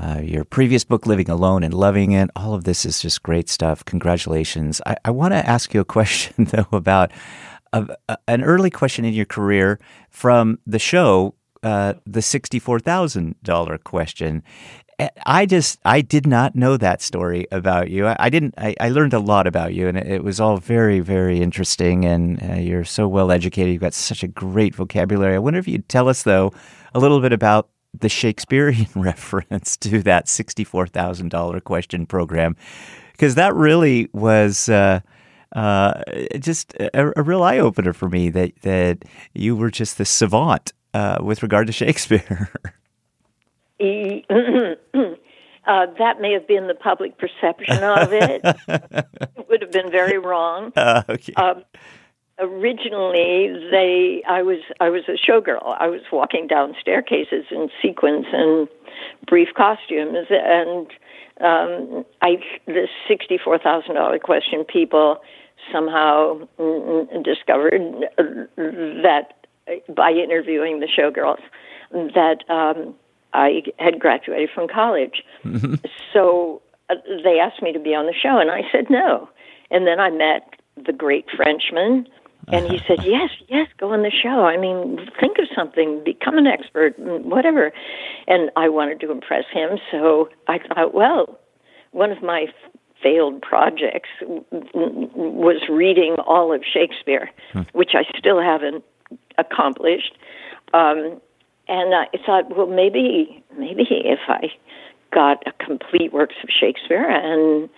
uh, 0.02 0.22
your 0.24 0.44
previous 0.44 0.84
book, 0.84 1.06
Living 1.06 1.30
Alone 1.30 1.64
and 1.64 1.74
Loving 1.74 2.12
It. 2.12 2.30
All 2.36 2.54
of 2.54 2.64
this 2.64 2.86
is 2.86 3.02
just 3.02 3.24
great 3.24 3.50
stuff. 3.50 3.84
Congratulations. 3.86 4.82
I, 4.86 4.96
I 5.06 5.12
want 5.12 5.34
to 5.34 5.48
ask 5.48 5.74
you 5.74 5.82
a 5.82 5.86
question 5.86 6.46
though 6.52 6.68
about 6.72 7.12
uh, 7.74 7.86
an 8.28 8.44
early 8.44 8.70
question 8.70 9.06
in 9.06 9.14
your 9.14 9.26
career 9.26 9.80
from 10.10 10.60
the 10.66 10.80
show, 10.80 11.36
uh, 11.64 11.96
the 12.06 12.22
sixty-four 12.22 12.80
thousand 12.80 13.36
dollar 13.44 13.78
question. 13.78 14.44
I 15.00 15.46
just 15.46 15.80
I 15.86 16.02
did 16.02 16.26
not 16.26 16.56
know 16.56 16.76
that 16.78 17.04
story 17.04 17.46
about 17.52 17.92
you. 17.92 18.08
I, 18.08 18.16
I 18.20 18.30
didn't. 18.30 18.56
I, 18.58 18.76
I, 18.80 18.90
learned 18.90 19.14
a 19.14 19.20
lot 19.20 19.46
about 19.46 19.76
you, 19.76 19.88
and 19.88 19.96
it, 19.96 20.24
was 20.24 20.40
all 20.40 20.58
very 20.58 21.02
very 21.02 21.40
interesting. 21.40 22.04
And 22.04 22.42
uh, 22.42 22.56
you're 22.56 22.84
so 22.84 23.08
well 23.08 23.32
educated. 23.32 23.74
You've 23.74 23.82
got 23.82 23.94
such 23.94 24.24
a 24.24 24.28
great 24.28 24.74
vocabulary. 24.74 25.36
I 25.36 25.40
wonder 25.40 25.60
if 25.60 25.68
you'd 25.68 25.88
tell 25.88 26.10
us 26.10 26.24
though 26.24 26.52
a 26.96 27.00
little 27.00 27.20
bit 27.20 27.32
about 27.32 27.70
the 28.00 28.10
Shakespearean 28.10 28.88
reference 28.96 29.78
to 29.78 30.02
that 30.02 30.28
sixty 30.28 30.64
four 30.64 30.88
thousand 30.88 31.30
dollar 31.30 31.60
question 31.60 32.08
program, 32.08 32.56
because 33.12 33.36
that 33.36 33.54
really 33.54 34.10
was. 34.14 34.68
Uh, 34.68 35.02
uh, 35.56 36.04
just 36.40 36.74
a, 36.74 37.18
a 37.18 37.24
real 37.24 37.42
eye 37.42 37.58
opener 37.58 37.94
for 37.94 38.10
me 38.10 38.30
that 38.30 38.52
that 38.64 39.06
you 39.34 39.56
were 39.56 39.72
just 39.72 39.98
the 39.98 40.04
savant 40.06 40.74
uh, 40.94 41.20
with 41.22 41.42
regard 41.42 41.68
to 41.68 41.74
Shakespeare. 41.74 42.50
uh, 45.68 45.86
that 46.00 46.22
may 46.22 46.34
have 46.34 46.48
been 46.48 46.68
the 46.68 46.76
public 46.76 47.18
perception 47.18 47.84
of 47.84 48.12
it. 48.12 48.42
it 48.68 49.50
would 49.50 49.62
have 49.62 49.72
been 49.72 49.92
very 49.92 50.18
wrong. 50.18 50.72
Uh, 50.76 51.04
okay. 51.10 51.34
Um, 51.34 51.64
originally, 52.40 53.70
they 53.72 54.24
I 54.28 54.42
was 54.42 54.60
I 54.80 54.90
was 54.90 55.04
a 55.08 55.14
showgirl. 55.14 55.76
I 55.80 55.88
was 55.88 56.02
walking 56.12 56.48
down 56.48 56.76
staircases 56.80 57.46
in 57.52 57.70
sequins 57.82 58.26
and 58.32 58.68
brief 59.28 59.50
costumes, 59.56 60.28
and 60.30 60.88
um, 61.42 62.06
I 62.22 62.38
the 62.66 62.88
sixty 63.08 63.38
four 63.38 63.60
thousand 63.60 63.96
dollar 63.96 64.20
question 64.20 64.64
people 64.64 65.18
somehow 65.72 66.48
discovered 67.24 67.82
that 68.58 69.34
by 69.94 70.12
interviewing 70.12 70.80
the 70.80 70.88
showgirls 70.88 71.42
that 71.92 72.44
um, 72.50 72.96
I 73.34 73.64
had 73.78 74.00
graduated 74.00 74.50
from 74.54 74.68
college. 74.68 75.24
Mm-hmm. 75.44 75.76
So 76.14 76.62
uh, 76.90 76.96
they 77.24 77.40
asked 77.40 77.62
me 77.62 77.74
to 77.74 77.80
be 77.80 77.94
on 77.94 78.06
the 78.06 78.14
show, 78.14 78.40
and 78.40 78.50
I 78.50 78.62
said 78.72 78.90
no. 78.90 79.30
And 79.70 79.86
then 79.86 80.00
I 80.00 80.10
met 80.10 80.54
the 80.86 80.94
great 80.94 81.26
Frenchman, 81.36 82.08
and 82.48 82.66
he 82.72 82.80
said, 82.88 83.04
"Yes, 83.04 83.30
yes, 83.50 83.68
go 83.78 83.92
on 83.92 84.04
the 84.04 84.12
show. 84.12 84.46
I 84.46 84.58
mean, 84.58 85.10
think 85.20 85.38
of 85.38 85.46
something, 85.54 86.02
become 86.04 86.38
an 86.38 86.48
expert, 86.48 86.98
whatever." 86.98 87.74
And 88.28 88.50
I 88.56 88.70
wanted 88.70 89.02
to 89.02 89.12
impress 89.12 89.46
him, 89.52 89.78
so 89.92 90.30
I 90.48 90.60
thought, 90.60 90.94
well, 90.94 91.40
one 91.92 92.12
of 92.12 92.24
my 92.24 92.48
failed 93.04 93.42
projects 93.42 94.10
was 94.52 95.62
reading 95.70 96.16
all 96.26 96.54
of 96.54 96.64
Shakespeare, 96.64 97.30
hmm. 97.52 97.62
which 97.74 97.92
I 97.94 98.04
still 98.18 98.42
haven't 98.42 98.84
accomplished. 99.38 100.18
Um, 100.74 101.22
and 101.68 101.94
I 101.94 102.08
thought, 102.26 102.56
well, 102.56 102.68
maybe, 102.68 103.44
maybe 103.58 103.86
if 103.90 104.20
I 104.28 104.48
got 105.14 105.44
a 105.46 105.52
complete 105.64 106.14
works 106.14 106.36
of 106.44 106.50
Shakespeare 106.50 107.10
and 107.10 107.70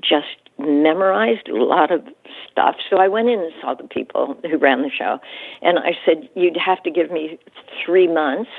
just 0.00 0.26
memorized 0.58 1.48
a 1.48 1.56
lot 1.56 1.90
of 1.90 2.02
stuff. 2.50 2.76
So 2.88 2.96
I 2.96 3.08
went 3.08 3.28
in 3.28 3.40
and 3.40 3.52
saw 3.60 3.74
the 3.74 3.88
people 3.88 4.36
who 4.42 4.58
ran 4.58 4.82
the 4.82 4.90
show, 4.90 5.18
and 5.62 5.78
I 5.78 5.92
said, 6.04 6.28
you'd 6.34 6.56
have 6.56 6.82
to 6.82 6.90
give 6.90 7.10
me 7.10 7.38
three 7.84 8.06
months 8.06 8.50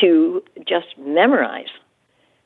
to 0.00 0.42
just 0.66 0.98
memorize 0.98 1.70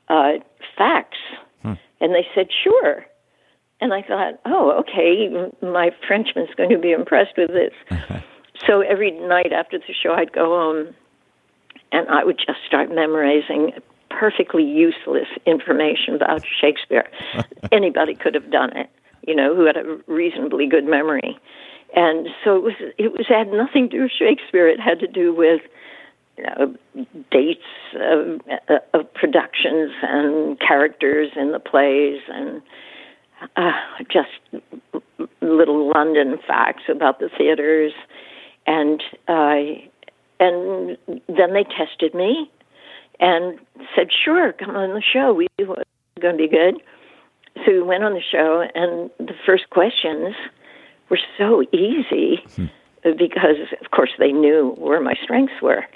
uh, 0.08 0.32
facts. 0.76 1.18
Hmm. 1.62 1.74
And 2.00 2.14
they 2.14 2.26
said, 2.34 2.48
sure. 2.64 3.06
And 3.80 3.92
I 3.92 4.02
thought, 4.02 4.34
oh, 4.44 4.72
okay, 4.80 5.28
my 5.62 5.90
Frenchman's 6.06 6.54
going 6.56 6.70
to 6.70 6.78
be 6.78 6.92
impressed 6.92 7.36
with 7.36 7.50
this. 7.50 7.72
so 8.66 8.80
every 8.80 9.10
night 9.10 9.52
after 9.52 9.78
the 9.78 9.94
show, 10.02 10.12
I'd 10.12 10.32
go 10.32 10.46
home 10.46 10.94
and 11.96 12.08
I 12.08 12.24
would 12.24 12.38
just 12.38 12.58
start 12.66 12.94
memorizing 12.94 13.72
perfectly 14.10 14.62
useless 14.62 15.28
information 15.46 16.14
about 16.14 16.42
Shakespeare. 16.60 17.08
Anybody 17.72 18.14
could 18.14 18.34
have 18.34 18.50
done 18.50 18.76
it, 18.76 18.90
you 19.26 19.34
know, 19.34 19.54
who 19.56 19.64
had 19.64 19.76
a 19.76 19.98
reasonably 20.06 20.66
good 20.66 20.84
memory. 20.84 21.38
And 21.94 22.28
so 22.44 22.56
it 22.56 22.62
was 22.62 22.74
it 22.98 23.12
was 23.12 23.26
had 23.28 23.50
nothing 23.50 23.88
to 23.88 23.96
do 23.96 24.02
with 24.02 24.12
Shakespeare. 24.12 24.68
It 24.68 24.80
had 24.80 25.00
to 25.00 25.06
do 25.06 25.34
with 25.34 25.62
you 26.36 26.44
know, 26.44 26.74
dates 27.30 27.60
of, 27.94 28.42
of 28.92 29.14
productions 29.14 29.92
and 30.02 30.60
characters 30.60 31.30
in 31.34 31.52
the 31.52 31.58
plays 31.58 32.20
and 32.28 32.60
uh, 33.56 33.72
just 34.10 34.62
little 35.40 35.90
London 35.94 36.38
facts 36.46 36.82
about 36.90 37.20
the 37.20 37.30
theaters. 37.38 37.92
And 38.66 39.02
uh, 39.28 39.86
and 40.38 40.96
then 41.08 41.52
they 41.52 41.64
tested 41.64 42.14
me 42.14 42.50
and 43.20 43.58
said, 43.94 44.08
"Sure, 44.12 44.52
come 44.52 44.76
on 44.76 44.94
the 44.94 45.02
show. 45.02 45.32
We 45.32 45.48
it's 45.58 45.70
going 46.20 46.36
to 46.36 46.42
be 46.42 46.48
good." 46.48 46.80
So 47.64 47.72
we 47.72 47.82
went 47.82 48.04
on 48.04 48.12
the 48.12 48.20
show, 48.20 48.62
and 48.74 49.10
the 49.18 49.34
first 49.46 49.70
questions 49.70 50.34
were 51.08 51.18
so 51.38 51.62
easy 51.72 52.42
hmm. 52.54 52.66
because, 53.02 53.56
of 53.80 53.90
course, 53.90 54.10
they 54.18 54.32
knew 54.32 54.74
where 54.76 55.00
my 55.00 55.14
strengths 55.22 55.62
were, 55.62 55.86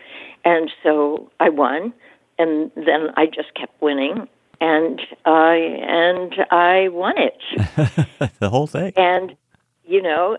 and 0.44 0.70
so 0.82 1.30
I 1.38 1.50
won. 1.50 1.92
And 2.38 2.70
then 2.74 3.10
I 3.18 3.26
just 3.26 3.52
kept 3.54 3.82
winning, 3.82 4.26
and 4.62 5.00
I 5.26 5.56
and 5.86 6.34
I 6.50 6.88
won 6.88 7.14
it. 7.18 8.30
the 8.38 8.48
whole 8.48 8.66
thing. 8.66 8.94
And 8.96 9.36
you 9.84 10.00
know, 10.00 10.38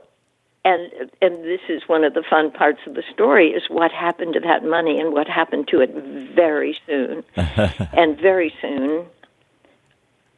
and 0.63 0.91
and 1.21 1.43
this 1.43 1.61
is 1.69 1.81
one 1.87 2.03
of 2.03 2.13
the 2.13 2.23
fun 2.29 2.51
parts 2.51 2.79
of 2.85 2.93
the 2.93 3.03
story 3.13 3.49
is 3.49 3.63
what 3.69 3.91
happened 3.91 4.33
to 4.33 4.39
that 4.39 4.63
money 4.63 4.99
and 4.99 5.13
what 5.13 5.27
happened 5.27 5.67
to 5.67 5.81
it 5.81 5.91
very 6.35 6.77
soon 6.85 7.23
and 7.35 8.19
very 8.19 8.53
soon 8.61 9.05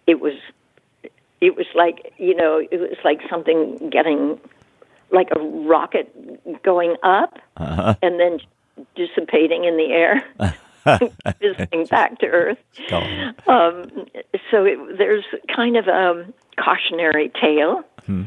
it 0.07 0.19
was 0.19 0.33
it 1.41 1.55
was 1.55 1.65
like 1.75 2.13
you 2.17 2.35
know 2.35 2.57
it 2.71 2.79
was 2.79 2.97
like 3.03 3.21
something 3.29 3.89
getting 3.89 4.39
like 5.11 5.29
a 5.35 5.39
rocket 5.39 6.63
going 6.63 6.95
up 7.03 7.37
uh-huh. 7.57 7.95
and 8.01 8.19
then 8.19 8.39
dissipating 8.95 9.65
in 9.65 9.77
the 9.77 9.91
air 9.91 10.23
visiting 11.39 11.85
back 11.85 12.17
to 12.19 12.27
earth 12.27 12.57
um, 13.47 13.85
so 14.49 14.65
it, 14.65 14.97
there's 14.97 15.25
kind 15.53 15.77
of 15.77 15.87
a 15.87 16.25
cautionary 16.57 17.31
tale 17.39 17.83
hmm. 18.05 18.23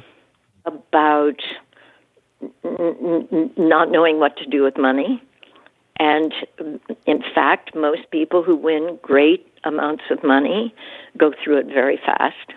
about 0.65 1.41
not 3.57 3.91
knowing 3.91 4.19
what 4.19 4.37
to 4.39 4.47
do 4.47 4.63
with 4.63 4.77
money. 4.77 5.23
And 5.99 6.33
in 7.07 7.23
fact, 7.35 7.75
most 7.75 8.11
people 8.11 8.43
who 8.43 8.55
win 8.55 8.99
great 9.03 9.47
amounts 9.65 10.05
of 10.11 10.23
money 10.23 10.75
go 11.17 11.33
through 11.43 11.59
it 11.59 11.67
very 11.67 11.97
fast. 11.97 12.53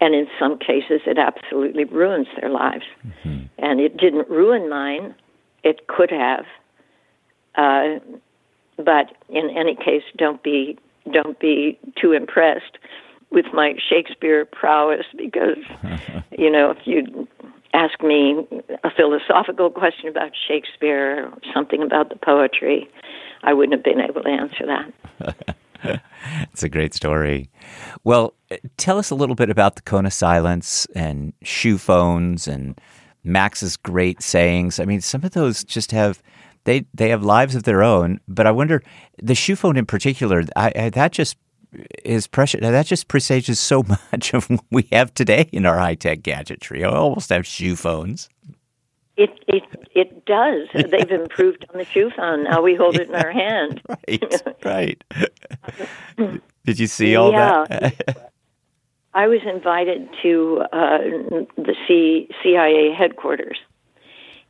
And 0.00 0.16
in 0.16 0.26
some 0.38 0.58
cases, 0.58 1.00
it 1.06 1.16
absolutely 1.16 1.84
ruins 1.84 2.26
their 2.40 2.50
lives. 2.50 2.84
Mm-hmm. 3.06 3.44
And 3.58 3.80
it 3.80 3.96
didn't 3.96 4.28
ruin 4.28 4.68
mine, 4.68 5.14
it 5.62 5.86
could 5.86 6.10
have. 6.10 6.44
Uh, 7.54 8.00
but 8.76 9.14
in 9.28 9.50
any 9.50 9.76
case, 9.76 10.02
don't 10.16 10.42
be 10.42 10.78
don't 11.12 11.38
be 11.38 11.78
too 12.00 12.12
impressed 12.12 12.78
with 13.30 13.46
my 13.52 13.74
Shakespeare 13.88 14.44
prowess 14.44 15.06
because 15.16 15.58
you 16.38 16.50
know 16.50 16.70
if 16.70 16.78
you 16.84 17.28
ask 17.72 18.02
me 18.02 18.46
a 18.84 18.90
philosophical 18.90 19.70
question 19.70 20.08
about 20.08 20.32
Shakespeare 20.48 21.26
or 21.26 21.38
something 21.54 21.82
about 21.82 22.10
the 22.10 22.16
poetry, 22.16 22.88
I 23.42 23.52
wouldn't 23.52 23.72
have 23.74 23.84
been 23.84 24.00
able 24.00 24.22
to 24.22 24.28
answer 24.28 24.66
that. 24.66 25.56
it's 26.52 26.62
a 26.62 26.68
great 26.68 26.94
story. 26.94 27.50
Well, 28.04 28.34
tell 28.76 28.98
us 28.98 29.10
a 29.10 29.14
little 29.14 29.34
bit 29.34 29.50
about 29.50 29.76
the 29.76 29.82
of 30.06 30.12
silence 30.12 30.86
and 30.94 31.32
shoe 31.42 31.78
phones 31.78 32.46
and 32.46 32.78
Max's 33.24 33.76
great 33.76 34.22
sayings. 34.22 34.80
I 34.80 34.84
mean, 34.84 35.00
some 35.00 35.24
of 35.24 35.32
those 35.32 35.64
just 35.64 35.92
have 35.92 36.22
they 36.64 36.86
they 36.94 37.08
have 37.08 37.24
lives 37.24 37.54
of 37.54 37.64
their 37.64 37.82
own. 37.82 38.20
But 38.28 38.46
I 38.46 38.50
wonder 38.50 38.82
the 39.20 39.34
shoe 39.34 39.56
phone 39.56 39.76
in 39.76 39.86
particular. 39.86 40.44
I, 40.56 40.72
I 40.76 40.90
that 40.90 41.12
just 41.12 41.36
is 42.04 42.26
precious. 42.26 42.60
That 42.60 42.86
just 42.86 43.08
presages 43.08 43.58
so 43.60 43.82
much 44.12 44.34
of 44.34 44.48
what 44.50 44.64
we 44.70 44.88
have 44.92 45.12
today 45.14 45.48
in 45.52 45.66
our 45.66 45.78
high 45.78 45.94
tech 45.94 46.22
gadgetry. 46.22 46.84
I 46.84 46.90
almost 46.90 47.30
have 47.30 47.46
shoe 47.46 47.76
phones. 47.76 48.28
It 49.16 49.30
it 49.46 49.62
it 49.94 50.24
does. 50.24 50.68
They've 50.90 51.10
improved 51.10 51.66
on 51.72 51.78
the 51.78 51.84
shoe 51.84 52.10
phone. 52.16 52.44
Now 52.44 52.62
we 52.62 52.74
hold 52.74 52.96
it 52.96 53.08
in 53.08 53.14
our 53.14 53.30
hand. 53.32 53.80
Right, 54.64 55.02
right. 56.18 56.40
Did 56.64 56.78
you 56.78 56.86
see 56.86 57.16
all 57.16 57.32
Yeah. 57.32 57.64
that? 57.68 58.32
I 59.14 59.26
was 59.26 59.40
invited 59.44 60.08
to 60.22 60.62
uh, 60.72 60.98
the 61.56 61.74
C- 61.86 62.30
CIA 62.42 62.94
headquarters, 62.96 63.58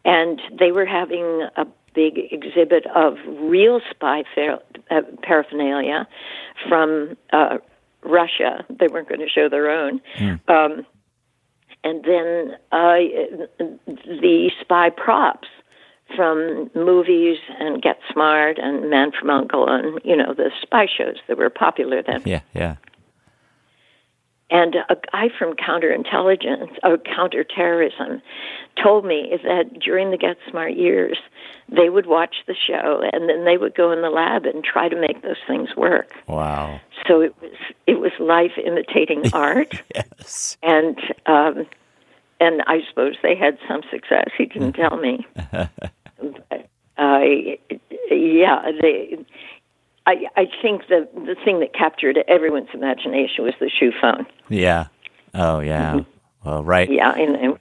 and 0.04 0.40
they 0.56 0.70
were 0.70 0.84
having 0.86 1.48
a 1.56 1.66
big 1.94 2.18
exhibit 2.30 2.86
of 2.94 3.16
real 3.26 3.80
spy 3.90 4.24
uh, 4.90 5.02
paraphernalia 5.22 6.08
from 6.68 7.16
uh, 7.32 7.58
Russia. 8.02 8.64
They 8.68 8.88
weren't 8.88 9.08
going 9.08 9.20
to 9.20 9.28
show 9.28 9.48
their 9.48 9.70
own. 9.70 10.00
Um, 10.48 10.86
and 11.84 12.04
then 12.04 12.56
uh, 12.70 12.98
the 13.86 14.50
spy 14.60 14.90
props 14.90 15.48
from 16.14 16.70
movies 16.74 17.38
and 17.58 17.82
Get 17.82 17.98
Smart 18.12 18.58
and 18.58 18.90
Man 18.90 19.12
from 19.18 19.30
Uncle 19.30 19.68
and 19.68 19.98
you 20.04 20.16
know 20.16 20.34
the 20.34 20.50
spy 20.60 20.86
shows 20.86 21.16
that 21.26 21.38
were 21.38 21.50
popular 21.50 22.02
then. 22.02 22.22
yeah, 22.24 22.40
yeah. 22.54 22.76
And 24.52 24.76
a 24.90 24.96
guy 25.10 25.30
from 25.38 25.54
counterintelligence 25.54 26.76
or 26.82 26.98
counterterrorism 26.98 28.20
told 28.80 29.06
me 29.06 29.32
that 29.44 29.80
during 29.80 30.10
the 30.10 30.18
Get 30.18 30.36
Smart 30.50 30.74
years, 30.74 31.16
they 31.70 31.88
would 31.88 32.04
watch 32.04 32.36
the 32.46 32.54
show 32.54 33.02
and 33.14 33.30
then 33.30 33.46
they 33.46 33.56
would 33.56 33.74
go 33.74 33.90
in 33.92 34.02
the 34.02 34.10
lab 34.10 34.44
and 34.44 34.62
try 34.62 34.90
to 34.90 35.00
make 35.00 35.22
those 35.22 35.38
things 35.46 35.70
work. 35.74 36.12
Wow. 36.28 36.80
So 37.08 37.22
it 37.22 37.34
was 37.40 37.52
it 37.86 37.98
was 37.98 38.12
life 38.20 38.52
imitating 38.62 39.22
art, 39.32 39.74
Yes. 39.94 40.58
and 40.62 40.98
um, 41.24 41.66
and 42.38 42.62
I 42.66 42.80
suppose 42.90 43.14
they 43.22 43.34
had 43.34 43.56
some 43.66 43.80
success. 43.90 44.28
He 44.36 44.44
didn't 44.44 44.72
tell 44.82 44.98
me. 44.98 45.26
But, 45.50 45.70
uh, 46.98 47.20
yeah, 48.10 48.70
they. 48.82 49.16
I, 50.06 50.26
I 50.36 50.46
think 50.60 50.88
the 50.88 51.08
the 51.14 51.36
thing 51.44 51.60
that 51.60 51.74
captured 51.74 52.18
everyone's 52.28 52.68
imagination 52.74 53.44
was 53.44 53.54
the 53.60 53.70
shoe 53.70 53.92
phone. 54.00 54.26
Yeah. 54.48 54.86
Oh, 55.34 55.60
yeah. 55.60 55.94
Mm-hmm. 55.94 56.48
Well, 56.48 56.64
right. 56.64 56.90
Yeah, 56.90 57.12
and, 57.12 57.36
and 57.36 57.58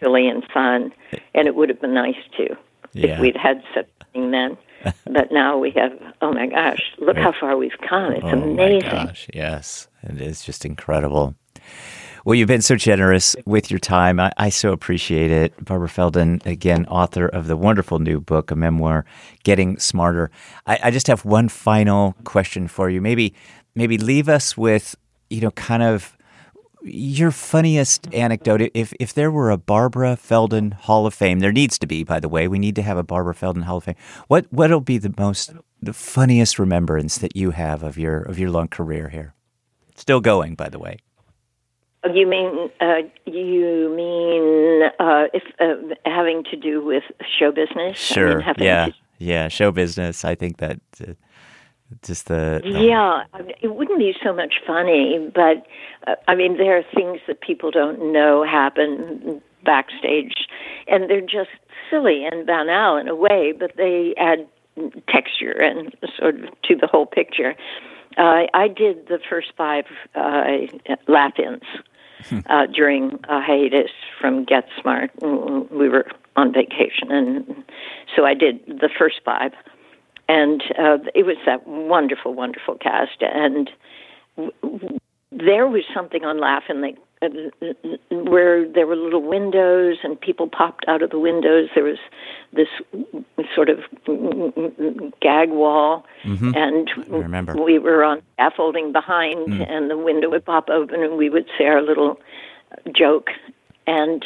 silly 0.00 0.28
and 0.28 0.42
fun, 0.52 0.92
and 1.34 1.46
it 1.46 1.54
would 1.54 1.68
have 1.68 1.80
been 1.80 1.94
nice 1.94 2.16
too 2.36 2.56
Yeah. 2.92 3.14
if 3.14 3.20
we'd 3.20 3.36
had 3.36 3.62
such 3.74 3.88
a 4.00 4.04
thing 4.12 4.30
then. 4.32 4.56
but 5.06 5.30
now 5.32 5.58
we 5.58 5.70
have. 5.72 5.92
Oh 6.20 6.32
my 6.32 6.46
gosh! 6.46 6.80
Look 6.98 7.16
how 7.16 7.32
far 7.32 7.56
we've 7.56 7.78
come. 7.88 8.12
It's 8.12 8.24
Oh 8.24 8.28
amazing. 8.28 8.88
my 8.88 9.04
gosh, 9.06 9.26
yes. 9.32 9.88
It 10.02 10.20
is 10.20 10.44
just 10.44 10.64
incredible. 10.64 11.34
Well, 12.26 12.34
you've 12.34 12.48
been 12.48 12.60
so 12.60 12.74
generous 12.74 13.36
with 13.46 13.70
your 13.70 13.78
time. 13.78 14.18
I, 14.18 14.32
I 14.36 14.48
so 14.48 14.72
appreciate 14.72 15.30
it. 15.30 15.64
Barbara 15.64 15.88
Feldon, 15.88 16.42
again, 16.44 16.84
author 16.86 17.28
of 17.28 17.46
the 17.46 17.56
wonderful 17.56 18.00
new 18.00 18.20
book, 18.20 18.50
a 18.50 18.56
memoir, 18.56 19.04
Getting 19.44 19.78
Smarter. 19.78 20.32
I, 20.66 20.76
I 20.82 20.90
just 20.90 21.06
have 21.06 21.24
one 21.24 21.48
final 21.48 22.16
question 22.24 22.66
for 22.66 22.90
you. 22.90 23.00
Maybe 23.00 23.32
maybe 23.76 23.96
leave 23.96 24.28
us 24.28 24.56
with, 24.56 24.96
you 25.30 25.40
know, 25.40 25.52
kind 25.52 25.84
of 25.84 26.16
your 26.82 27.30
funniest 27.30 28.12
anecdote. 28.12 28.72
If 28.74 28.92
if 28.98 29.14
there 29.14 29.30
were 29.30 29.52
a 29.52 29.56
Barbara 29.56 30.16
Feldon 30.16 30.72
Hall 30.72 31.06
of 31.06 31.14
Fame, 31.14 31.38
there 31.38 31.52
needs 31.52 31.78
to 31.78 31.86
be, 31.86 32.02
by 32.02 32.18
the 32.18 32.28
way. 32.28 32.48
We 32.48 32.58
need 32.58 32.74
to 32.74 32.82
have 32.82 32.98
a 32.98 33.04
Barbara 33.04 33.34
Feldon 33.34 33.62
Hall 33.62 33.76
of 33.76 33.84
Fame. 33.84 33.94
What 34.26 34.46
what'll 34.50 34.80
be 34.80 34.98
the 34.98 35.14
most 35.16 35.52
the 35.80 35.92
funniest 35.92 36.58
remembrance 36.58 37.18
that 37.18 37.36
you 37.36 37.52
have 37.52 37.84
of 37.84 37.96
your 37.96 38.22
of 38.22 38.36
your 38.36 38.50
long 38.50 38.66
career 38.66 39.10
here? 39.10 39.34
Still 39.94 40.20
going, 40.20 40.56
by 40.56 40.68
the 40.68 40.80
way. 40.80 40.98
Oh, 42.08 42.12
You 42.14 42.26
mean 42.26 42.70
uh, 42.80 43.02
you 43.24 43.92
mean 43.96 44.90
uh, 44.98 45.24
if 45.34 45.42
uh, 45.60 45.94
having 46.04 46.44
to 46.44 46.56
do 46.56 46.84
with 46.84 47.02
show 47.38 47.50
business? 47.52 47.76
I 47.76 47.84
mean, 47.84 47.94
Sure. 47.94 48.40
yeah. 48.58 48.86
to- 48.86 48.94
Yeah. 49.18 49.48
Show 49.48 49.72
business. 49.72 50.24
I 50.24 50.34
think 50.34 50.58
that 50.58 50.78
uh, 51.00 51.12
just 52.02 52.26
the, 52.28 52.60
the- 52.62 52.68
yeah, 52.70 53.24
it 53.62 53.74
wouldn't 53.74 53.98
be 53.98 54.14
so 54.22 54.32
much 54.32 54.54
funny, 54.66 55.30
but 55.34 55.66
uh, 56.06 56.14
I 56.28 56.34
mean, 56.34 56.56
there 56.58 56.76
are 56.78 56.84
things 56.94 57.20
that 57.26 57.40
people 57.40 57.70
don't 57.70 58.12
know 58.12 58.44
happen 58.44 59.40
backstage, 59.64 60.46
and 60.86 61.08
they're 61.10 61.20
just 61.20 61.50
silly 61.90 62.24
and 62.24 62.46
banal 62.46 62.96
in 62.96 63.08
a 63.08 63.14
way, 63.14 63.52
but 63.58 63.72
they 63.76 64.14
add 64.16 64.46
texture 65.08 65.52
and 65.52 65.94
sort 66.18 66.34
of 66.36 66.42
to 66.64 66.76
the 66.76 66.86
whole 66.86 67.06
picture. 67.06 67.54
Uh, 68.18 68.44
I 68.54 68.68
did 68.68 69.08
the 69.08 69.18
first 69.28 69.48
five 69.56 69.84
uh, 70.14 70.44
laugh-ins 71.08 71.62
uh, 72.46 72.66
during 72.66 73.18
a 73.28 73.40
hiatus 73.40 73.90
from 74.20 74.44
Get 74.44 74.68
Smart. 74.80 75.10
We 75.22 75.88
were 75.88 76.06
on 76.36 76.52
vacation, 76.52 77.10
and 77.10 77.64
so 78.14 78.24
I 78.24 78.34
did 78.34 78.60
the 78.66 78.90
first 78.98 79.20
five 79.24 79.52
and 80.28 80.62
uh, 80.78 80.98
it 81.14 81.24
was 81.24 81.36
that 81.46 81.66
wonderful, 81.66 82.34
wonderful 82.34 82.76
cast. 82.76 83.22
And 83.22 83.70
w- 84.36 84.52
w- 84.62 84.98
there 85.30 85.66
was 85.66 85.84
something 85.94 86.24
on 86.24 86.40
uh, 86.40 86.96
where 88.10 88.68
there 88.68 88.86
were 88.86 88.96
little 88.96 89.22
windows 89.22 89.98
and 90.02 90.20
people 90.20 90.48
popped 90.48 90.84
out 90.86 91.02
of 91.02 91.10
the 91.10 91.18
windows. 91.18 91.68
There 91.74 91.84
was 91.84 91.98
this 92.52 92.68
sort 93.54 93.68
of 93.70 93.78
gag 95.20 95.50
wall, 95.50 96.04
and 96.54 96.90
I 96.96 97.16
remember. 97.16 97.56
we 97.56 97.78
were 97.78 98.04
on 98.04 98.22
scaffolding 98.34 98.92
behind, 98.92 99.62
and 99.62 99.90
the 99.90 99.96
window 99.96 100.30
would 100.30 100.44
pop 100.44 100.68
open, 100.68 101.02
and 101.02 101.16
we 101.16 101.30
would 101.30 101.46
say 101.58 101.64
our 101.66 101.82
little 101.82 102.20
joke, 102.94 103.30
and 103.86 104.24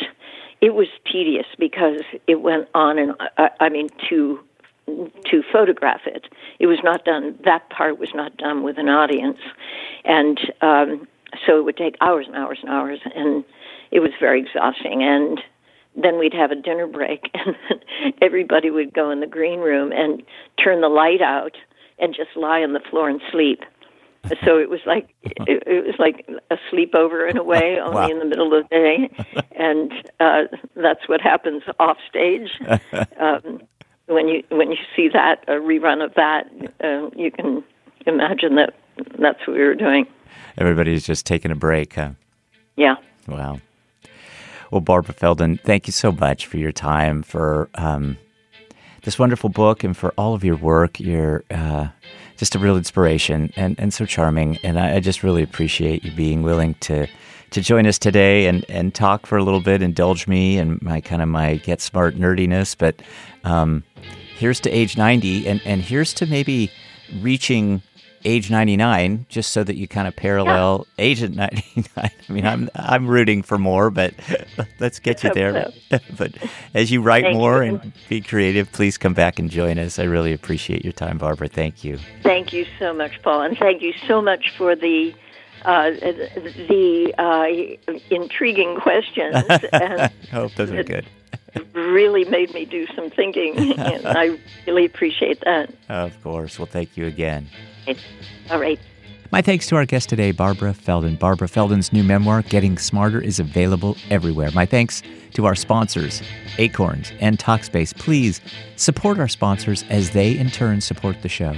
it 0.61 0.75
was 0.75 0.89
tedious 1.11 1.47
because 1.59 2.03
it 2.27 2.41
went 2.41 2.69
on 2.75 2.99
and 2.99 3.13
uh, 3.39 3.49
I 3.61 3.69
mean 3.69 3.89
to 4.09 4.41
to 5.27 5.43
photograph 5.53 6.01
it. 6.07 6.27
It 6.59 6.67
was 6.67 6.79
not 6.83 7.05
done. 7.05 7.39
That 7.45 7.71
part 7.71 7.99
was 7.99 8.13
not 8.15 8.37
done 8.37 8.63
with 8.63 8.79
an 8.79 8.89
audience, 8.89 9.39
and 10.05 10.39
um, 10.61 11.07
so 11.47 11.59
it 11.59 11.65
would 11.65 11.77
take 11.77 11.97
hours 12.01 12.27
and 12.27 12.37
hours 12.37 12.59
and 12.63 12.71
hours, 12.71 13.01
and 13.15 13.45
it 13.91 14.01
was 14.01 14.11
very 14.21 14.41
exhausting. 14.41 15.03
And 15.03 15.41
then 16.01 16.19
we'd 16.19 16.35
have 16.35 16.51
a 16.51 16.57
dinner 16.57 16.87
break, 16.87 17.31
and 17.35 17.57
everybody 18.23 18.71
would 18.71 18.93
go 18.95 19.11
in 19.11 19.21
the 19.21 19.27
green 19.27 19.61
room 19.61 19.93
and 19.93 20.23
turn 20.63 20.81
the 20.81 20.89
light 20.89 21.21
out 21.23 21.57
and 21.99 22.15
just 22.15 22.31
lie 22.37 22.63
on 22.63 22.73
the 22.73 22.81
floor 22.91 23.09
and 23.09 23.21
sleep. 23.31 23.61
So 24.45 24.59
it 24.59 24.69
was 24.69 24.81
like 24.85 25.09
it, 25.23 25.63
it 25.67 25.87
was 25.87 25.95
like 25.99 26.29
a 26.51 26.57
sleepover 26.71 27.29
in 27.29 27.39
a 27.39 27.43
way, 27.43 27.79
only 27.83 27.95
Wow. 27.95 28.11
in 28.11 28.19
the 28.19 28.27
middle 28.27 28.53
of 28.55 28.69
the 28.69 28.69
day, 28.69 29.11
and 29.57 29.91
uh, 30.21 30.43
that's 30.77 31.09
what 31.09 31.23
happens 31.23 31.63
off 31.81 31.97
stage. 32.09 32.51
Um, 33.19 33.63
when 34.07 34.29
you 34.29 34.43
when 34.51 34.71
you 34.71 34.77
see 34.95 35.09
that 35.09 35.43
a 35.49 35.53
rerun 35.53 36.05
of 36.05 36.13
that, 36.17 36.45
uh, 36.85 37.09
you 37.17 37.31
can 37.31 37.65
imagine 38.07 38.57
that 38.57 38.75
that's 39.19 39.39
what 39.47 39.57
we 39.57 39.63
were 39.63 39.75
doing. 39.75 40.07
everybody's 40.59 41.07
just 41.07 41.27
taking 41.27 41.51
a 41.51 41.57
break. 41.57 41.95
Huh? 41.95 42.11
Yeah. 42.77 42.97
Wow. 43.29 43.61
Well, 44.71 44.81
Barbara 44.81 45.15
Feldon, 45.15 45.59
thank 45.65 45.87
you 45.89 45.93
so 45.93 46.13
much 46.13 46.47
for 46.47 46.57
your 46.57 46.73
time, 46.73 47.23
for 47.23 47.69
um, 47.75 48.17
this 49.03 49.19
wonderful 49.19 49.51
book, 49.51 49.83
and 49.83 49.97
for 49.97 50.15
all 50.17 50.35
of 50.35 50.45
your 50.45 50.57
work. 50.57 51.01
You're 51.01 51.45
uh, 51.51 51.89
just 52.37 52.55
a 52.55 52.59
real 52.59 52.77
inspiration 52.77 53.53
and, 53.57 53.79
and 53.79 53.93
so 53.93 54.07
charming. 54.07 54.59
And 54.63 54.79
I, 54.79 54.97
I 54.97 55.01
just 55.01 55.23
really 55.23 55.43
appreciate 55.43 56.05
you 56.05 56.13
being 56.13 56.43
willing 56.43 56.75
to 56.81 57.07
to 57.51 57.61
join 57.61 57.85
us 57.87 57.99
today 57.99 58.47
and, 58.47 58.65
and 58.69 58.95
talk 58.95 59.27
for 59.27 59.37
a 59.37 59.43
little 59.43 59.61
bit, 59.61 59.83
indulge 59.83 60.29
me 60.29 60.57
and 60.57 60.81
my 60.83 61.01
kind 61.01 61.21
of 61.21 61.29
my 61.29 61.57
get 61.57 61.81
smart 61.81 62.17
nerdiness. 62.17 62.77
But 62.79 63.03
um, 63.43 63.83
here's 64.37 64.61
to 64.61 64.71
age 64.71 64.97
90, 64.97 65.49
and, 65.49 65.61
and 65.65 65.83
here's 65.83 66.15
to 66.15 66.27
maybe 66.27 66.71
reaching 67.21 67.83
age 68.25 68.51
99 68.51 69.27
just 69.29 69.51
so 69.51 69.65
that 69.65 69.77
you 69.77 69.89
kind 69.89 70.07
of 70.07 70.15
parallel 70.15 70.87
age 70.99 71.23
at 71.23 71.33
99 71.33 71.87
i 71.97 72.33
mean 72.33 72.47
i'm 72.47 72.69
i'm 72.75 73.07
rooting 73.07 73.43
for 73.43 73.59
more 73.59 73.91
but 73.91 74.15
let's 74.79 74.99
get 74.99 75.23
you 75.25 75.33
there. 75.33 75.71
But 76.17 76.35
as 76.75 76.91
you 76.91 77.03
write 77.03 77.25
Thank 77.25 77.37
more 77.37 77.65
you. 77.65 77.75
and 77.75 77.93
be 78.09 78.21
creative 78.21 78.71
please 78.73 78.99
come 78.99 79.15
back 79.15 79.39
and 79.39 79.51
join 79.51 79.79
us. 79.79 79.99
I 79.99 80.05
really 80.05 80.33
appreciate 80.33 80.85
your 80.85 80.93
time 80.93 81.19
barbara. 81.19 81.49
Thank 81.49 81.83
you. 81.85 81.99
Thank 82.23 82.53
you 82.53 82.67
so 82.79 82.93
much, 82.93 83.21
Paul, 83.23 83.43
and 83.43 83.59
thank 83.59 83.83
you 83.83 83.93
so 84.07 84.23
much 84.23 84.53
for 84.57 84.77
the 84.77 85.15
uh, 85.65 85.91
the 85.91 87.15
uh, 87.19 87.93
intriguing 88.11 88.77
questions. 88.77 89.35
and 89.73 90.01
i 90.03 90.11
hope 90.31 90.55
those 90.55 90.71
are 90.71 90.83
good. 90.85 91.07
really 91.73 92.25
made 92.25 92.55
me 92.55 92.65
do 92.65 92.87
some 92.95 93.11
thinking, 93.11 93.59
and 93.79 94.07
I 94.07 94.39
really 94.67 94.85
appreciate 94.85 95.41
that. 95.41 95.73
of 95.89 96.23
course. 96.23 96.59
Well 96.59 96.67
thank 96.67 96.97
you 96.97 97.07
again 97.07 97.49
All 98.51 98.61
right. 98.61 98.79
My 99.33 99.43
thanks 99.43 99.69
to 99.69 99.77
our 99.77 99.87
guest 99.87 100.09
today, 100.09 100.33
Barbara 100.33 100.75
Feldon. 100.75 101.15
Barbara 101.15 101.47
Feldon's 101.47 101.93
new 101.93 102.03
memoir, 102.03 102.43
Getting 102.43 102.77
Smarter, 102.79 103.21
is 103.21 103.39
available 103.39 103.97
everywhere. 104.11 104.51
My 104.51 104.67
thanks 104.67 105.03
to 105.35 105.47
our 105.47 105.55
sponsors, 105.55 106.21
Acorns 106.59 107.13
and 107.21 107.39
Talkspace. 107.39 107.97
Please 107.97 108.41
support 108.75 109.21
our 109.21 109.29
sponsors 109.29 109.85
as 109.89 110.11
they 110.11 110.37
in 110.37 110.51
turn 110.51 110.81
support 110.81 111.23
the 111.23 111.29
show. 111.29 111.55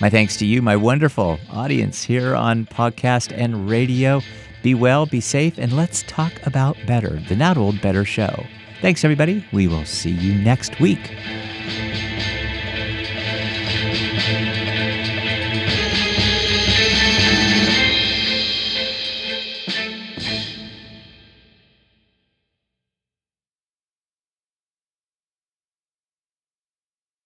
My 0.00 0.10
thanks 0.10 0.36
to 0.36 0.46
you, 0.46 0.62
my 0.62 0.76
wonderful 0.76 1.40
audience 1.50 2.04
here 2.04 2.36
on 2.36 2.66
podcast 2.66 3.36
and 3.36 3.68
radio. 3.68 4.20
Be 4.62 4.74
well, 4.74 5.06
be 5.06 5.20
safe, 5.20 5.58
and 5.58 5.72
let's 5.72 6.04
talk 6.04 6.32
about 6.46 6.76
better, 6.86 7.18
the 7.28 7.34
Not 7.34 7.56
Old 7.56 7.80
Better 7.80 8.04
Show. 8.04 8.46
Thanks, 8.80 9.04
everybody. 9.04 9.44
We 9.52 9.66
will 9.66 9.84
see 9.84 10.10
you 10.10 10.34
next 10.40 10.78
week. 10.78 11.10